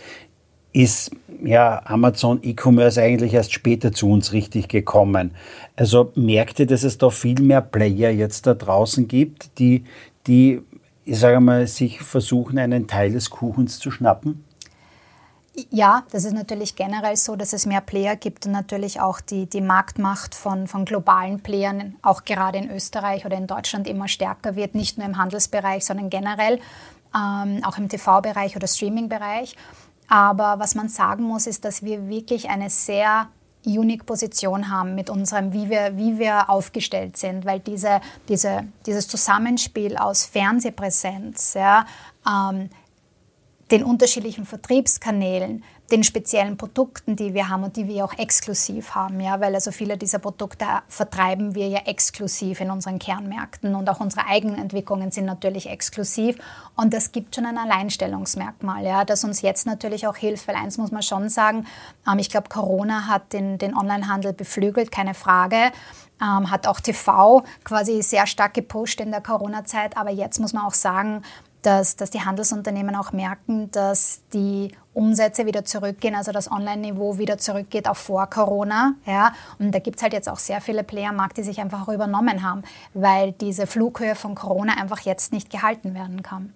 ist 0.73 1.11
ja 1.43 1.83
Amazon 1.85 2.41
E-Commerce 2.43 3.01
eigentlich 3.01 3.35
erst 3.35 3.53
später 3.53 3.93
zu 3.93 4.09
uns 4.11 4.33
richtig 4.33 4.69
gekommen. 4.69 5.33
Also 5.77 6.13
merkt 6.15 6.61
ihr, 6.61 6.67
dass 6.67 6.85
es 6.85 6.99
da 6.99 7.11
viel 7.11 7.41
mehr 7.41 7.61
Player 7.61 8.11
jetzt 8.11 8.47
da 8.47 8.55
draußen 8.55 9.09
gibt, 9.09 9.59
die, 9.59 9.85
die 10.27 10.61
ich 11.05 11.19
sage 11.19 11.41
mal, 11.41 11.67
sich 11.67 12.01
versuchen, 12.01 12.59
einen 12.59 12.87
Teil 12.87 13.13
des 13.13 13.31
Kuchens 13.31 13.81
zu 13.81 13.91
schnappen? 13.91 14.45
Ja, 15.71 16.05
das 16.13 16.25
ist 16.25 16.33
natürlich 16.33 16.77
generell 16.77 17.17
so, 17.17 17.35
dass 17.35 17.53
es 17.53 17.67
mehr 17.67 17.81
Player 17.81 18.17
gibt 18.17 18.47
und 18.47 18.53
natürlich 18.53 19.01
auch 19.01 19.21
die, 19.21 19.47
die 19.47 19.61
Marktmacht 19.61 20.35
von, 20.35 20.69
von 20.69 20.85
globalen 20.85 21.41
Playern, 21.41 21.97
auch 22.03 22.25
gerade 22.25 22.59
in 22.59 22.71
Österreich 22.71 23.27
oder 23.27 23.37
in 23.37 23.47
Deutschland 23.47 23.89
immer 23.89 24.07
stärker 24.07 24.55
wird, 24.55 24.75
nicht 24.75 24.97
nur 24.97 25.07
im 25.07 25.19
Handelsbereich, 25.19 25.85
sondern 25.85 26.09
generell, 26.09 26.61
ähm, 27.15 27.63
auch 27.65 27.79
im 27.79 27.89
TV-Bereich 27.89 28.55
oder 28.55 28.69
Streaming-Bereich. 28.69 29.57
Aber 30.09 30.59
was 30.59 30.75
man 30.75 30.89
sagen 30.89 31.25
muss, 31.25 31.47
ist, 31.47 31.65
dass 31.65 31.83
wir 31.83 32.09
wirklich 32.09 32.49
eine 32.49 32.71
sehr 32.71 33.29
unique 33.65 34.07
Position 34.07 34.71
haben 34.71 34.95
mit 34.95 35.11
unserem, 35.11 35.53
wie 35.53 35.69
wir, 35.69 35.97
wie 35.97 36.19
wir 36.19 36.49
aufgestellt 36.49 37.17
sind, 37.17 37.45
weil 37.45 37.61
diese, 37.61 38.01
diese, 38.29 38.65
dieses 38.87 39.07
Zusammenspiel 39.09 39.97
aus 39.97 40.25
Fernsehpräsenz, 40.25 41.55
ja, 41.55 41.85
ähm, 42.27 42.71
den 43.71 43.85
unterschiedlichen 43.85 44.45
Vertriebskanälen, 44.45 45.63
den 45.91 46.05
speziellen 46.05 46.57
Produkten, 46.57 47.17
die 47.17 47.35
wir 47.35 47.49
haben 47.49 47.65
und 47.65 47.77
die 47.77 47.89
wir 47.89 48.05
auch 48.05 48.17
exklusiv 48.17 48.95
haben, 48.95 49.21
ja, 49.21 49.41
weil 49.41 49.55
also 49.55 49.73
viele 49.73 49.97
dieser 49.97 50.19
Produkte 50.19 50.65
vertreiben 50.89 51.55
wir 51.55 51.69
ja 51.69 51.81
exklusiv 51.87 52.61
in 52.61 52.71
unseren 52.71 52.99
Kernmärkten 52.99 53.75
und 53.75 53.89
auch 53.89 54.01
unsere 54.01 54.27
eigenen 54.27 54.57
Entwicklungen 54.57 55.11
sind 55.11 55.25
natürlich 55.25 55.69
exklusiv 55.69 56.37
und 56.77 56.95
das 56.95 57.13
gibt 57.13 57.35
schon 57.35 57.47
ein 57.47 57.59
Alleinstellungsmerkmal, 57.59 58.85
ja, 58.85 59.05
das 59.05 59.25
uns 59.25 59.43
jetzt 59.43 59.67
natürlich 59.67 60.07
auch 60.07 60.17
hilft, 60.17 60.47
weil 60.47 60.57
eins 60.57 60.79
muss 60.79 60.93
man 60.93 61.03
schon 61.03 61.29
sagen, 61.29 61.67
ähm, 62.11 62.19
ich 62.19 62.31
glaube, 62.31 62.49
Corona 62.49 63.09
hat 63.09 63.33
den, 63.33 63.59
den 63.59 63.77
Onlinehandel 63.77 64.33
beflügelt, 64.33 64.93
keine 64.93 65.15
Frage, 65.15 65.73
ähm, 66.23 66.51
hat 66.51 66.67
auch 66.67 66.81
TV 66.81 67.43
quasi 67.65 68.03
sehr 68.03 68.27
stark 68.27 68.55
gepusht 68.55 69.01
in 69.01 69.11
der 69.11 69.23
Corona-Zeit, 69.23 69.97
aber 69.97 70.11
jetzt 70.11 70.39
muss 70.39 70.53
man 70.53 70.65
auch 70.65 70.75
sagen, 70.75 71.23
dass, 71.63 71.97
dass 71.97 72.11
die 72.11 72.21
Handelsunternehmen 72.21 72.97
auch 72.97 73.13
merken, 73.13 73.71
dass 73.71 74.21
die 74.33 74.73
Umsätze 74.95 75.47
wieder 75.47 75.65
zurückgehen, 75.65 76.15
also 76.15 76.33
das 76.33 76.51
Online-Niveau 76.51 77.19
wieder 77.19 77.39
zurückgeht 77.39 77.89
auf 77.89 77.99
vor 77.99 78.27
Corona. 78.27 78.95
Ja? 79.07 79.33
Und 79.59 79.75
da 79.75 79.79
gibt 79.79 79.97
es 79.97 80.03
halt 80.03 80.13
jetzt 80.13 80.29
auch 80.29 80.39
sehr 80.39 80.61
viele 80.61 80.83
Player 80.83 81.11
am 81.11 81.17
Markt, 81.17 81.37
die 81.37 81.43
sich 81.43 81.61
einfach 81.61 81.87
auch 81.87 81.93
übernommen 81.93 82.43
haben, 82.43 82.63
weil 82.95 83.33
diese 83.33 83.67
Flughöhe 83.67 84.15
von 84.15 84.35
Corona 84.35 84.75
einfach 84.81 85.01
jetzt 85.01 85.33
nicht 85.33 85.51
gehalten 85.51 85.95
werden 85.95 86.23
kann. 86.23 86.53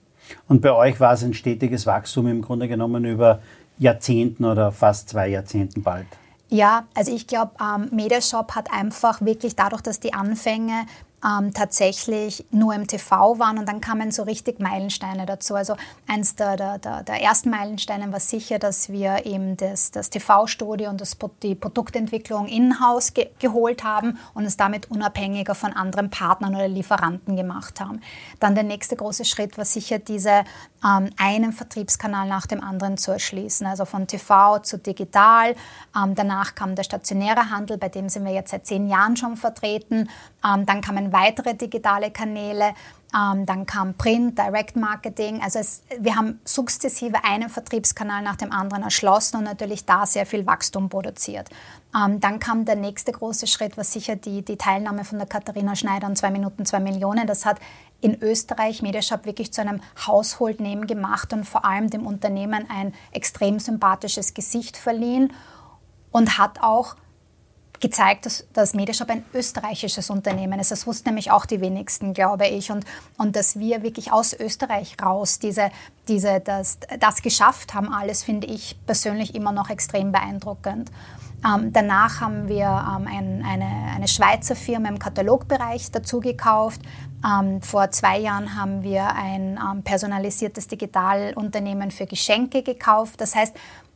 Und 0.48 0.62
bei 0.62 0.72
euch 0.72 1.00
war 1.00 1.12
es 1.12 1.22
ein 1.22 1.34
stetiges 1.34 1.86
Wachstum 1.86 2.26
im 2.28 2.42
Grunde 2.42 2.66
genommen 2.66 3.04
über 3.04 3.40
Jahrzehnten 3.78 4.44
oder 4.44 4.72
fast 4.72 5.10
zwei 5.10 5.28
Jahrzehnten 5.28 5.82
bald. 5.82 6.06
Ja, 6.48 6.84
also 6.94 7.14
ich 7.14 7.26
glaube, 7.26 7.52
ähm, 7.60 7.88
Mediashop 7.90 8.54
hat 8.54 8.72
einfach 8.72 9.20
wirklich 9.20 9.56
dadurch, 9.56 9.82
dass 9.82 9.98
die 10.00 10.14
Anfänge 10.14 10.86
ähm, 11.24 11.54
tatsächlich 11.54 12.44
nur 12.50 12.74
im 12.74 12.86
TV 12.86 13.38
waren 13.38 13.58
und 13.58 13.66
dann 13.68 13.80
kamen 13.80 14.10
so 14.10 14.22
richtig 14.22 14.60
Meilensteine 14.60 15.26
dazu. 15.26 15.54
Also 15.54 15.76
eins 16.06 16.36
der, 16.36 16.56
der, 16.56 16.78
der, 16.78 17.02
der 17.02 17.22
ersten 17.22 17.50
Meilensteine 17.50 18.12
war 18.12 18.20
sicher, 18.20 18.58
dass 18.58 18.90
wir 18.90 19.24
eben 19.24 19.56
das, 19.56 19.90
das 19.90 20.10
TV-Studio 20.10 20.90
und 20.90 21.00
das, 21.00 21.16
die 21.42 21.54
Produktentwicklung 21.54 22.46
in-house 22.46 23.14
ge 23.14 23.30
geholt 23.38 23.84
haben 23.84 24.18
und 24.34 24.44
es 24.44 24.56
damit 24.56 24.90
unabhängiger 24.90 25.54
von 25.54 25.72
anderen 25.72 26.10
Partnern 26.10 26.54
oder 26.54 26.68
Lieferanten 26.68 27.36
gemacht 27.36 27.80
haben. 27.80 28.00
Dann 28.38 28.54
der 28.54 28.64
nächste 28.64 28.96
große 28.96 29.24
Schritt 29.24 29.56
war 29.56 29.64
sicher 29.64 29.98
diese 29.98 30.44
ähm, 30.84 31.10
einen 31.16 31.52
Vertriebskanal 31.52 32.28
nach 32.28 32.46
dem 32.46 32.62
anderen 32.62 32.98
zu 32.98 33.10
erschließen, 33.10 33.66
also 33.66 33.84
von 33.84 34.06
TV 34.06 34.58
zu 34.60 34.78
digital. 34.78 35.54
Ähm, 35.96 36.14
danach 36.14 36.54
kam 36.54 36.74
der 36.74 36.84
stationäre 36.84 37.50
Handel, 37.50 37.78
bei 37.78 37.88
dem 37.88 38.08
sind 38.08 38.24
wir 38.24 38.32
jetzt 38.32 38.50
seit 38.50 38.66
zehn 38.66 38.88
Jahren 38.88 39.16
schon 39.16 39.36
vertreten. 39.36 40.08
Ähm, 40.44 40.66
dann 40.66 40.80
kamen 40.82 41.12
weitere 41.14 41.54
digitale 41.54 42.10
Kanäle. 42.10 42.74
Ähm, 43.14 43.46
dann 43.46 43.64
kam 43.64 43.94
Print, 43.94 44.36
Direct 44.38 44.76
Marketing. 44.76 45.40
Also 45.40 45.60
es, 45.60 45.82
wir 45.98 46.16
haben 46.16 46.40
sukzessive 46.44 47.24
einen 47.24 47.48
Vertriebskanal 47.48 48.22
nach 48.22 48.36
dem 48.36 48.52
anderen 48.52 48.82
erschlossen 48.82 49.38
und 49.38 49.44
natürlich 49.44 49.86
da 49.86 50.04
sehr 50.04 50.26
viel 50.26 50.44
Wachstum 50.44 50.88
produziert. 50.88 51.48
Ähm, 51.96 52.20
dann 52.20 52.40
kam 52.40 52.64
der 52.64 52.76
nächste 52.76 53.12
große 53.12 53.46
Schritt, 53.46 53.76
was 53.76 53.92
sicher 53.92 54.16
die, 54.16 54.42
die 54.44 54.56
Teilnahme 54.56 55.04
von 55.04 55.18
der 55.18 55.28
Katharina 55.28 55.76
Schneider 55.76 56.08
an 56.08 56.16
2 56.16 56.30
Minuten 56.32 56.66
2 56.66 56.80
Millionen. 56.80 57.26
Das 57.26 57.46
hat 57.46 57.60
in 58.00 58.20
Österreich 58.20 58.82
Mediashop 58.82 59.24
wirklich 59.24 59.52
zu 59.52 59.60
einem 59.60 59.80
Household 60.06 60.60
Name 60.60 60.86
gemacht 60.86 61.32
und 61.32 61.44
vor 61.44 61.64
allem 61.64 61.88
dem 61.88 62.06
Unternehmen 62.06 62.66
ein 62.68 62.92
extrem 63.12 63.60
sympathisches 63.60 64.34
Gesicht 64.34 64.76
verliehen 64.76 65.32
und 66.10 66.36
hat 66.36 66.60
auch 66.62 66.96
gezeigt, 67.84 68.24
dass, 68.24 68.46
dass 68.54 68.72
Mediashop 68.72 69.10
ein 69.10 69.24
österreichisches 69.34 70.08
Unternehmen 70.08 70.58
ist. 70.58 70.70
Das 70.70 70.86
wussten 70.86 71.10
nämlich 71.10 71.30
auch 71.30 71.44
die 71.44 71.60
wenigsten, 71.60 72.14
glaube 72.14 72.46
ich. 72.46 72.70
Und, 72.70 72.86
und 73.18 73.36
dass 73.36 73.58
wir 73.58 73.82
wirklich 73.82 74.10
aus 74.10 74.32
Österreich 74.32 74.96
raus 75.02 75.38
diese, 75.38 75.70
diese, 76.08 76.40
das, 76.40 76.78
das 76.98 77.20
geschafft 77.20 77.74
haben, 77.74 77.92
alles 77.92 78.24
finde 78.24 78.46
ich 78.46 78.78
persönlich 78.86 79.34
immer 79.34 79.52
noch 79.52 79.68
extrem 79.68 80.12
beeindruckend. 80.12 80.90
Ähm, 81.46 81.74
danach 81.74 82.22
haben 82.22 82.48
wir 82.48 82.64
ähm, 82.64 83.06
ein, 83.06 83.44
eine, 83.46 83.92
eine 83.94 84.08
Schweizer 84.08 84.56
Firma 84.56 84.88
im 84.88 84.98
Katalogbereich 84.98 85.90
dazu 85.90 86.20
gekauft. 86.20 86.80
Ähm, 87.22 87.60
vor 87.60 87.90
zwei 87.90 88.18
Jahren 88.18 88.58
haben 88.58 88.82
wir 88.82 89.14
ein 89.14 89.58
ähm, 89.58 89.82
personalisiertes 89.82 90.68
Digitalunternehmen 90.68 91.90
für 91.90 92.06
Geschenke 92.06 92.62
gekauft. 92.62 93.20
Das 93.20 93.34
heißt, 93.34 93.54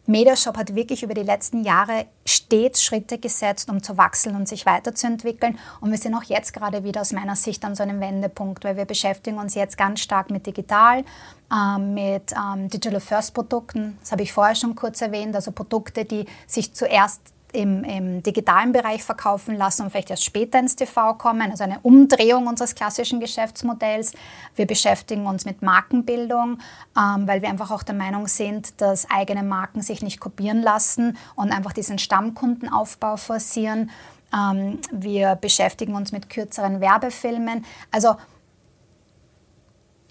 Mediashop 0.09 0.57
hat 0.57 0.75
wirklich 0.75 1.03
über 1.03 1.13
die 1.13 1.23
letzten 1.23 1.65
Jahre 1.65 2.07
stets 2.25 2.83
Schritte 2.83 3.19
gesetzt, 3.19 3.69
um 3.69 3.83
zu 3.83 3.99
wachsen 3.99 4.35
und 4.35 4.49
sich 4.49 4.65
weiterzuentwickeln. 4.65 5.59
Und 5.83 5.91
wir 5.91 5.99
sind 5.99 6.15
auch 6.15 6.23
jetzt 6.23 6.55
gerade 6.55 6.83
wieder 6.83 7.03
aus 7.03 7.13
meiner 7.13 7.37
Sicht 7.37 7.63
an 7.63 7.75
so 7.75 7.83
einem 7.83 8.01
Wendepunkt, 8.01 8.65
weil 8.65 8.79
wir 8.79 8.87
beschäftigen 8.87 9.37
uns 9.37 9.55
jetzt 9.55 9.77
ganz 9.77 10.01
stark 10.01 10.31
mit 10.31 10.47
digital, 10.47 11.05
ähm, 11.53 11.93
mit 11.93 12.33
ähm, 12.33 12.71
Digital 12.71 13.01
First 13.01 13.35
Produkten. 13.35 13.99
Das 14.01 14.11
habe 14.11 14.23
ich 14.23 14.33
vorher 14.33 14.55
schon 14.55 14.75
kurz 14.75 15.03
erwähnt, 15.03 15.35
also 15.35 15.53
Produkte, 15.53 16.07
die 16.07 16.25
sich 16.47 16.73
zuerst 16.73 17.21
im, 17.53 17.85
im, 17.85 18.23
digitalen 18.23 18.73
Bereich 18.73 19.03
verkaufen 19.03 19.57
lassen 19.57 19.83
und 19.83 19.91
vielleicht 19.91 20.11
erst 20.11 20.25
später 20.25 20.59
ins 20.59 20.77
TV 20.77 21.15
kommen, 21.15 21.51
also 21.51 21.65
eine 21.65 21.79
Umdrehung 21.81 22.47
unseres 22.47 22.75
klassischen 22.75 23.21
Geschäftsmodells. 23.21 24.13
Wir 24.55 24.67
beschäftigen 24.67 25.27
uns 25.27 25.45
mit 25.45 25.63
Markenbildung, 25.63 26.59
ähm, 26.97 27.27
weil 27.27 27.43
wir 27.43 27.49
einfach 27.49 27.71
auch 27.71 27.83
der 27.83 27.95
Meinung 27.95 28.27
sind, 28.27 28.81
dass 28.81 29.11
eigene 29.11 29.43
Marken 29.43 29.83
sich 29.83 30.03
nicht 30.03 30.21
kopieren 30.21 30.63
lassen 30.63 31.17
und 31.37 31.53
einfach 31.53 31.73
diesen 31.73 31.99
Stammkundenaufbau 31.99 33.17
forcieren. 33.17 33.91
Ähm, 34.35 34.79
wir 34.93 35.37
beschäftigen 35.37 35.95
uns 35.95 36.13
mit 36.13 36.29
kürzeren 36.29 36.81
Werbefilmen. 36.81 37.65
Also 37.91 38.17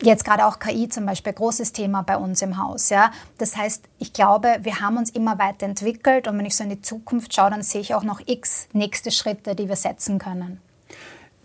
Jetzt 0.02 0.26
gerade 0.26 0.46
auch 0.46 0.60
KI 0.60 0.90
zum 0.90 1.08
Beispiel, 1.08 1.34
großes 1.34 1.74
Thema 1.74 2.04
bei 2.04 2.18
uns 2.18 2.42
im 2.44 2.58
Haus. 2.58 2.90
Ja? 2.90 3.12
Das 3.40 3.58
heißt, 3.58 3.84
ich 3.98 4.14
glaube, 4.14 4.58
wir 4.62 4.80
haben 4.80 4.98
uns 4.98 5.10
immer 5.10 5.40
weiterentwickelt 5.40 6.28
und 6.28 6.38
wenn 6.38 6.46
ich 6.46 6.56
so 6.56 6.64
in 6.64 6.70
die 6.70 6.82
Zukunft 6.82 7.34
schaue, 7.34 7.50
dann 7.50 7.64
sehe 7.64 7.82
ich 7.82 7.96
auch 7.96 8.04
noch 8.04 8.22
x 8.26 8.68
nächste 8.74 9.10
Schritte, 9.10 9.56
die 9.56 9.68
wir 9.68 9.76
setzen 9.76 10.20
können. 10.20 10.62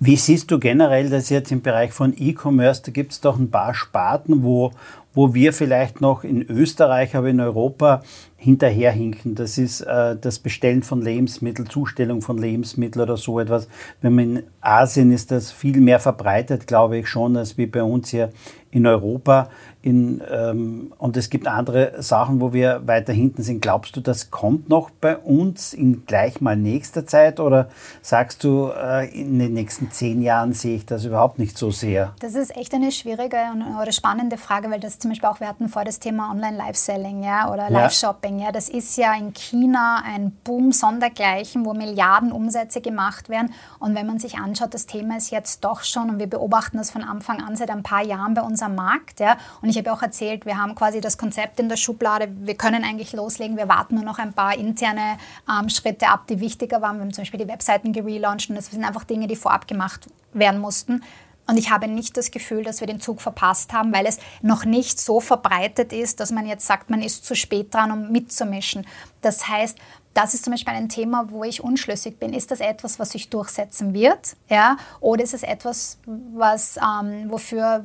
Wie 0.05 0.16
siehst 0.16 0.50
du 0.50 0.59
generell 0.59 1.11
das 1.11 1.30
jetzt 1.30 1.53
im 1.53 1.62
Bereich 1.62 1.92
von 1.92 2.12
E-Commerce? 2.18 2.82
Da 2.84 2.90
gibt 2.90 3.12
es 3.12 3.20
doch 3.20 3.38
ein 3.38 3.53
paar 3.53 3.72
Sparten, 3.72 4.42
wo, 4.42 4.72
wo 5.14 5.32
wir 5.32 5.53
vielleicht 5.53 6.00
noch 6.00 6.24
in 6.24 6.42
Österreich, 6.42 7.14
aber 7.14 7.28
in 7.28 7.38
Europa 7.38 8.03
hinterherhinken. 8.36 9.36
Das 9.36 9.59
ist 9.59 9.82
äh, 9.82 10.16
das 10.20 10.40
Bestellen 10.40 10.82
von 10.82 11.03
Lebensmitteln, 11.03 11.70
Zustellung 11.70 12.20
von 12.20 12.36
Lebensmitteln 12.36 13.00
oder 13.00 13.16
so 13.16 13.38
etwas. 13.38 13.68
Wenn 14.00 14.16
man 14.16 14.36
in 14.38 14.42
Asien 14.61 15.12
ist 15.12 15.30
das 15.30 15.53
viel 15.53 15.80
mehr 15.80 16.00
verbreitet, 16.00 16.66
glaube 16.66 16.98
ich 16.98 17.07
schon, 17.07 17.36
als 17.36 17.57
wie 17.57 17.66
bei 17.66 17.84
uns 17.84 18.09
hier 18.09 18.30
in 18.72 18.88
Europa. 18.88 19.50
In, 19.83 20.22
ähm, 20.30 20.93
und 20.99 21.16
es 21.16 21.28
gibt 21.28 21.49
andere 21.49 22.01
Sachen, 22.01 22.41
wo 22.41 22.53
wir 22.53 22.87
weiter 22.87 23.12
hinten 23.12 23.43
sind. 23.43 23.61
Glaubst 23.61 23.97
du, 23.97 24.01
das 24.01 24.30
kommt 24.30 24.68
noch 24.68 24.91
bei 24.91 25.16
uns 25.16 25.74
in 25.74 26.07
gleich 26.07 26.41
mal 26.41 26.57
nächster 26.57 27.05
Zeit 27.05 27.41
oder 27.41 27.68
sagst 28.01 28.45
du, 28.45 28.70
äh, 28.70 29.09
in 29.09 29.41
den 29.41 29.55
nächsten 29.55 29.91
zehn 29.91 30.22
Jahren 30.22 30.53
sehe 30.53 30.76
ich 30.76 30.87
das 30.87 31.05
überhaupt 31.05 31.41
nicht 31.41 31.59
so 31.59 31.72
sehr? 31.72 32.14
Das 32.20 32.37
ist 32.37 32.57
echt 32.57 32.72
eine 32.74 32.93
schwierige 32.93 33.39
oder 33.80 33.91
spannende 33.91 34.37
Frage, 34.37 34.70
weil 34.70 34.78
das 34.78 35.01
zum 35.01 35.11
Beispiel 35.11 35.28
auch, 35.28 35.41
wir 35.41 35.49
hatten 35.49 35.68
vor 35.68 35.85
das 35.85 35.99
Thema 35.99 36.30
Online-Live-Selling 36.30 37.24
ja, 37.24 37.53
oder 37.53 37.68
Live-Shopping. 37.68 38.39
Ja. 38.39 38.47
ja. 38.47 38.53
Das 38.53 38.68
ist 38.68 38.97
ja 38.97 39.12
in 39.14 39.33
China 39.33 40.01
ein 40.07 40.30
Boom 40.45 40.70
sondergleichen, 40.70 41.66
wo 41.66 41.74
Milliarden 41.74 42.30
Umsätze 42.30 42.80
gemacht 42.80 43.28
werden. 43.28 43.53
Und 43.80 43.97
wenn 43.97 44.07
man 44.07 44.20
sich 44.20 44.39
anschaut, 44.39 44.74
das 44.74 44.87
Thema 44.87 45.16
ist 45.16 45.30
jetzt 45.30 45.64
doch 45.64 45.83
schon, 45.83 46.09
und 46.09 46.18
wir 46.20 46.28
beobachten 46.28 46.76
das 46.76 46.93
von 46.93 47.03
Anfang 47.03 47.43
an 47.43 47.57
seit 47.57 47.70
ein 47.70 47.83
paar 47.83 48.05
Jahren 48.05 48.35
bei 48.35 48.43
uns 48.43 48.62
am 48.62 48.76
Markt. 48.76 49.18
Ja. 49.18 49.37
Und 49.61 49.72
ich 49.73 49.79
habe 49.79 49.91
auch 49.91 50.03
erzählt, 50.03 50.45
wir 50.45 50.59
haben 50.59 50.75
quasi 50.75 51.01
das 51.01 51.16
Konzept 51.16 51.59
in 51.59 51.70
der 51.70 51.79
Schublade, 51.79 52.29
wir 52.31 52.55
können 52.55 52.85
eigentlich 52.85 53.14
loslegen, 53.14 53.57
wir 53.57 53.68
warten 53.68 53.95
nur 53.95 54.05
noch 54.05 54.18
ein 54.18 54.35
paar 54.35 54.55
interne 54.55 55.16
ähm, 55.49 55.70
Schritte 55.70 56.09
ab, 56.09 56.27
die 56.29 56.41
wichtiger 56.41 56.83
waren. 56.83 56.97
Wir 56.97 57.05
haben 57.05 57.12
zum 57.12 57.23
Beispiel 57.23 57.41
die 57.41 57.49
Webseiten 57.49 57.93
gelauncht 57.95 58.51
und 58.51 58.57
das 58.57 58.66
sind 58.66 58.85
einfach 58.85 59.05
Dinge, 59.05 59.29
die 59.29 59.37
vorab 59.37 59.66
gemacht 59.66 60.09
werden 60.35 60.61
mussten. 60.61 61.03
Und 61.47 61.57
ich 61.57 61.70
habe 61.70 61.89
nicht 61.89 62.16
das 62.16 62.31
Gefühl, 62.31 62.62
dass 62.64 62.81
wir 62.81 62.87
den 62.87 63.01
Zug 63.01 63.20
verpasst 63.20 63.73
haben, 63.73 63.93
weil 63.93 64.07
es 64.07 64.18
noch 64.43 64.64
nicht 64.64 65.01
so 65.01 65.20
verbreitet 65.20 65.93
ist, 65.93 66.20
dass 66.20 66.31
man 66.31 66.47
jetzt 66.47 66.66
sagt, 66.66 66.91
man 66.91 67.03
ist 67.03 67.25
zu 67.25 67.35
spät 67.35 67.75
dran, 67.75 67.91
um 67.91 68.12
mitzumischen. 68.12 68.87
Das 69.23 69.49
heißt, 69.49 69.79
das 70.15 70.35
ist 70.35 70.45
zum 70.45 70.53
Beispiel 70.53 70.75
ein 70.75 70.89
Thema, 70.89 71.27
wo 71.31 71.45
ich 71.45 71.63
unschlüssig 71.63 72.19
bin. 72.19 72.33
Ist 72.33 72.51
das 72.51 72.61
etwas, 72.61 72.99
was 72.99 73.11
sich 73.11 73.31
durchsetzen 73.31 73.95
wird? 73.95 74.37
Ja? 74.49 74.77
Oder 75.01 75.25
ist 75.25 75.35
es 75.35 75.43
etwas, 75.43 75.99
was, 76.07 76.77
ähm, 76.77 77.31
wofür 77.31 77.85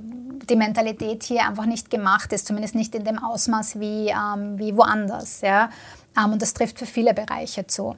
die 0.49 0.55
Mentalität 0.55 1.23
hier 1.23 1.47
einfach 1.47 1.65
nicht 1.65 1.89
gemacht 1.89 2.33
ist, 2.33 2.47
zumindest 2.47 2.75
nicht 2.75 2.95
in 2.95 3.05
dem 3.05 3.19
Ausmaß 3.19 3.79
wie, 3.79 4.09
ähm, 4.09 4.59
wie 4.59 4.75
woanders? 4.75 5.41
Ja? 5.41 5.69
Ähm, 6.17 6.33
und 6.33 6.41
das 6.41 6.53
trifft 6.53 6.79
für 6.79 6.85
viele 6.85 7.13
Bereiche 7.13 7.65
zu. 7.67 7.95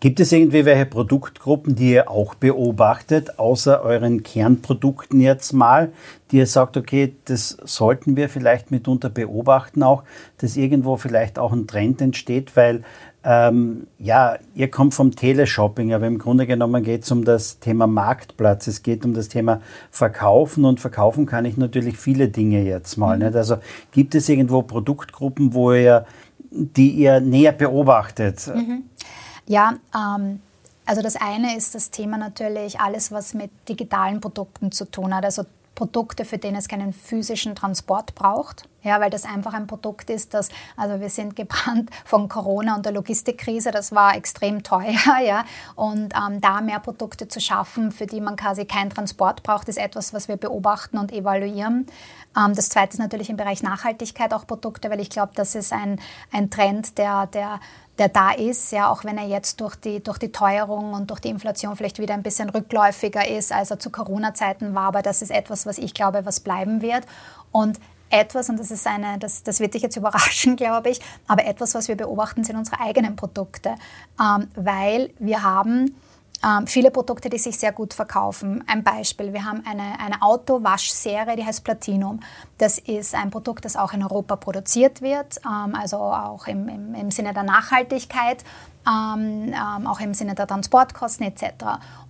Gibt 0.00 0.18
es 0.18 0.32
irgendwie 0.32 0.64
welche 0.64 0.86
Produktgruppen, 0.86 1.76
die 1.76 1.92
ihr 1.92 2.10
auch 2.10 2.34
beobachtet, 2.34 3.38
außer 3.38 3.82
euren 3.82 4.24
Kernprodukten 4.24 5.20
jetzt 5.20 5.52
mal, 5.52 5.92
die 6.30 6.38
ihr 6.38 6.46
sagt, 6.46 6.76
okay, 6.76 7.14
das 7.26 7.56
sollten 7.64 8.16
wir 8.16 8.28
vielleicht 8.28 8.72
mitunter 8.72 9.10
beobachten 9.10 9.84
auch, 9.84 10.02
dass 10.38 10.56
irgendwo 10.56 10.96
vielleicht 10.96 11.38
auch 11.38 11.52
ein 11.52 11.68
Trend 11.68 12.00
entsteht, 12.00 12.56
weil 12.56 12.82
ähm, 13.24 13.86
ja, 13.98 14.36
ihr 14.54 14.70
kommt 14.70 14.94
vom 14.94 15.14
Teleshopping, 15.14 15.94
aber 15.94 16.06
im 16.06 16.18
Grunde 16.18 16.46
genommen 16.46 16.82
geht 16.82 17.04
es 17.04 17.10
um 17.12 17.24
das 17.24 17.60
Thema 17.60 17.86
Marktplatz. 17.86 18.66
Es 18.66 18.82
geht 18.82 19.04
um 19.04 19.14
das 19.14 19.28
Thema 19.28 19.60
Verkaufen 19.90 20.64
und 20.64 20.80
verkaufen 20.80 21.26
kann 21.26 21.44
ich 21.44 21.56
natürlich 21.56 21.96
viele 21.98 22.28
Dinge 22.28 22.62
jetzt 22.62 22.96
mal. 22.96 23.16
Mhm. 23.16 23.26
Nicht? 23.26 23.36
Also 23.36 23.56
gibt 23.92 24.14
es 24.14 24.28
irgendwo 24.28 24.62
Produktgruppen, 24.62 25.54
wo 25.54 25.72
ihr, 25.72 26.04
die 26.50 26.90
ihr 26.90 27.20
näher 27.20 27.52
beobachtet? 27.52 28.50
Mhm. 28.52 28.84
Ja, 29.46 29.74
ähm, 29.94 30.40
also 30.84 31.00
das 31.00 31.14
eine 31.16 31.56
ist 31.56 31.76
das 31.76 31.90
Thema 31.90 32.18
natürlich 32.18 32.80
alles, 32.80 33.12
was 33.12 33.34
mit 33.34 33.50
digitalen 33.68 34.20
Produkten 34.20 34.72
zu 34.72 34.90
tun 34.90 35.14
hat. 35.14 35.24
Also 35.24 35.44
Produkte, 35.74 36.24
für 36.24 36.38
den 36.38 36.54
es 36.54 36.68
keinen 36.68 36.92
physischen 36.92 37.54
Transport 37.54 38.14
braucht. 38.14 38.68
Ja, 38.82 39.00
weil 39.00 39.10
das 39.10 39.24
einfach 39.24 39.54
ein 39.54 39.68
Produkt 39.68 40.10
ist, 40.10 40.34
das, 40.34 40.48
also 40.76 41.00
wir 41.00 41.08
sind 41.08 41.36
gebrannt 41.36 41.90
von 42.04 42.28
Corona 42.28 42.74
und 42.74 42.84
der 42.84 42.92
Logistikkrise, 42.92 43.70
das 43.70 43.92
war 43.92 44.16
extrem 44.16 44.64
teuer, 44.64 44.96
ja. 45.24 45.44
Und 45.76 46.14
ähm, 46.14 46.40
da 46.40 46.60
mehr 46.60 46.80
Produkte 46.80 47.28
zu 47.28 47.40
schaffen, 47.40 47.92
für 47.92 48.06
die 48.06 48.20
man 48.20 48.36
quasi 48.36 48.64
keinen 48.64 48.90
Transport 48.90 49.44
braucht, 49.44 49.68
ist 49.68 49.78
etwas, 49.78 50.12
was 50.12 50.26
wir 50.26 50.36
beobachten 50.36 50.98
und 50.98 51.12
evaluieren. 51.12 51.86
Ähm, 52.36 52.54
das 52.54 52.68
zweite 52.70 52.94
ist 52.94 52.98
natürlich 52.98 53.30
im 53.30 53.36
Bereich 53.36 53.62
Nachhaltigkeit 53.62 54.34
auch 54.34 54.46
Produkte, 54.46 54.90
weil 54.90 55.00
ich 55.00 55.10
glaube, 55.10 55.32
das 55.36 55.54
ist 55.54 55.72
ein, 55.72 56.00
ein 56.32 56.50
Trend, 56.50 56.98
der, 56.98 57.26
der 57.26 57.60
der 58.02 58.08
da 58.08 58.32
ist, 58.32 58.72
ja, 58.72 58.90
auch 58.90 59.04
wenn 59.04 59.16
er 59.16 59.28
jetzt 59.28 59.60
durch 59.60 59.76
die, 59.76 60.02
durch 60.02 60.18
die 60.18 60.32
Teuerung 60.32 60.92
und 60.92 61.08
durch 61.08 61.20
die 61.20 61.28
Inflation 61.28 61.76
vielleicht 61.76 62.00
wieder 62.00 62.14
ein 62.14 62.24
bisschen 62.24 62.50
rückläufiger 62.50 63.28
ist, 63.28 63.52
als 63.52 63.70
er 63.70 63.78
zu 63.78 63.90
Corona-Zeiten 63.90 64.74
war. 64.74 64.88
Aber 64.88 65.02
das 65.02 65.22
ist 65.22 65.30
etwas, 65.30 65.66
was 65.66 65.78
ich 65.78 65.94
glaube, 65.94 66.26
was 66.26 66.40
bleiben 66.40 66.82
wird. 66.82 67.04
Und 67.52 67.78
etwas, 68.10 68.48
und 68.48 68.58
das 68.58 68.72
ist 68.72 68.88
eine, 68.88 69.20
das, 69.20 69.44
das 69.44 69.60
wird 69.60 69.74
dich 69.74 69.82
jetzt 69.82 69.96
überraschen, 70.02 70.56
glaube 70.56 70.90
ich, 70.90 70.98
aber 71.28 71.46
etwas, 71.46 71.76
was 71.76 71.86
wir 71.86 71.96
beobachten, 71.96 72.42
sind 72.42 72.56
unsere 72.56 72.80
eigenen 72.80 73.14
Produkte. 73.14 73.76
Ähm, 74.20 74.48
weil 74.56 75.10
wir 75.20 75.44
haben 75.44 75.94
ähm, 76.44 76.66
viele 76.66 76.90
Produkte, 76.90 77.30
die 77.30 77.38
sich 77.38 77.58
sehr 77.58 77.72
gut 77.72 77.94
verkaufen. 77.94 78.64
Ein 78.66 78.82
Beispiel, 78.82 79.32
wir 79.32 79.44
haben 79.44 79.62
eine, 79.64 79.98
eine 80.00 80.22
Autowaschserie, 80.22 81.36
die 81.36 81.44
heißt 81.44 81.62
Platinum. 81.62 82.20
Das 82.58 82.78
ist 82.78 83.14
ein 83.14 83.30
Produkt, 83.30 83.64
das 83.64 83.76
auch 83.76 83.92
in 83.92 84.02
Europa 84.02 84.36
produziert 84.36 85.02
wird, 85.02 85.40
ähm, 85.46 85.74
also 85.74 85.98
auch 85.98 86.46
im, 86.46 86.68
im, 86.68 86.94
im, 86.94 87.10
Sinne 87.10 87.32
der 87.32 87.44
Nachhaltigkeit, 87.44 88.44
ähm, 88.86 89.54
ähm 89.54 89.86
auch 89.86 90.00
im 90.00 90.14
Sinne 90.14 90.34
der 90.34 90.46
Transportkosten 90.46 91.26
etc. 91.26 91.44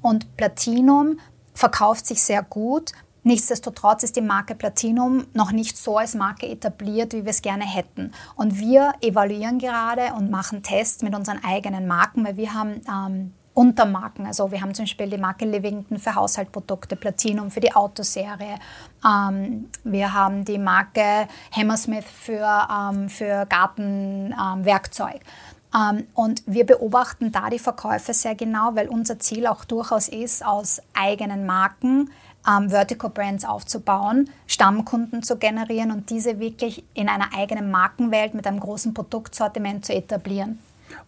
Und 0.01 0.37
Platinum 0.37 1.19
verkauft 1.55 2.07
sich 2.07 2.23
sehr 2.23 2.43
gut. 2.43 2.93
Nichtsdestotrotz 3.25 4.03
ist 4.03 4.17
die 4.17 4.21
Marke 4.21 4.55
Platinum 4.55 5.27
noch 5.33 5.53
nicht 5.53 5.77
so 5.77 5.99
als 5.99 6.15
Marke 6.15 6.49
etabliert, 6.49 7.13
wie 7.13 7.25
wir 7.25 7.31
es 7.31 7.43
gerne 7.43 7.65
hätten. 7.65 8.13
Und 8.35 8.59
wir 8.59 8.95
evaluieren 9.01 9.59
gerade 9.59 10.15
und 10.15 10.31
machen 10.31 10.63
Tests 10.63 11.03
mit 11.03 11.15
unseren 11.15 11.45
eigenen 11.45 11.87
Marken, 11.87 12.25
weil 12.25 12.37
wir 12.37 12.53
haben 12.53 12.81
ähm, 12.89 13.33
Untermarken. 13.55 14.27
Also 14.27 14.51
wir 14.51 14.61
haben 14.61 14.75
zum 14.75 14.85
Beispiel 14.85 15.11
die 15.11 15.19
Marke 15.19 15.45
Livington 15.45 15.99
für 15.99 16.15
Haushaltsprodukte, 16.15 16.97
Platinum 16.97 17.51
für 17.51 17.61
die 17.61 17.75
Autoserie. 17.75 18.59
Ähm, 19.05 19.69
wir 19.85 20.15
haben 20.15 20.45
die 20.45 20.59
Marke 20.59 21.29
Hammersmith 21.51 22.07
für, 22.07 22.69
ähm, 22.71 23.09
für 23.09 23.47
Gartenwerkzeug. 23.47 25.21
Ähm, 25.75 26.07
und 26.15 26.43
wir 26.47 26.65
beobachten 26.65 27.33
da 27.33 27.51
die 27.51 27.59
Verkäufe 27.59 28.15
sehr 28.15 28.35
genau, 28.35 28.75
weil 28.75 28.89
unser 28.89 29.19
Ziel 29.19 29.47
auch 29.47 29.65
durchaus 29.65 30.09
ist, 30.09 30.45
aus 30.45 30.81
eigenen 30.95 31.47
Marken 31.47 32.11
ähm, 32.49 32.71
Vertical 32.71 33.11
Brands 33.11 33.45
aufzubauen, 33.45 34.31
Stammkunden 34.47 35.23
zu 35.23 35.37
generieren 35.37 35.91
und 35.91 36.11
diese 36.11 36.41
wirklich 36.41 36.85
in 36.95 37.09
einer 37.09 37.35
eigenen 37.37 37.71
Markenwelt 37.71 38.35
mit 38.35 38.47
einem 38.47 38.61
großen 38.61 38.95
Produktsortiment 38.95 39.85
zu 39.85 39.95
etablieren. 39.95 40.59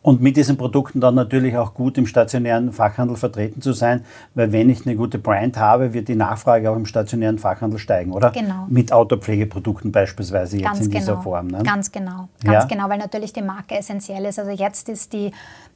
Und 0.03 0.20
mit 0.20 0.37
diesen 0.37 0.57
Produkten 0.57 1.01
dann 1.01 1.14
natürlich 1.14 1.57
auch 1.57 1.74
gut 1.74 1.97
im 1.97 2.07
stationären 2.07 2.72
Fachhandel 2.72 3.16
vertreten 3.16 3.62
zu 3.62 3.72
sein, 3.72 4.05
weil 4.35 4.53
wenn 4.53 4.68
ich 4.68 4.87
eine 4.87 4.97
gute 4.97 5.18
Brand 5.18 5.57
habe, 5.59 5.95
wird 5.95 6.09
die 6.09 6.14
Nachfrage 6.14 6.70
auch 6.70 6.76
im 6.76 6.87
stationären 6.87 7.39
Fachhandel 7.39 7.78
steigen, 7.78 8.12
oder? 8.12 8.30
Genau. 8.30 8.66
Mit 8.68 8.93
Autopflegeprodukten 8.93 9.93
beispielsweise 9.93 10.59
jetzt 10.59 10.66
Ganz 10.66 10.80
in 10.80 10.91
genau. 10.91 10.99
dieser 10.99 11.22
Form. 11.22 11.47
Ne? 11.49 11.62
Ganz 11.62 11.91
genau. 11.91 12.28
Ganz 12.45 12.64
ja? 12.64 12.64
genau, 12.64 12.89
weil 12.89 12.99
natürlich 12.99 13.32
die 13.32 13.43
Marke 13.43 13.76
essentiell 13.76 14.24
ist. 14.26 14.39
Also 14.39 14.51
jetzt 14.51 14.89
ist 14.89 15.12
die, 15.12 15.32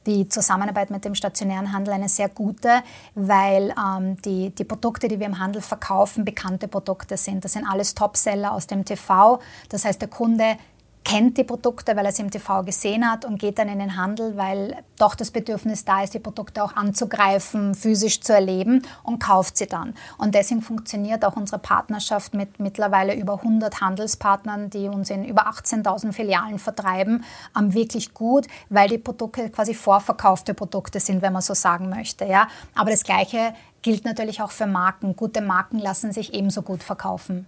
die 0.07 0.29
Zusammenarbeit 0.29 0.91
mit 0.91 1.05
dem 1.05 1.15
stationären 1.15 1.73
Handel 1.73 1.95
eine 1.95 2.09
sehr 2.09 2.29
gute, 2.29 2.69
weil 3.15 3.73
ähm, 3.79 4.17
die, 4.25 4.51
die 4.51 4.65
Produkte, 4.65 5.09
die 5.09 5.19
wir 5.19 5.27
im 5.27 5.39
Handel 5.39 5.63
verkaufen, 5.63 6.25
bekannte 6.25 6.69
Produkte 6.69 7.17
sind. 7.17 7.45
Das 7.45 7.55
sind 7.55 7.67
alles 7.67 7.95
Topseller 7.95 8.53
aus 8.53 8.67
dem 8.67 8.85
TV. 8.85 9.41
Das 9.69 9.85
heißt, 9.85 10.01
der 10.01 10.09
Kunde 10.09 10.57
kennt 11.05 11.39
die 11.39 11.45
Produkte, 11.45 11.97
weil 11.97 12.05
er 12.05 12.13
sie 12.13 12.23
im 12.23 12.31
TV 12.31 12.63
gesehen 12.65 13.11
hat 13.11 13.25
und 13.25 13.39
geht 13.39 13.59
dann 13.59 13.69
in 13.69 13.79
den 13.79 13.97
Handel, 13.97 14.37
weil 14.37 14.77
doch 14.99 15.15
das 15.15 15.31
Bedürfnis 15.31 15.85
da 15.85 16.03
ist, 16.03 16.13
die 16.13 16.19
Produkte 16.19 16.63
auch 16.63 16.77
anzugreifen, 16.77 17.75
physisch 17.75 18.21
zu 18.21 18.35
erleben 18.35 18.83
und 19.03 19.19
kauft 19.19 19.57
sie 19.57 19.67
dann. 19.67 19.95
Und 20.19 20.35
deswegen 20.35 20.61
funktioniert 20.61 21.25
auch 21.25 21.37
unsere 21.37 21.59
Partnerschaft 21.59 22.35
mit 22.35 22.61
mittlerweile 22.61 23.15
über 23.15 23.35
100 23.35 23.81
Handelspartnern, 23.81 24.71
die 24.71 24.89
uns 24.89 25.09
in 25.09 25.25
über 25.25 25.49
18.000 25.49 26.13
Filialen 26.13 26.59
vertreiben, 26.59 27.25
wirklich 27.55 28.13
gut, 28.15 28.47
weil 28.69 28.89
die 28.89 28.99
Produkte 28.99 29.51
quasi 29.51 29.75
vorverkaufte 29.75 30.55
Produkte 30.55 31.01
sind, 31.01 31.23
wenn 31.23 31.33
man 31.33 31.43
so 31.43 31.55
sagen 31.55 31.89
möchte. 31.89 32.25
Ja? 32.25 32.49
Aber 32.75 32.91
das 32.91 33.03
Gleiche 33.03 33.55
gilt 33.83 34.05
natürlich 34.05 34.43
auch 34.43 34.51
für 34.51 34.67
Marken. 34.67 35.17
Gute 35.17 35.41
Marken 35.41 35.79
lassen 35.79 36.13
sich 36.13 36.35
ebenso 36.35 36.63
gut 36.63 36.83
verkaufen. 36.83 37.47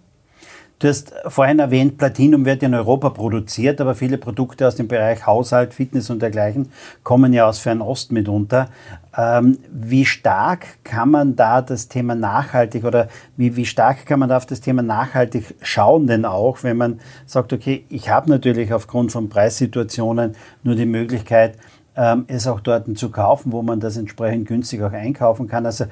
Du 0.80 0.88
hast 0.88 1.12
vorhin 1.26 1.58
erwähnt, 1.58 1.98
Platinum 1.98 2.46
wird 2.46 2.62
in 2.62 2.74
Europa 2.74 3.10
produziert, 3.10 3.82
aber 3.82 3.94
viele 3.94 4.16
Produkte 4.16 4.66
aus 4.66 4.76
dem 4.76 4.88
Bereich 4.88 5.26
Haushalt, 5.26 5.74
Fitness 5.74 6.08
und 6.08 6.22
dergleichen 6.22 6.72
kommen 7.02 7.34
ja 7.34 7.46
aus 7.46 7.58
Fernost 7.58 8.12
mitunter. 8.12 8.70
Ähm, 9.14 9.58
wie 9.70 10.06
stark 10.06 10.82
kann 10.82 11.10
man 11.10 11.36
da 11.36 11.60
das 11.60 11.88
Thema 11.88 12.14
nachhaltig 12.14 12.84
oder 12.84 13.08
wie, 13.36 13.56
wie 13.56 13.66
stark 13.66 14.06
kann 14.06 14.20
man 14.20 14.30
da 14.30 14.38
auf 14.38 14.46
das 14.46 14.62
Thema 14.62 14.80
nachhaltig 14.80 15.54
schauen 15.60 16.06
denn 16.06 16.24
auch, 16.24 16.62
wenn 16.62 16.78
man 16.78 17.00
sagt, 17.26 17.52
okay, 17.52 17.84
ich 17.90 18.08
habe 18.08 18.30
natürlich 18.30 18.72
aufgrund 18.72 19.12
von 19.12 19.28
Preissituationen 19.28 20.34
nur 20.62 20.76
die 20.76 20.86
Möglichkeit, 20.86 21.58
ähm, 21.94 22.24
es 22.28 22.46
auch 22.46 22.60
dort 22.60 22.96
zu 22.96 23.10
kaufen, 23.10 23.52
wo 23.52 23.60
man 23.60 23.80
das 23.80 23.98
entsprechend 23.98 24.48
günstig 24.48 24.82
auch 24.82 24.92
einkaufen 24.92 25.46
kann. 25.46 25.66
Also 25.66 25.84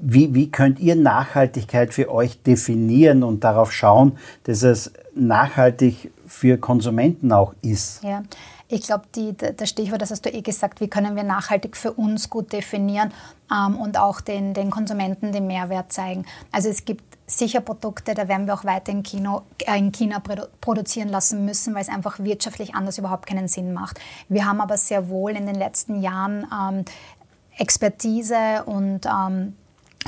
wie, 0.00 0.34
wie 0.34 0.50
könnt 0.50 0.80
ihr 0.80 0.96
Nachhaltigkeit 0.96 1.92
für 1.92 2.10
euch 2.10 2.42
definieren 2.42 3.22
und 3.22 3.44
darauf 3.44 3.72
schauen, 3.72 4.18
dass 4.44 4.62
es 4.62 4.92
nachhaltig 5.14 6.10
für 6.26 6.58
Konsumenten 6.58 7.32
auch 7.32 7.54
ist? 7.62 8.02
Ja. 8.02 8.22
Ich 8.72 8.82
glaube, 8.82 9.04
das 9.56 9.68
Stichwort, 9.68 10.00
das 10.00 10.12
hast 10.12 10.24
du 10.24 10.32
eh 10.32 10.42
gesagt, 10.42 10.80
wie 10.80 10.86
können 10.86 11.16
wir 11.16 11.24
nachhaltig 11.24 11.76
für 11.76 11.92
uns 11.92 12.30
gut 12.30 12.52
definieren 12.52 13.12
ähm, 13.52 13.76
und 13.76 13.98
auch 13.98 14.20
den, 14.20 14.54
den 14.54 14.70
Konsumenten 14.70 15.32
den 15.32 15.48
Mehrwert 15.48 15.92
zeigen. 15.92 16.24
Also 16.52 16.68
es 16.68 16.84
gibt 16.84 17.02
sicher 17.26 17.60
Produkte, 17.60 18.14
da 18.14 18.28
werden 18.28 18.46
wir 18.46 18.54
auch 18.54 18.64
weiter 18.64 18.92
in, 18.92 19.02
Kino, 19.02 19.42
äh, 19.66 19.76
in 19.76 19.90
China 19.90 20.20
produ 20.20 20.44
produzieren 20.60 21.08
lassen 21.08 21.44
müssen, 21.44 21.74
weil 21.74 21.82
es 21.82 21.88
einfach 21.88 22.20
wirtschaftlich 22.20 22.76
anders 22.76 22.98
überhaupt 22.98 23.26
keinen 23.26 23.48
Sinn 23.48 23.72
macht. 23.72 23.98
Wir 24.28 24.46
haben 24.46 24.60
aber 24.60 24.76
sehr 24.76 25.08
wohl 25.08 25.32
in 25.32 25.46
den 25.46 25.56
letzten 25.56 26.00
Jahren 26.00 26.46
ähm, 26.52 26.84
Expertise 27.58 28.62
und 28.66 29.04
ähm, 29.04 29.54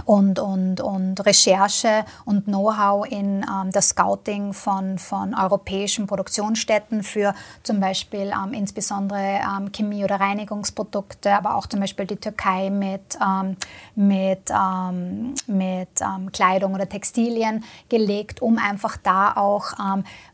und, 0.04 0.38
und, 0.38 0.80
und 0.80 1.24
Recherche 1.24 2.04
und 2.24 2.46
Know-how 2.46 3.06
in 3.06 3.42
ähm, 3.42 3.70
das 3.72 3.90
Scouting 3.90 4.52
von, 4.52 4.98
von 4.98 5.34
europäischen 5.34 6.06
Produktionsstätten 6.06 7.02
für 7.02 7.34
zum 7.62 7.80
Beispiel 7.80 8.32
ähm, 8.32 8.52
insbesondere 8.52 9.40
ähm, 9.40 9.70
Chemie- 9.70 10.04
oder 10.04 10.18
Reinigungsprodukte, 10.18 11.34
aber 11.34 11.56
auch 11.56 11.66
zum 11.66 11.80
Beispiel 11.80 12.06
die 12.06 12.16
Türkei 12.16 12.70
mit, 12.70 13.16
ähm, 13.20 13.56
mit, 13.94 14.50
ähm, 14.50 15.34
mit 15.46 16.00
ähm, 16.00 16.32
Kleidung 16.32 16.74
oder 16.74 16.88
Textilien 16.88 17.64
gelegt, 17.88 18.42
um 18.42 18.58
einfach 18.58 18.96
da 18.96 19.34
auch 19.36 19.72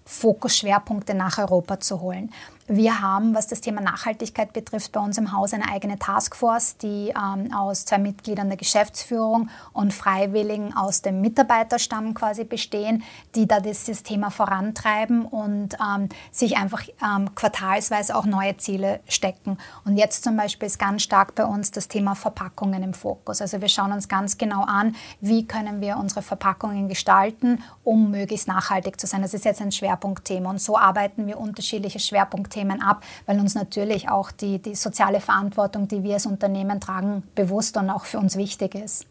Fokusschwerpunkte 0.05 1.15
nach 1.15 1.39
Europa 1.39 1.81
zu 1.81 2.01
holen. 2.01 2.31
Wir 2.71 3.01
haben, 3.01 3.35
was 3.35 3.47
das 3.47 3.63
Thema 3.63 3.81
Nachhaltigkeit 3.81 4.53
betrifft, 4.53 4.93
bei 4.93 5.01
uns 5.01 5.17
im 5.17 5.33
Haus 5.33 5.55
eine 5.55 5.71
eigene 5.71 5.99
Taskforce, 5.99 6.77
die 6.77 7.15
ähm, 7.17 7.51
aus 7.51 7.87
zwei 7.87 7.97
Mitgliedern 7.97 8.49
der 8.49 8.59
Geschäftsführung 8.59 9.49
und 9.73 9.95
Freiwilligen 9.95 10.77
aus 10.77 11.01
dem 11.01 11.23
Mitarbeiterstamm 11.23 12.13
quasi 12.13 12.45
bestehen, 12.45 13.05
die 13.35 13.49
da 13.49 13.61
dieses 13.61 14.03
Thema 14.03 14.31
vorantreiben 14.31 15.25
und 15.25 15.79
ähm, 15.81 16.11
sich 16.31 16.59
einfach 16.59 16.83
ähm, 17.03 17.35
quartalsweise 17.35 18.15
auch 18.15 18.27
neue 18.27 18.59
Ziele 18.59 19.01
stecken. 19.09 19.57
Und 19.87 19.97
jetzt 19.97 20.23
zum 20.23 20.37
Beispiel 20.37 20.67
ist 20.67 20.79
ganz 20.79 21.03
stark 21.03 21.35
bei 21.37 21.47
uns 21.47 21.71
das 21.71 21.89
Thema 21.89 22.15
Verpackungen 22.15 22.83
im 22.83 22.93
Fokus. 22.93 23.41
Also 23.41 23.63
wir 23.63 23.69
schauen 23.69 23.93
uns 23.93 24.09
ganz 24.09 24.37
genau 24.37 24.65
an, 24.65 24.95
wie 25.23 25.47
können 25.47 25.81
wir 25.81 25.97
unsere 25.97 26.21
Verpackungen 26.21 26.87
gestalten, 26.89 27.63
um 27.83 28.11
möglichst 28.11 28.47
nachhaltig 28.47 29.01
zu 29.01 29.07
sein. 29.07 29.23
Das 29.23 29.33
ist 29.33 29.47
jetzt 29.47 29.63
ein 29.63 29.73
Schwerpunktthema 29.73 30.51
und 30.51 30.61
so 30.61 30.77
arbeiten 30.77 31.27
wir 31.27 31.39
unterschiedliche 31.39 31.99
Schwerpunktthemen 31.99 32.58
Themen 32.59 32.83
ab, 32.83 33.05
weil 33.27 33.39
uns 33.39 33.55
natürlich 33.55 34.09
auch 34.09 34.31
die, 34.31 34.61
die 34.61 34.75
soziale 34.75 35.21
Verantwortung, 35.21 35.87
die 35.89 36.03
wir 36.03 36.15
als 36.15 36.27
Unternehmen 36.27 36.81
tragen, 36.81 37.23
bewusst 37.35 37.77
und 37.77 37.91
auch 37.91 38.05
für 38.05 38.19
uns 38.19 38.37
wichtig 38.37 38.75
ist. 38.75 39.07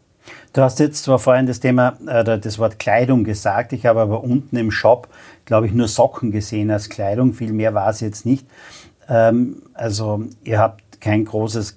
Du 0.52 0.60
hast 0.60 0.78
jetzt 0.78 1.04
zwar 1.04 1.18
vorhin 1.18 1.46
das 1.46 1.60
Thema, 1.60 1.96
äh, 2.06 2.38
das 2.38 2.58
Wort 2.58 2.78
Kleidung 2.78 3.24
gesagt, 3.24 3.72
ich 3.72 3.86
habe 3.86 4.00
aber 4.00 4.22
unten 4.22 4.56
im 4.56 4.70
Shop, 4.70 5.08
glaube 5.46 5.66
ich, 5.66 5.72
nur 5.72 5.88
Socken 5.88 6.30
gesehen 6.30 6.70
als 6.70 6.90
Kleidung, 6.90 7.32
viel 7.32 7.52
mehr 7.52 7.72
war 7.72 7.88
es 7.88 8.00
jetzt 8.00 8.26
nicht. 8.26 8.46
Ähm, 9.08 9.62
also 9.72 10.24
ihr 10.44 10.58
habt 10.58 11.00
kein 11.00 11.24
großes 11.24 11.76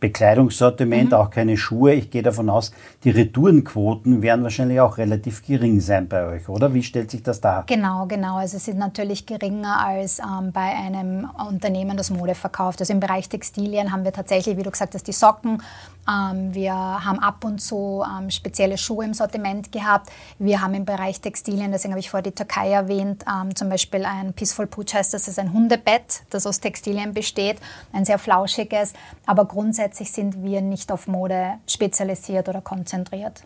Bekleidungssortiment, 0.00 1.10
mhm. 1.10 1.16
auch 1.16 1.30
keine 1.30 1.56
Schuhe. 1.56 1.94
Ich 1.94 2.10
gehe 2.10 2.22
davon 2.22 2.50
aus, 2.50 2.72
die 3.04 3.10
Retourenquoten 3.10 4.22
werden 4.22 4.42
wahrscheinlich 4.42 4.80
auch 4.80 4.98
relativ 4.98 5.44
gering 5.44 5.80
sein 5.80 6.08
bei 6.08 6.26
euch, 6.26 6.48
oder? 6.48 6.74
Wie 6.74 6.82
stellt 6.82 7.10
sich 7.10 7.22
das 7.22 7.40
dar? 7.40 7.64
Genau, 7.66 8.06
genau. 8.06 8.36
Also 8.36 8.58
sie 8.58 8.64
sind 8.64 8.78
natürlich 8.78 9.26
geringer 9.26 9.84
als 9.84 10.18
ähm, 10.18 10.52
bei 10.52 10.74
einem 10.74 11.28
Unternehmen, 11.48 11.96
das 11.96 12.10
Mode 12.10 12.34
verkauft. 12.34 12.80
Also 12.80 12.92
im 12.92 13.00
Bereich 13.00 13.28
Textilien 13.28 13.92
haben 13.92 14.04
wir 14.04 14.12
tatsächlich, 14.12 14.56
wie 14.56 14.62
du 14.62 14.70
gesagt 14.70 14.94
hast, 14.94 15.06
die 15.06 15.12
Socken. 15.12 15.62
Ähm, 16.08 16.54
wir 16.54 16.72
haben 16.72 17.18
ab 17.18 17.44
und 17.44 17.60
zu 17.60 18.04
ähm, 18.04 18.30
spezielle 18.30 18.78
Schuhe 18.78 19.04
im 19.04 19.14
Sortiment 19.14 19.72
gehabt. 19.72 20.10
Wir 20.38 20.60
haben 20.60 20.74
im 20.74 20.84
Bereich 20.84 21.20
Textilien, 21.20 21.72
deswegen 21.72 21.92
habe 21.92 22.00
ich 22.00 22.10
vorher 22.10 22.22
die 22.22 22.34
Türkei 22.34 22.70
erwähnt, 22.70 23.24
ähm, 23.28 23.54
zum 23.54 23.68
Beispiel 23.68 24.04
ein 24.04 24.32
Peaceful 24.32 24.66
Pooch 24.66 24.94
heißt 24.94 25.14
das, 25.14 25.28
ist 25.28 25.38
ein 25.38 25.52
Hundebett, 25.52 26.22
das 26.30 26.46
aus 26.46 26.60
Textilien 26.60 27.12
besteht, 27.12 27.58
ein 27.92 28.04
sehr 28.04 28.18
flauschiges, 28.18 28.94
aber 29.26 29.44
grundsätzlich 29.46 30.12
sind 30.12 30.42
wir 30.42 30.60
nicht 30.60 30.92
auf 30.92 31.08
Mode 31.08 31.54
spezialisiert 31.66 32.48
oder 32.48 32.60
konzentriert. 32.60 33.42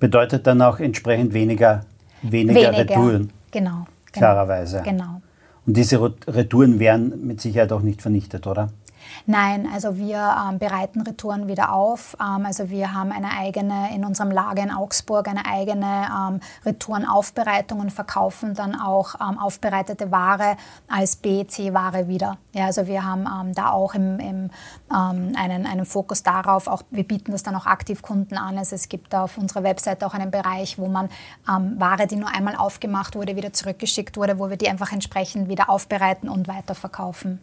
Bedeutet 0.00 0.46
dann 0.46 0.62
auch 0.62 0.78
entsprechend 0.78 1.32
weniger, 1.32 1.84
weniger, 2.22 2.54
weniger 2.54 2.78
Retouren? 2.78 3.32
Genau, 3.50 3.70
genau. 3.70 3.86
Klarerweise. 4.12 4.82
Genau. 4.84 5.20
Und 5.66 5.76
diese 5.76 6.00
Retouren 6.00 6.78
werden 6.78 7.26
mit 7.26 7.40
Sicherheit 7.40 7.72
auch 7.72 7.82
nicht 7.82 8.00
vernichtet, 8.00 8.46
oder? 8.46 8.70
Nein, 9.26 9.68
also 9.72 9.96
wir 9.96 10.36
ähm, 10.48 10.58
bereiten 10.58 11.02
Retouren 11.02 11.48
wieder 11.48 11.72
auf. 11.72 12.16
Ähm, 12.20 12.46
also 12.46 12.70
wir 12.70 12.94
haben 12.94 13.12
eine 13.12 13.30
eigene, 13.32 13.94
in 13.94 14.04
unserem 14.04 14.30
Lager 14.30 14.62
in 14.62 14.70
Augsburg, 14.70 15.28
eine 15.28 15.46
eigene 15.46 16.08
ähm, 16.10 16.40
Retourenaufbereitung 16.64 17.80
und 17.80 17.92
verkaufen 17.92 18.54
dann 18.54 18.74
auch 18.74 19.14
ähm, 19.20 19.38
aufbereitete 19.38 20.10
Ware 20.10 20.56
als 20.88 21.16
BC-Ware 21.16 22.08
wieder. 22.08 22.38
Ja, 22.52 22.66
also 22.66 22.86
wir 22.86 23.04
haben 23.04 23.26
ähm, 23.26 23.54
da 23.54 23.70
auch 23.70 23.94
im, 23.94 24.18
im, 24.18 24.50
ähm, 24.90 25.32
einen, 25.36 25.66
einen 25.66 25.84
Fokus 25.84 26.22
darauf. 26.22 26.66
Auch, 26.66 26.82
wir 26.90 27.04
bieten 27.04 27.32
das 27.32 27.42
dann 27.42 27.54
auch 27.54 27.66
aktiv 27.66 28.02
Kunden 28.02 28.36
an. 28.36 28.58
Also 28.58 28.74
es 28.74 28.88
gibt 28.88 29.14
auf 29.14 29.38
unserer 29.38 29.62
Webseite 29.62 30.06
auch 30.06 30.14
einen 30.14 30.30
Bereich, 30.30 30.78
wo 30.78 30.88
man 30.88 31.08
Ware, 31.46 32.06
die 32.06 32.16
nur 32.16 32.28
einmal 32.28 32.56
aufgemacht 32.56 33.14
wurde, 33.14 33.36
wieder 33.36 33.52
zurückgeschickt 33.52 34.16
wurde, 34.16 34.38
wo 34.38 34.50
wir 34.50 34.56
die 34.56 34.68
einfach 34.68 34.92
entsprechend 34.92 35.48
wieder 35.48 35.70
aufbereiten 35.70 36.28
und 36.28 36.48
weiterverkaufen. 36.48 37.40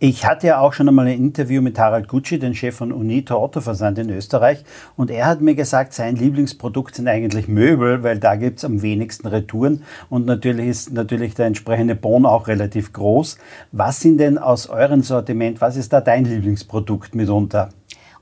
Ich 0.00 0.24
hatte 0.24 0.46
ja 0.46 0.60
auch 0.60 0.74
schon 0.74 0.88
einmal 0.88 1.08
ein 1.08 1.18
Interview 1.18 1.60
mit 1.60 1.76
Harald 1.76 2.06
Gucci, 2.06 2.38
den 2.38 2.54
Chef 2.54 2.76
von 2.76 2.92
Unito 2.92 3.34
Autoversand 3.34 3.98
in 3.98 4.10
Österreich, 4.10 4.62
und 4.96 5.10
er 5.10 5.26
hat 5.26 5.40
mir 5.40 5.56
gesagt, 5.56 5.92
sein 5.92 6.14
Lieblingsprodukt 6.14 6.94
sind 6.94 7.08
eigentlich 7.08 7.48
Möbel, 7.48 8.04
weil 8.04 8.20
da 8.20 8.36
gibt 8.36 8.58
es 8.58 8.64
am 8.64 8.80
wenigsten 8.80 9.26
Retouren 9.26 9.82
und 10.08 10.24
natürlich 10.24 10.68
ist 10.68 10.92
natürlich 10.92 11.34
der 11.34 11.46
entsprechende 11.46 11.96
Bon 11.96 12.26
auch 12.26 12.46
relativ 12.46 12.92
groß. 12.92 13.38
Was 13.72 13.98
sind 13.98 14.18
denn 14.18 14.38
aus 14.38 14.68
eurem 14.68 15.02
Sortiment, 15.02 15.60
was 15.60 15.76
ist 15.76 15.92
da 15.92 16.00
dein 16.00 16.24
Lieblingsprodukt 16.24 17.16
mitunter? 17.16 17.70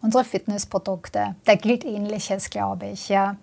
Unsere 0.01 0.25
Fitnessprodukte. 0.25 1.37
Da 1.45 1.55
gilt 1.57 1.85
ähnliches, 1.85 2.49
glaube 2.49 2.87
ich, 2.87 3.11
ja. 3.11 3.37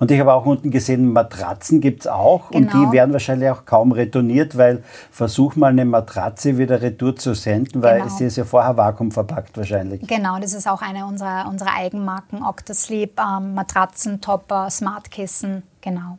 Und 0.00 0.10
ich 0.10 0.18
habe 0.18 0.32
auch 0.32 0.46
unten 0.46 0.70
gesehen, 0.70 1.12
Matratzen 1.12 1.82
gibt 1.82 2.00
es 2.00 2.06
auch 2.06 2.50
genau. 2.50 2.58
und 2.58 2.72
die 2.72 2.78
genau. 2.78 2.92
werden 2.92 3.12
wahrscheinlich 3.12 3.50
auch 3.50 3.66
kaum 3.66 3.92
retourniert, 3.92 4.56
weil 4.56 4.82
versuch 5.10 5.56
mal 5.56 5.68
eine 5.68 5.84
Matratze 5.84 6.56
wieder 6.56 6.80
retour 6.80 7.16
zu 7.16 7.34
senden, 7.34 7.82
weil 7.82 8.00
genau. 8.00 8.08
sie 8.16 8.24
ist 8.24 8.36
ja 8.36 8.44
vorher 8.44 8.78
vakuumverpackt 8.78 9.58
wahrscheinlich. 9.58 10.00
Genau, 10.06 10.40
das 10.40 10.54
ist 10.54 10.66
auch 10.66 10.80
eine 10.80 11.04
unserer, 11.04 11.46
unserer 11.50 11.76
Eigenmarken, 11.76 12.42
Octosleep, 12.42 13.20
ähm, 13.20 13.54
Matratzen, 13.54 14.22
Topper, 14.22 14.70
Smartkissen, 14.70 15.64
genau. 15.82 16.16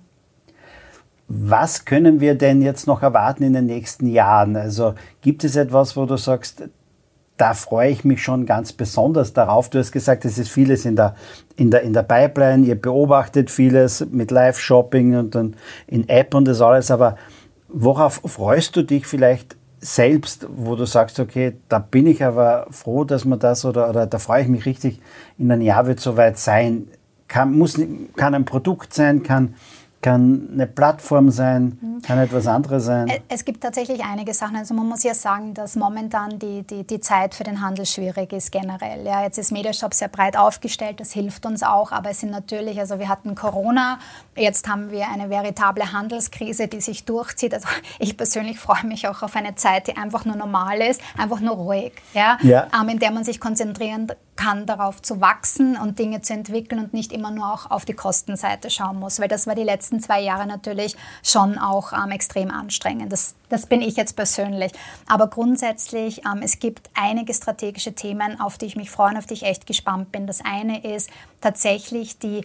Was 1.27 1.85
können 1.85 2.19
wir 2.19 2.35
denn 2.35 2.61
jetzt 2.61 2.85
noch 2.85 3.01
erwarten 3.01 3.41
in 3.41 3.53
den 3.53 3.65
nächsten 3.65 4.05
Jahren? 4.05 4.55
Also 4.57 4.93
gibt 5.21 5.43
es 5.43 5.55
etwas, 5.55 5.97
wo 5.97 6.05
du 6.05 6.17
sagst, 6.17 6.65
da 7.41 7.55
freue 7.55 7.89
ich 7.89 8.05
mich 8.05 8.21
schon 8.21 8.45
ganz 8.45 8.71
besonders 8.71 9.33
darauf. 9.33 9.67
Du 9.67 9.79
hast 9.79 9.91
gesagt, 9.91 10.25
es 10.25 10.37
ist 10.37 10.51
vieles 10.51 10.85
in 10.85 10.95
der, 10.95 11.15
in 11.55 11.71
der, 11.71 11.81
in 11.81 11.91
der 11.91 12.03
Pipeline. 12.03 12.63
Ihr 12.67 12.79
beobachtet 12.79 13.49
vieles 13.49 14.05
mit 14.11 14.29
Live-Shopping 14.29 15.15
und 15.15 15.33
dann 15.33 15.55
in 15.87 16.07
App 16.07 16.35
und 16.35 16.45
das 16.45 16.61
alles. 16.61 16.91
Aber 16.91 17.15
worauf 17.67 18.21
freust 18.23 18.75
du 18.75 18.83
dich 18.83 19.07
vielleicht 19.07 19.57
selbst, 19.79 20.45
wo 20.55 20.75
du 20.75 20.85
sagst, 20.85 21.19
okay, 21.19 21.53
da 21.67 21.79
bin 21.79 22.05
ich 22.05 22.23
aber 22.23 22.67
froh, 22.69 23.05
dass 23.05 23.25
man 23.25 23.39
das 23.39 23.65
oder, 23.65 23.89
oder 23.89 24.05
da 24.05 24.19
freue 24.19 24.43
ich 24.43 24.47
mich 24.47 24.67
richtig, 24.67 24.99
in 25.39 25.51
einem 25.51 25.63
Jahr 25.63 25.87
wird 25.87 25.99
soweit 25.99 26.37
sein. 26.37 26.89
Kann, 27.27 27.57
muss, 27.57 27.79
kann 28.17 28.35
ein 28.35 28.45
Produkt 28.45 28.93
sein, 28.93 29.23
kann 29.23 29.55
kann 30.01 30.49
eine 30.51 30.67
Plattform 30.67 31.29
sein, 31.29 31.77
mhm. 31.79 32.01
kann 32.01 32.17
etwas 32.17 32.47
anderes 32.47 32.85
sein. 32.85 33.11
Es 33.27 33.45
gibt 33.45 33.61
tatsächlich 33.61 34.03
einige 34.03 34.33
Sachen. 34.33 34.55
Also 34.55 34.73
man 34.73 34.87
muss 34.87 35.03
ja 35.03 35.13
sagen, 35.13 35.53
dass 35.53 35.75
momentan 35.75 36.39
die, 36.39 36.63
die, 36.63 36.83
die 36.85 36.99
Zeit 36.99 37.35
für 37.35 37.43
den 37.43 37.61
Handel 37.61 37.85
schwierig 37.85 38.33
ist 38.33 38.51
generell. 38.51 39.05
Ja, 39.05 39.23
jetzt 39.23 39.37
ist 39.37 39.51
Mediashop 39.51 39.93
sehr 39.93 40.07
breit 40.07 40.37
aufgestellt, 40.37 40.99
das 40.99 41.11
hilft 41.11 41.45
uns 41.45 41.63
auch, 41.63 41.91
aber 41.91 42.09
es 42.09 42.19
sind 42.19 42.31
natürlich, 42.31 42.79
also 42.79 42.99
wir 42.99 43.09
hatten 43.09 43.35
Corona, 43.35 43.99
jetzt 44.35 44.67
haben 44.67 44.91
wir 44.91 45.07
eine 45.09 45.29
veritable 45.29 45.91
Handelskrise, 45.93 46.67
die 46.67 46.81
sich 46.81 47.05
durchzieht. 47.05 47.53
Also 47.53 47.67
ich 47.99 48.17
persönlich 48.17 48.59
freue 48.59 48.85
mich 48.85 49.07
auch 49.07 49.21
auf 49.21 49.35
eine 49.35 49.55
Zeit, 49.55 49.87
die 49.87 49.97
einfach 49.97 50.25
nur 50.25 50.35
normal 50.35 50.81
ist, 50.81 51.01
einfach 51.17 51.39
nur 51.39 51.55
ruhig, 51.55 51.93
ja, 52.13 52.37
ja. 52.41 52.67
Ähm, 52.79 52.89
in 52.89 52.99
der 52.99 53.11
man 53.11 53.23
sich 53.23 53.39
konzentrieren 53.39 54.07
kann, 54.07 54.17
darauf 54.65 55.01
zu 55.01 55.21
wachsen 55.21 55.77
und 55.77 55.99
Dinge 55.99 56.21
zu 56.21 56.33
entwickeln 56.33 56.79
und 56.79 56.93
nicht 56.93 57.11
immer 57.11 57.31
nur 57.31 57.53
auch 57.53 57.71
auf 57.71 57.85
die 57.85 57.93
Kostenseite 57.93 58.69
schauen 58.69 58.99
muss, 58.99 59.19
weil 59.19 59.27
das 59.27 59.47
war 59.47 59.55
die 59.55 59.63
letzten 59.63 59.99
zwei 59.99 60.21
Jahre 60.21 60.45
natürlich 60.45 60.95
schon 61.23 61.57
auch 61.57 61.93
ähm, 61.93 62.11
extrem 62.11 62.51
anstrengend. 62.51 63.11
Das, 63.11 63.35
das 63.49 63.65
bin 63.65 63.81
ich 63.81 63.95
jetzt 63.95 64.15
persönlich. 64.15 64.71
Aber 65.07 65.27
grundsätzlich, 65.27 66.23
ähm, 66.25 66.41
es 66.41 66.59
gibt 66.59 66.89
einige 66.93 67.33
strategische 67.33 67.93
Themen, 67.93 68.39
auf 68.39 68.57
die 68.57 68.65
ich 68.65 68.75
mich 68.75 68.89
freue 68.89 69.11
und 69.11 69.17
auf 69.17 69.25
die 69.25 69.35
ich 69.35 69.43
echt 69.43 69.65
gespannt 69.65 70.11
bin. 70.11 70.27
Das 70.27 70.41
eine 70.43 70.83
ist 70.83 71.09
tatsächlich 71.39 72.19
die 72.19 72.43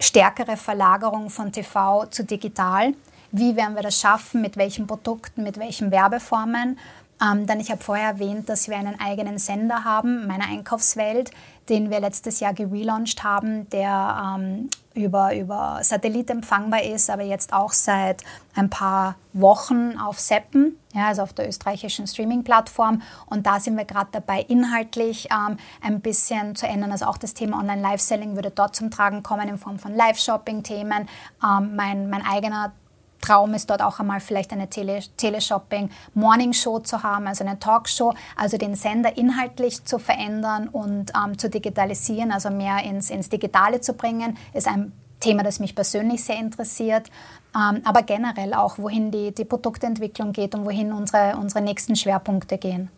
stärkere 0.00 0.56
Verlagerung 0.56 1.30
von 1.30 1.52
TV 1.52 2.06
zu 2.06 2.24
digital. 2.24 2.94
Wie 3.32 3.54
werden 3.54 3.76
wir 3.76 3.82
das 3.82 4.00
schaffen? 4.00 4.40
Mit 4.40 4.56
welchen 4.56 4.86
Produkten? 4.86 5.44
Mit 5.44 5.58
welchen 5.58 5.90
Werbeformen? 5.92 6.78
Ähm, 7.22 7.46
dann, 7.46 7.60
ich 7.60 7.70
habe 7.70 7.82
vorher 7.82 8.08
erwähnt, 8.08 8.48
dass 8.48 8.68
wir 8.68 8.76
einen 8.76 8.98
eigenen 8.98 9.38
Sender 9.38 9.84
haben, 9.84 10.26
meine 10.26 10.44
Einkaufswelt, 10.44 11.30
den 11.68 11.90
wir 11.90 12.00
letztes 12.00 12.40
Jahr 12.40 12.54
gelauncht 12.54 13.22
haben, 13.22 13.68
der 13.70 14.36
ähm, 14.38 14.70
über, 14.94 15.36
über 15.36 15.78
Satellit 15.82 16.30
empfangbar 16.30 16.82
ist, 16.82 17.10
aber 17.10 17.22
jetzt 17.22 17.52
auch 17.52 17.72
seit 17.72 18.24
ein 18.56 18.68
paar 18.70 19.14
Wochen 19.32 19.96
auf 19.96 20.18
Seppen, 20.18 20.76
ja, 20.92 21.08
also 21.08 21.22
auf 21.22 21.32
der 21.32 21.48
österreichischen 21.48 22.08
Streaming-Plattform. 22.08 23.02
Und 23.26 23.46
da 23.46 23.60
sind 23.60 23.76
wir 23.76 23.84
gerade 23.84 24.08
dabei, 24.10 24.40
inhaltlich 24.40 25.28
ähm, 25.30 25.58
ein 25.80 26.00
bisschen 26.00 26.56
zu 26.56 26.66
ändern. 26.66 26.90
Also 26.90 27.04
auch 27.06 27.18
das 27.18 27.34
Thema 27.34 27.60
Online-Live-Selling 27.60 28.34
würde 28.34 28.50
dort 28.50 28.74
zum 28.74 28.90
Tragen 28.90 29.22
kommen 29.22 29.48
in 29.48 29.58
Form 29.58 29.78
von 29.78 29.94
Live-Shopping-Themen. 29.94 31.08
Ähm, 31.44 31.76
mein, 31.76 32.10
mein 32.10 32.26
eigener 32.26 32.72
Traum 33.20 33.54
ist 33.54 33.70
dort 33.70 33.82
auch 33.82 34.00
einmal 34.00 34.20
vielleicht 34.20 34.52
eine 34.52 34.68
Tele 34.68 35.00
Teleshopping 35.16 35.90
Morning 36.14 36.52
Show 36.52 36.78
zu 36.80 37.02
haben, 37.02 37.26
also 37.26 37.44
eine 37.44 37.58
Talkshow, 37.58 38.14
also 38.36 38.56
den 38.56 38.74
Sender 38.74 39.16
inhaltlich 39.16 39.84
zu 39.84 39.98
verändern 39.98 40.68
und 40.68 41.12
ähm, 41.16 41.38
zu 41.38 41.50
digitalisieren, 41.50 42.32
also 42.32 42.50
mehr 42.50 42.82
ins, 42.84 43.10
ins 43.10 43.28
Digitale 43.28 43.80
zu 43.80 43.94
bringen, 43.94 44.36
ist 44.54 44.66
ein 44.66 44.92
Thema, 45.20 45.42
das 45.42 45.60
mich 45.60 45.74
persönlich 45.74 46.24
sehr 46.24 46.38
interessiert, 46.38 47.10
ähm, 47.54 47.82
aber 47.84 48.02
generell 48.02 48.54
auch, 48.54 48.78
wohin 48.78 49.10
die, 49.10 49.34
die 49.34 49.44
Produktentwicklung 49.44 50.32
geht 50.32 50.54
und 50.54 50.64
wohin 50.64 50.92
unsere, 50.92 51.36
unsere 51.36 51.62
nächsten 51.62 51.94
Schwerpunkte 51.96 52.58
gehen. 52.58 52.90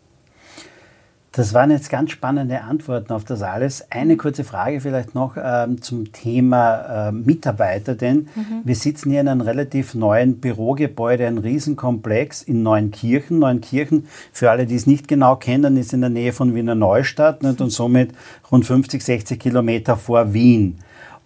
Das 1.35 1.55
waren 1.55 1.71
jetzt 1.71 1.89
ganz 1.89 2.11
spannende 2.11 2.61
Antworten 2.61 3.11
auf 3.11 3.23
das 3.23 3.41
alles. 3.41 3.89
Eine 3.89 4.17
kurze 4.17 4.43
Frage 4.43 4.79
vielleicht 4.81 5.15
noch 5.15 5.35
ähm, 5.35 5.81
zum 5.81 6.11
Thema 6.11 7.07
äh, 7.07 7.11
Mitarbeiter, 7.11 7.95
denn 7.95 8.27
mhm. 8.35 8.61
wir 8.63 8.75
sitzen 8.75 9.09
hier 9.09 9.21
in 9.21 9.27
einem 9.27 9.41
relativ 9.41 9.95
neuen 9.95 10.39
Bürogebäude, 10.39 11.25
ein 11.25 11.39
Riesenkomplex 11.39 12.43
in 12.43 12.61
Neunkirchen. 12.61 13.39
Neunkirchen, 13.39 14.05
für 14.31 14.51
alle, 14.51 14.67
die 14.67 14.75
es 14.75 14.85
nicht 14.85 15.07
genau 15.07 15.35
kennen, 15.35 15.75
ist 15.75 15.91
in 15.91 16.01
der 16.01 16.11
Nähe 16.11 16.33
von 16.33 16.53
Wiener 16.53 16.75
Neustadt 16.75 17.41
nicht, 17.41 17.59
und 17.61 17.71
somit 17.71 18.11
rund 18.51 18.67
50, 18.67 19.03
60 19.03 19.39
Kilometer 19.39 19.97
vor 19.97 20.35
Wien. 20.35 20.77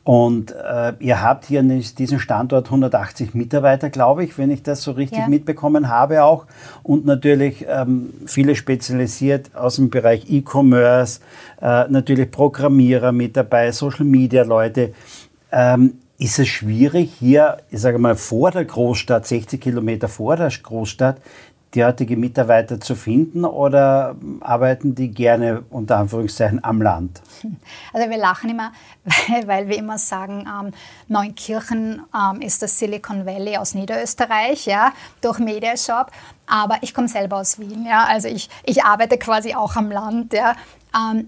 Und 0.07 0.55
äh, 0.55 0.93
ihr 0.99 1.21
habt 1.21 1.43
hier 1.43 1.59
in 1.59 1.67
diesem 1.67 2.19
Standort 2.19 2.67
180 2.67 3.33
Mitarbeiter, 3.33 3.89
glaube 3.89 4.23
ich, 4.23 4.37
wenn 4.37 4.49
ich 4.51 4.63
das 4.63 4.81
so 4.81 4.91
richtig 4.93 5.19
ja. 5.19 5.27
mitbekommen 5.27 5.89
habe 5.89 6.23
auch. 6.23 6.45
Und 6.81 7.05
natürlich 7.05 7.65
ähm, 7.67 8.13
viele 8.25 8.55
spezialisiert 8.55 9.53
aus 9.53 9.75
dem 9.75 9.89
Bereich 9.89 10.29
E-Commerce, 10.29 11.19
äh, 11.61 11.89
natürlich 11.89 12.31
Programmierer 12.31 13.11
mit 13.11 13.35
dabei, 13.35 13.73
Social-Media-Leute. 13.73 14.93
Ähm, 15.51 15.95
ist 16.19 16.39
es 16.39 16.47
schwierig, 16.47 17.11
hier, 17.19 17.57
ich 17.69 17.81
sage 17.81 17.99
mal, 17.99 18.15
vor 18.15 18.51
der 18.51 18.63
Großstadt, 18.63 19.27
60 19.27 19.59
Kilometer 19.59 20.07
vor 20.07 20.37
der 20.37 20.49
Großstadt, 20.49 21.17
derartige 21.75 22.15
Mitarbeiter 22.17 22.79
zu 22.79 22.95
finden 22.95 23.45
oder 23.45 24.15
arbeiten 24.39 24.95
die 24.95 25.11
gerne 25.11 25.63
unter 25.69 25.97
Anführungszeichen 25.97 26.63
am 26.63 26.81
Land? 26.81 27.21
Also 27.93 28.09
wir 28.09 28.17
lachen 28.17 28.49
immer, 28.49 28.71
weil, 29.03 29.47
weil 29.47 29.67
wir 29.67 29.77
immer 29.77 29.97
sagen, 29.97 30.47
ähm, 30.47 30.71
Neunkirchen 31.07 32.01
ähm, 32.15 32.41
ist 32.41 32.61
das 32.61 32.79
Silicon 32.79 33.25
Valley 33.25 33.57
aus 33.57 33.73
Niederösterreich, 33.73 34.65
ja, 34.65 34.93
durch 35.21 35.39
Mediashop. 35.39 36.11
Aber 36.47 36.77
ich 36.81 36.93
komme 36.93 37.09
selber 37.09 37.37
aus 37.37 37.59
Wien, 37.59 37.85
ja, 37.85 38.05
also 38.05 38.27
ich, 38.27 38.49
ich 38.63 38.83
arbeite 38.83 39.17
quasi 39.17 39.53
auch 39.53 39.75
am 39.75 39.91
Land, 39.91 40.33
ja. 40.33 40.55
Ähm, 40.95 41.27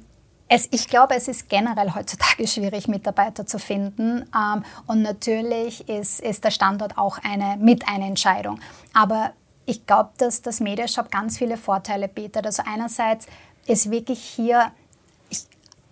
es, 0.49 0.67
ich 0.71 0.87
glaube, 0.87 1.15
es 1.15 1.27
ist 1.27 1.47
generell 1.47 1.93
heutzutage 1.93 2.47
schwierig, 2.47 2.87
Mitarbeiter 2.87 3.45
zu 3.45 3.59
finden. 3.59 4.25
Ähm, 4.35 4.63
und 4.87 5.03
natürlich 5.03 5.87
ist, 5.87 6.19
ist 6.19 6.43
der 6.43 6.51
Standort 6.51 6.97
auch 6.97 7.19
eine, 7.19 7.57
mit 7.57 7.87
eine 7.87 8.07
Entscheidung. 8.07 8.59
Aber 8.93 9.31
ich 9.69 9.85
glaube, 9.85 10.09
dass 10.17 10.41
das 10.41 10.59
Mediashop 10.59 11.11
ganz 11.11 11.37
viele 11.37 11.55
Vorteile 11.55 12.07
bietet. 12.07 12.45
Also 12.45 12.63
einerseits 12.65 13.27
ist 13.67 13.91
wirklich 13.91 14.19
hier 14.19 14.71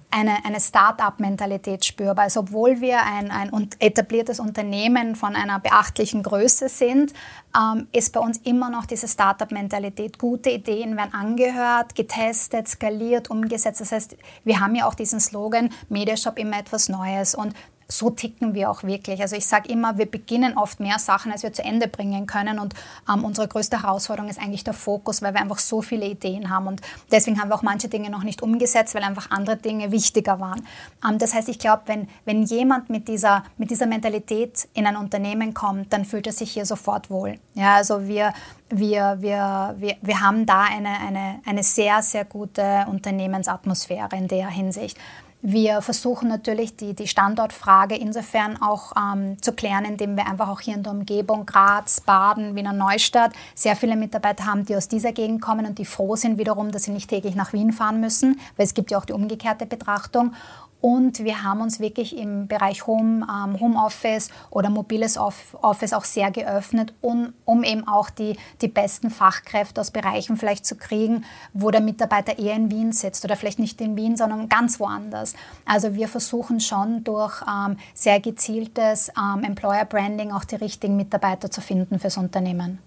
eine, 0.09 0.43
eine 0.45 0.59
Start-up-Mentalität 0.59 1.85
spürbar. 1.85 2.23
Also 2.23 2.39
obwohl 2.39 2.81
wir 2.81 3.03
ein, 3.03 3.29
ein 3.29 3.69
etabliertes 3.77 4.39
Unternehmen 4.39 5.15
von 5.15 5.35
einer 5.35 5.59
beachtlichen 5.59 6.23
Größe 6.23 6.69
sind, 6.69 7.13
ähm, 7.55 7.87
ist 7.91 8.13
bei 8.13 8.19
uns 8.19 8.37
immer 8.39 8.71
noch 8.71 8.85
diese 8.85 9.07
Start-up-Mentalität. 9.07 10.17
Gute 10.17 10.49
Ideen 10.49 10.97
werden 10.97 11.13
angehört, 11.13 11.93
getestet, 11.93 12.67
skaliert, 12.67 13.29
umgesetzt. 13.29 13.81
Das 13.81 13.91
heißt, 13.91 14.17
wir 14.43 14.59
haben 14.59 14.73
ja 14.73 14.87
auch 14.87 14.95
diesen 14.95 15.19
Slogan, 15.19 15.69
Mediashop 15.89 16.39
immer 16.39 16.57
etwas 16.57 16.89
Neues. 16.89 17.35
Und 17.35 17.53
so 17.87 18.09
ticken 18.09 18.53
wir 18.53 18.69
auch 18.69 18.83
wirklich. 18.83 19.21
Also 19.21 19.35
ich 19.35 19.45
sage 19.45 19.69
immer, 19.69 19.97
wir 19.97 20.05
beginnen 20.05 20.57
oft 20.57 20.79
mehr 20.79 20.99
Sachen, 20.99 21.31
als 21.31 21.43
wir 21.43 21.53
zu 21.53 21.63
Ende 21.63 21.87
bringen 21.87 22.27
können. 22.27 22.59
Und 22.59 22.73
ähm, 23.11 23.23
unsere 23.23 23.47
größte 23.47 23.83
Herausforderung 23.83 24.29
ist 24.29 24.39
eigentlich 24.39 24.65
der 24.65 24.73
Fokus, 24.73 25.21
weil 25.21 25.33
wir 25.33 25.41
einfach 25.41 25.59
so 25.59 25.81
viele 25.81 26.05
Ideen 26.05 26.49
haben. 26.49 26.67
Und 26.67 26.81
deswegen 27.11 27.39
haben 27.39 27.49
wir 27.49 27.55
auch 27.55 27.63
manche 27.63 27.87
Dinge 27.87 28.09
noch 28.09 28.23
nicht 28.23 28.41
umgesetzt, 28.41 28.93
weil 28.93 29.03
einfach 29.03 29.31
andere 29.31 29.55
Dinge 29.55 29.91
wichtiger 29.91 30.39
waren. 30.39 30.67
Ähm, 31.07 31.17
das 31.17 31.33
heißt, 31.33 31.47
ich 31.47 31.59
glaube, 31.59 31.83
wenn, 31.85 32.09
wenn 32.25 32.43
jemand 32.43 32.89
mit 32.89 33.07
dieser, 33.07 33.43
mit 33.57 33.69
dieser 33.69 33.85
Mentalität 33.85 34.67
in 34.73 34.85
ein 34.85 34.97
Unternehmen 34.97 35.53
kommt, 35.53 35.93
dann 35.93 36.03
fühlt 36.03 36.27
er 36.27 36.33
sich 36.33 36.51
hier 36.51 36.65
sofort 36.65 37.09
wohl. 37.09 37.39
Ja, 37.53 37.75
also 37.75 38.05
wir, 38.05 38.33
wir, 38.69 39.17
wir, 39.19 39.75
wir, 39.77 39.95
wir 40.01 40.19
haben 40.19 40.45
da 40.45 40.63
eine, 40.63 40.89
eine, 40.89 41.39
eine 41.45 41.63
sehr, 41.63 42.01
sehr 42.01 42.25
gute 42.25 42.85
Unternehmensatmosphäre 42.89 44.17
in 44.17 44.27
der 44.27 44.49
Hinsicht. 44.49 44.97
Wir 45.43 45.81
versuchen 45.81 46.29
natürlich 46.29 46.77
die, 46.77 46.95
die 46.95 47.07
Standortfrage 47.07 47.95
insofern 47.95 48.59
auch 48.59 48.93
ähm, 48.97 49.39
zu 49.39 49.53
klären, 49.53 49.85
indem 49.85 50.17
wir 50.17 50.25
einfach 50.25 50.49
auch 50.49 50.61
hier 50.61 50.73
in 50.73 50.81
der 50.81 50.91
Umgebung 50.91 51.45
Graz, 51.45 52.01
Baden, 52.01 52.55
Wiener 52.55 52.73
Neustadt 52.73 53.33
sehr 53.53 53.75
viele 53.75 53.95
Mitarbeiter 53.95 54.47
haben, 54.47 54.65
die 54.65 54.75
aus 54.75 54.87
dieser 54.87 55.11
Gegend 55.11 55.41
kommen 55.41 55.67
und 55.67 55.77
die 55.77 55.85
froh 55.85 56.15
sind 56.15 56.39
wiederum, 56.39 56.71
dass 56.71 56.83
sie 56.83 56.91
nicht 56.91 57.09
täglich 57.09 57.35
nach 57.35 57.53
Wien 57.53 57.71
fahren 57.71 57.99
müssen, 57.99 58.39
weil 58.55 58.65
es 58.65 58.73
gibt 58.73 58.89
ja 58.89 58.97
auch 58.97 59.05
die 59.05 59.13
umgekehrte 59.13 59.67
Betrachtung. 59.67 60.33
Und 60.79 61.23
wir 61.23 61.43
haben 61.43 61.61
uns 61.61 61.79
wirklich 61.79 62.15
im 62.15 62.47
Bereich 62.47 62.85
Home, 62.85 63.25
ähm, 63.25 63.59
Homeoffice 63.59 64.29
oder 64.51 64.69
mobiles 64.69 65.17
Office 65.17 65.93
auch 65.93 66.03
sehr 66.03 66.29
geöffnet, 66.29 66.93
um, 67.01 67.33
um 67.45 67.63
eben 67.63 67.87
auch 67.87 68.11
die, 68.11 68.37
die 68.61 68.67
besten 68.67 69.09
Fachkräfte 69.09 69.81
aus 69.81 69.89
Bereichen 69.89 70.37
vielleicht 70.37 70.67
zu 70.67 70.75
kriegen, 70.75 71.25
wo 71.53 71.71
der 71.71 71.81
Mitarbeiter 71.81 72.37
eher 72.37 72.55
in 72.55 72.69
Wien 72.69 72.91
sitzt 72.91 73.25
oder 73.25 73.35
vielleicht 73.35 73.57
nicht 73.57 73.81
in 73.81 73.95
Wien, 73.95 74.15
sondern 74.15 74.49
ganz 74.49 74.79
woanders. 74.79 75.33
Also 75.65 75.95
wir 75.95 76.07
versuchen 76.07 76.59
schon 76.59 77.03
durch 77.03 77.41
ähm, 77.41 77.77
sehr 77.95 78.19
gezieltes 78.19 79.11
ähm, 79.17 79.43
Employer 79.43 79.85
Branding 79.85 80.31
auch 80.31 80.43
die 80.43 80.55
richtigen 80.55 80.95
Mitarbeiter 80.95 81.49
zu 81.49 81.59
finden 81.59 81.97
fürs 81.97 82.17
Unternehmen. 82.17 82.79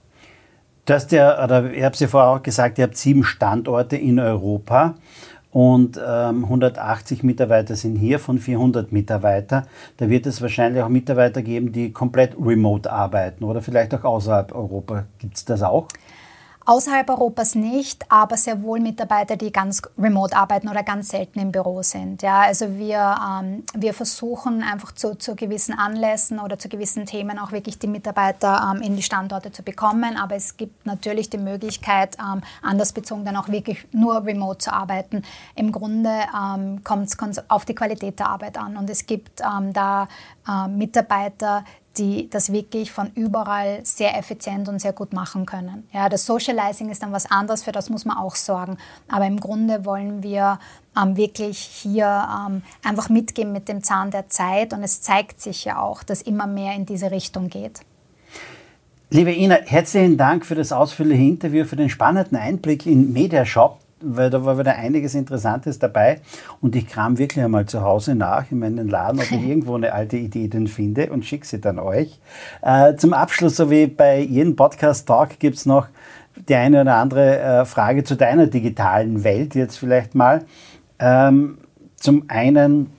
Du 0.87 0.95
hast 0.95 1.13
ja, 1.13 1.43
oder 1.45 1.71
ich 1.71 1.83
habe 1.83 1.95
es 1.95 2.01
ja 2.01 2.09
vorher 2.09 2.31
auch 2.31 2.43
gesagt, 2.43 2.79
ihr 2.79 2.85
habt 2.85 2.97
sieben 2.97 3.25
Standorte 3.25 3.97
in 3.97 4.19
Europa 4.19 4.95
und 5.53 6.01
ähm, 6.05 6.45
180 6.45 7.23
Mitarbeiter 7.23 7.75
sind 7.75 7.97
hier 7.97 8.19
von 8.19 8.39
400 8.39 8.93
Mitarbeiter. 8.93 9.67
Da 9.97 10.09
wird 10.09 10.27
es 10.27 10.41
wahrscheinlich 10.41 10.83
auch 10.83 10.89
Mitarbeiter 10.89 11.43
geben, 11.43 11.73
die 11.73 11.93
komplett 11.93 12.37
remote 12.41 12.91
arbeiten 12.91 13.45
oder 13.45 13.61
vielleicht 13.61 13.95
auch 13.95 14.05
außerhalb 14.05 14.55
Europa. 14.55 15.07
Gibt 15.19 15.37
es 15.37 15.45
das 15.45 15.63
auch? 15.63 15.89
Außerhalb 16.67 17.09
Europas 17.09 17.55
nicht, 17.55 18.05
aber 18.11 18.37
sehr 18.37 18.63
wohl 18.63 18.81
Mitarbeiter, 18.81 19.37
die 19.37 19.51
ganz 19.51 19.81
remote 19.99 20.37
arbeiten 20.37 20.69
oder 20.69 20.83
ganz 20.83 21.09
selten 21.09 21.41
im 21.41 21.53
Büro 21.53 21.83
sind. 21.83 22.21
Ja, 22.23 22.43
also 22.43 22.77
wir, 22.77 23.17
ähm, 23.41 23.65
wir 23.75 23.95
versuchen 23.95 24.63
einfach 24.63 24.93
zu, 24.93 25.17
zu 25.17 25.35
gewissen 25.35 25.77
Anlässen 25.77 26.39
oder 26.39 26.59
zu 26.59 26.69
gewissen 26.69 27.07
Themen 27.07 27.39
auch 27.39 27.51
wirklich 27.53 27.79
die 27.79 27.87
Mitarbeiter 27.87 28.73
ähm, 28.75 28.83
in 28.83 28.95
die 28.95 29.03
Standorte 29.03 29.51
zu 29.53 29.63
bekommen. 29.63 30.19
Aber 30.19 30.37
es 30.37 30.59
gibt 30.59 30.85
natürlich 30.85 31.31
die 31.31 31.39
Möglichkeit, 31.39 32.19
ähm, 32.19 32.43
andersbezogen 32.63 33.25
dann 33.25 33.37
auch 33.37 33.49
wirklich 33.49 33.87
nur 33.93 34.25
remote 34.25 34.59
zu 34.59 34.73
arbeiten. 34.73 35.23
Im 35.57 35.73
Grunde 35.73 36.11
ähm, 36.11 36.85
kommt 36.85 37.09
es 37.09 37.51
auf 37.51 37.65
die 37.65 37.75
Qualität 37.75 38.19
der 38.21 38.29
Arbeit 38.29 38.59
an. 38.59 38.77
Und 38.77 38.91
es 38.91 39.07
gibt 39.07 39.41
ähm, 39.41 39.73
da 39.73 40.09
äh, 40.51 40.69
Mitarbeiter, 40.69 41.65
die 41.97 42.31
das 42.31 42.53
wirklich 42.53 42.93
von 42.93 43.11
überall 43.15 43.81
sehr 43.85 44.17
effizient 44.17 44.69
und 44.69 44.81
sehr 44.81 44.93
gut 44.93 45.13
machen 45.13 45.45
können. 45.45 45.89
Ja, 45.93 46.09
das 46.09 46.25
Socializing 46.25 46.89
ist 46.91 47.03
dann 47.03 47.13
was 47.13 47.31
anderes, 47.31 47.65
für 47.65 47.73
das 47.73 47.91
muss 47.91 48.05
man 48.05 48.17
auch 48.17 48.37
sorgen. 48.37 48.79
Aber 49.09 49.27
im 49.27 49.41
Grunde 49.41 49.85
wollen 49.85 50.23
wir 50.23 50.59
ähm, 51.01 51.17
wirklich 51.17 51.59
hier 51.59 52.07
ähm, 52.07 52.63
einfach 52.85 53.09
mitgehen 53.09 53.53
mit 53.53 53.69
dem 53.69 53.83
Zahn 53.83 54.11
der 54.11 54.29
Zeit 54.29 54.73
und 54.73 54.83
es 54.83 55.03
zeigt 55.03 55.41
sich 55.41 55.65
ja 55.65 55.81
auch, 55.81 56.03
dass 56.03 56.23
immer 56.23 56.47
mehr 56.47 56.75
in 56.75 56.87
diese 56.87 57.11
Richtung 57.11 57.49
geht. 57.49 57.81
Liebe 59.11 59.33
Ina, 59.33 59.57
herzlichen 59.67 60.17
Dank 60.17 60.47
für 60.47 60.55
das 60.55 60.71
ausführliche 60.71 61.23
Interview, 61.23 61.65
für 61.65 61.75
den 61.75 61.91
spannenden 61.91 62.39
Einblick 62.39 62.87
in 62.87 63.13
Mediashop 63.13 63.80
weil 64.03 64.31
da 64.31 64.45
war 64.45 64.59
wieder 64.59 64.77
einiges 64.77 65.15
Interessantes 65.15 65.79
dabei. 65.79 66.21
Und 66.61 66.77
ich 66.77 66.87
kram 66.87 67.19
wirklich 67.19 67.45
einmal 67.45 67.67
zu 67.67 67.83
Hause 67.83 68.15
nach 68.15 68.51
in 68.51 68.59
meinen 68.59 68.89
Laden, 68.89 69.21
ob 69.21 69.31
ich 69.31 69.43
irgendwo 69.49 69.75
eine 69.75 69.93
alte 69.93 70.17
Idee 70.17 70.49
denn 70.49 70.67
finde 70.67 71.11
und 71.11 71.25
schicke 71.25 71.47
sie 71.47 71.61
dann 71.61 71.79
euch. 71.79 72.21
Äh, 72.63 72.97
zum 72.97 73.13
Abschluss, 73.13 73.57
so 73.57 73.71
wie 73.71 73.87
bei 73.87 74.21
jedem 74.21 74.57
Podcast-Talk, 74.57 75.39
gibt 75.39 75.57
es 75.57 75.67
noch 75.67 75.89
die 76.49 76.55
eine 76.55 76.81
oder 76.81 76.97
andere 76.97 77.39
äh, 77.39 77.65
Frage 77.65 78.05
zu 78.05 78.17
deiner 78.17 78.47
digitalen 78.47 79.25
Welt 79.25 79.55
jetzt 79.55 79.77
vielleicht 79.77 80.15
mal. 80.15 80.45
Ähm, 80.99 81.59
zum 81.97 82.25
einen, 82.29 82.91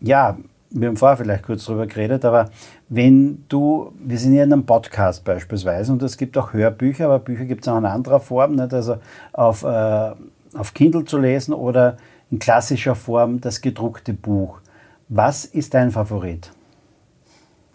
ja, 0.00 0.36
wir 0.70 0.88
haben 0.88 0.96
vorher 0.96 1.16
vielleicht 1.16 1.44
kurz 1.44 1.64
drüber 1.64 1.86
geredet, 1.86 2.24
aber 2.24 2.50
wenn 2.88 3.44
du, 3.48 3.92
wir 3.98 4.18
sind 4.18 4.34
ja 4.34 4.44
in 4.44 4.52
einem 4.52 4.66
Podcast 4.66 5.24
beispielsweise 5.24 5.92
und 5.92 6.02
es 6.02 6.16
gibt 6.16 6.36
auch 6.36 6.52
Hörbücher, 6.52 7.06
aber 7.06 7.18
Bücher 7.18 7.44
gibt 7.44 7.62
es 7.62 7.68
auch 7.68 7.78
in 7.78 7.86
anderer 7.86 8.20
Form, 8.20 8.56
nicht? 8.56 8.72
also 8.72 8.96
auf 9.32 9.62
äh, 9.62 10.12
auf 10.54 10.74
Kindle 10.74 11.04
zu 11.04 11.18
lesen 11.18 11.54
oder 11.54 11.96
in 12.30 12.38
klassischer 12.38 12.94
Form 12.94 13.40
das 13.40 13.60
gedruckte 13.60 14.12
Buch. 14.12 14.60
Was 15.08 15.44
ist 15.44 15.74
dein 15.74 15.90
Favorit? 15.90 16.50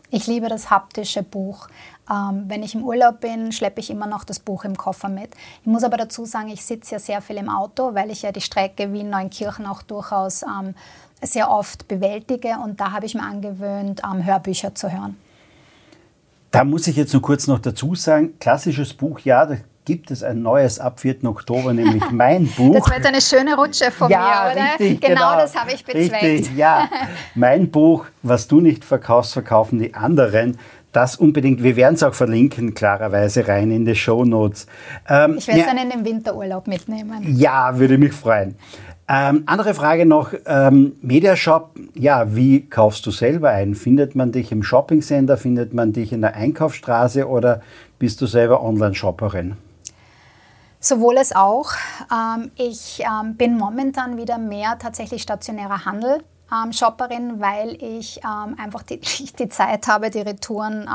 Ich 0.09 0.25
liebe 0.25 0.47
das 0.47 0.69
haptische 0.69 1.21
Buch. 1.21 1.67
Ähm, 2.09 2.45
wenn 2.47 2.63
ich 2.63 2.73
im 2.73 2.83
Urlaub 2.83 3.19
bin, 3.19 3.51
schleppe 3.51 3.81
ich 3.81 3.89
immer 3.89 4.07
noch 4.07 4.23
das 4.23 4.39
Buch 4.39 4.63
im 4.63 4.77
Koffer 4.77 5.09
mit. 5.09 5.35
Ich 5.61 5.67
muss 5.67 5.83
aber 5.83 5.97
dazu 5.97 6.25
sagen, 6.25 6.47
ich 6.47 6.63
sitze 6.63 6.95
ja 6.95 6.99
sehr 6.99 7.21
viel 7.21 7.35
im 7.35 7.49
Auto, 7.49 7.93
weil 7.93 8.09
ich 8.09 8.21
ja 8.21 8.31
die 8.31 8.41
Strecke 8.41 8.93
Wien-Neunkirchen 8.93 9.65
auch 9.65 9.81
durchaus 9.83 10.43
ähm, 10.43 10.75
sehr 11.21 11.51
oft 11.51 11.87
bewältige 11.87 12.57
und 12.63 12.79
da 12.79 12.91
habe 12.91 13.05
ich 13.05 13.15
mir 13.15 13.23
angewöhnt, 13.23 14.01
ähm, 14.05 14.25
Hörbücher 14.25 14.73
zu 14.75 14.91
hören. 14.91 15.17
Da 16.51 16.63
muss 16.63 16.87
ich 16.87 16.95
jetzt 16.95 17.11
nur 17.11 17.21
kurz 17.21 17.47
noch 17.47 17.59
dazu 17.59 17.93
sagen, 17.93 18.39
klassisches 18.39 18.93
Buch, 18.93 19.19
ja, 19.19 19.49
gibt 19.87 20.11
es 20.11 20.21
ein 20.21 20.41
neues 20.41 20.79
ab 20.79 20.99
4. 20.99 21.23
Oktober, 21.23 21.73
nämlich 21.73 22.11
mein 22.11 22.45
Buch. 22.57 22.75
Das 22.75 22.97
jetzt 22.97 23.07
eine 23.07 23.21
schöne 23.21 23.55
Rutsche 23.55 23.89
von 23.89 24.11
ja, 24.11 24.19
mir, 24.19 24.51
oder? 24.51 24.71
Richtig, 24.71 24.99
genau, 24.99 25.13
genau 25.13 25.39
das 25.39 25.55
habe 25.55 25.71
ich 25.71 25.85
bezweckt. 25.85 26.21
Richtig, 26.21 26.57
ja. 26.57 26.89
mein 27.35 27.71
Buch, 27.71 28.05
was 28.21 28.49
du 28.49 28.59
nicht 28.59 28.83
verkaufst, 28.83 29.31
verkaufen 29.31 29.79
die 29.79 29.93
anderen. 29.93 30.57
Das 30.91 31.15
unbedingt, 31.15 31.63
wir 31.63 31.77
werden 31.77 31.95
es 31.95 32.03
auch 32.03 32.13
verlinken, 32.13 32.73
klarerweise 32.73 33.47
rein 33.47 33.71
in 33.71 33.85
die 33.85 33.95
Show 33.95 34.25
Notes. 34.25 34.67
Ähm, 35.07 35.35
ich 35.37 35.47
werde 35.47 35.61
es 35.61 35.67
ja, 35.67 35.73
dann 35.73 35.81
in 35.81 35.89
den 35.89 36.05
Winterurlaub 36.05 36.67
mitnehmen. 36.67 37.23
Ja, 37.37 37.79
würde 37.79 37.97
mich 37.97 38.11
freuen. 38.11 38.55
Ähm, 39.07 39.43
andere 39.45 39.73
Frage 39.73 40.05
noch, 40.05 40.33
ähm, 40.45 40.97
Mediashop, 41.01 41.79
ja, 41.93 42.35
wie 42.35 42.67
kaufst 42.69 43.05
du 43.05 43.11
selber 43.11 43.51
ein? 43.51 43.73
Findet 43.73 44.15
man 44.15 44.33
dich 44.33 44.51
im 44.51 44.63
Shopping-Center, 44.63 45.37
findet 45.37 45.73
man 45.73 45.93
dich 45.93 46.11
in 46.11 46.19
der 46.19 46.35
Einkaufsstraße 46.35 47.25
oder 47.25 47.61
bist 47.99 48.19
du 48.19 48.25
selber 48.25 48.61
Online-Shopperin? 48.61 49.55
Sowohl 50.79 51.17
als 51.17 51.35
auch. 51.35 51.71
Ähm, 52.11 52.51
ich 52.55 53.01
ähm, 53.01 53.35
bin 53.35 53.57
momentan 53.57 54.17
wieder 54.17 54.37
mehr 54.37 54.77
tatsächlich 54.79 55.21
stationärer 55.21 55.85
Handel. 55.85 56.23
Ähm, 56.49 56.71
Shopperin, 56.71 57.41
weil 57.41 57.75
ich 57.83 58.21
einfach 58.23 58.81
die, 58.83 58.99
die, 59.39 59.49
Zeit 59.49 59.87
habe, 59.87 60.09
die 60.09 60.21
Retouren 60.21 60.87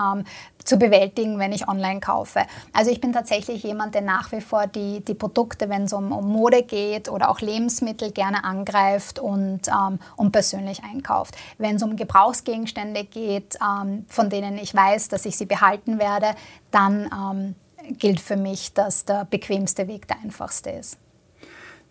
zu 0.64 0.76
bewältigen, 0.76 1.38
wenn 1.38 1.52
ich 1.52 1.68
online 1.68 2.00
kaufe. 2.00 2.42
Also 2.72 2.90
ich 2.90 3.00
bin 3.00 3.12
tatsächlich 3.12 3.62
jemand, 3.62 3.94
der 3.94 4.02
nach 4.02 4.32
wie 4.32 4.40
vor 4.40 4.66
die, 4.66 5.04
die 5.04 5.14
Produkte, 5.14 5.68
wenn 5.68 5.84
es 5.84 5.92
um, 5.92 6.12
um 6.12 6.30
Mode 6.30 6.62
geht 6.62 7.08
oder 7.08 7.30
auch 7.30 7.40
Lebensmittel, 7.40 8.12
gerne 8.12 8.44
angreift 8.44 9.18
und, 9.18 9.68
ähm, 9.68 9.98
und 10.16 10.32
persönlich 10.32 10.82
einkauft. 10.84 11.36
Wenn 11.58 11.76
es 11.76 11.82
um 11.82 11.96
Gebrauchsgegenstände 11.96 13.04
geht, 13.04 13.58
ähm, 13.60 14.06
von 14.08 14.30
denen 14.30 14.58
ich 14.58 14.74
weiß, 14.74 15.08
dass 15.08 15.26
ich 15.26 15.36
sie 15.36 15.46
behalten 15.46 15.98
werde, 15.98 16.34
dann 16.70 17.10
ähm, 17.12 17.54
gilt 17.98 18.20
für 18.20 18.36
mich, 18.36 18.72
dass 18.74 19.04
der 19.04 19.26
bequemste 19.28 19.88
Weg 19.88 20.08
der 20.08 20.18
einfachste 20.22 20.70
ist. 20.70 20.98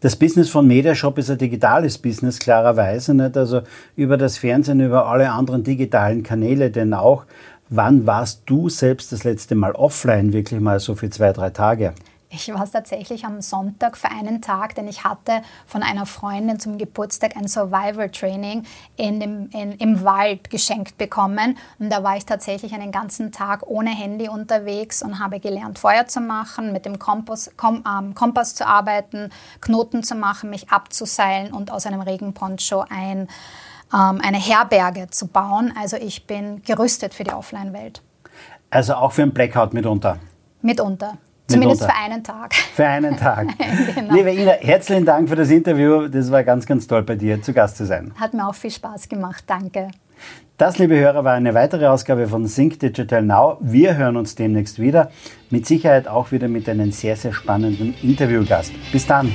Das 0.02 0.16
Business 0.16 0.50
von 0.50 0.66
Mediashop 0.66 1.20
ist 1.20 1.30
ein 1.30 1.38
digitales 1.38 2.00
Business, 2.00 2.40
klarerweise. 2.40 3.14
Nicht? 3.14 3.38
Also 3.38 3.62
über 3.96 4.18
das 4.18 4.40
Fernsehen, 4.40 4.80
über 4.80 5.06
alle 5.06 5.32
anderen 5.32 5.64
digitalen 5.64 6.24
Kanäle, 6.24 6.72
denn 6.72 6.94
auch. 6.94 7.26
Wann 7.70 8.06
warst 8.06 8.42
du 8.48 8.68
selbst 8.68 9.12
das 9.12 9.24
letzte 9.24 9.56
Mal 9.56 9.74
offline, 9.74 10.34
wirklich 10.34 10.60
mal 10.60 10.80
so 10.80 10.96
für 10.96 11.10
zwei, 11.10 11.32
drei 11.32 11.52
Tage? 11.52 11.94
Ich 12.34 12.48
war 12.54 12.64
es 12.64 12.72
tatsächlich 12.72 13.26
am 13.26 13.42
Sonntag 13.42 13.98
für 13.98 14.10
einen 14.10 14.42
Tag, 14.42 14.76
denn 14.76 14.88
ich 14.88 15.04
hatte 15.04 15.42
von 15.66 15.84
einer 15.84 16.06
Freundin 16.06 16.62
zum 16.62 16.78
Geburtstag 16.78 17.36
ein 17.36 17.50
Survival-Training 17.50 18.64
in 18.96 19.20
dem, 19.20 19.50
in, 19.50 19.74
im 19.74 20.06
Wald 20.06 20.50
geschenkt 20.50 20.98
bekommen. 20.98 21.58
Und 21.78 21.90
da 21.90 22.04
war 22.04 22.16
ich 22.16 22.26
tatsächlich 22.26 22.74
einen 22.74 22.94
ganzen 22.94 23.34
Tag 23.34 23.68
ohne 23.68 23.90
Handy 23.90 24.30
unterwegs 24.30 25.04
und 25.04 25.20
habe 25.20 25.42
gelernt, 25.42 25.78
Feuer 25.78 26.08
zu 26.08 26.22
machen, 26.22 26.72
mit 26.72 26.86
dem 26.86 27.00
Kompass, 27.00 27.52
kom, 27.58 27.84
ähm, 27.86 28.16
Kompass 28.16 28.56
zu 28.56 28.66
arbeiten, 28.66 29.30
Knoten 29.60 30.02
zu 30.02 30.16
machen, 30.16 30.50
mich 30.50 30.70
abzuseilen 30.70 31.52
und 31.52 31.70
aus 31.70 31.86
einem 31.86 32.00
Regenponcho 32.00 32.86
ein, 32.90 33.28
ähm, 33.94 34.22
eine 34.24 34.38
Herberge 34.38 35.10
zu 35.10 35.28
bauen. 35.28 35.74
Also 35.78 35.98
ich 35.98 36.28
bin 36.28 36.64
gerüstet 36.64 37.14
für 37.14 37.26
die 37.26 37.34
Offline-Welt. 37.34 38.02
Also 38.70 38.94
auch 38.94 39.12
für 39.12 39.24
einen 39.24 39.34
Blackout 39.34 39.74
mitunter? 39.74 40.18
Mitunter. 40.62 41.18
Zumindest 41.52 41.84
für 41.84 41.94
einen 41.94 42.24
Tag. 42.24 42.54
Für 42.54 42.88
einen 42.88 43.18
Tag. 43.18 43.48
genau. 43.96 44.14
Liebe 44.14 44.32
Ina, 44.32 44.54
herzlichen 44.54 45.06
Dank 45.06 45.30
für 45.30 45.36
das 45.36 45.50
Interview. 45.50 46.08
Das 46.08 46.32
war 46.32 46.44
ganz, 46.44 46.66
ganz 46.66 46.88
toll 46.88 47.04
bei 47.04 47.16
dir 47.16 47.42
zu 47.42 47.54
Gast 47.54 47.78
zu 47.78 47.86
sein. 47.86 48.14
Hat 48.20 48.34
mir 48.34 48.48
auch 48.48 48.56
viel 48.56 48.72
Spaß 48.72 49.10
gemacht. 49.10 49.44
Danke. 49.48 49.90
Das, 50.58 50.78
liebe 50.78 50.96
Hörer, 50.96 51.24
war 51.24 51.34
eine 51.34 51.54
weitere 51.56 51.88
Ausgabe 51.88 52.28
von 52.28 52.46
Sync 52.46 52.80
Digital 52.80 53.24
Now. 53.24 53.58
Wir 53.62 53.98
hören 53.98 54.16
uns 54.16 54.36
demnächst 54.36 54.78
wieder. 54.78 55.10
Mit 55.50 55.66
Sicherheit 55.66 56.08
auch 56.08 56.32
wieder 56.32 56.48
mit 56.48 56.70
einem 56.70 56.92
sehr, 56.92 57.16
sehr 57.16 57.34
spannenden 57.34 57.96
Interviewgast. 58.04 58.72
Bis 58.92 59.08
dann. 59.08 59.34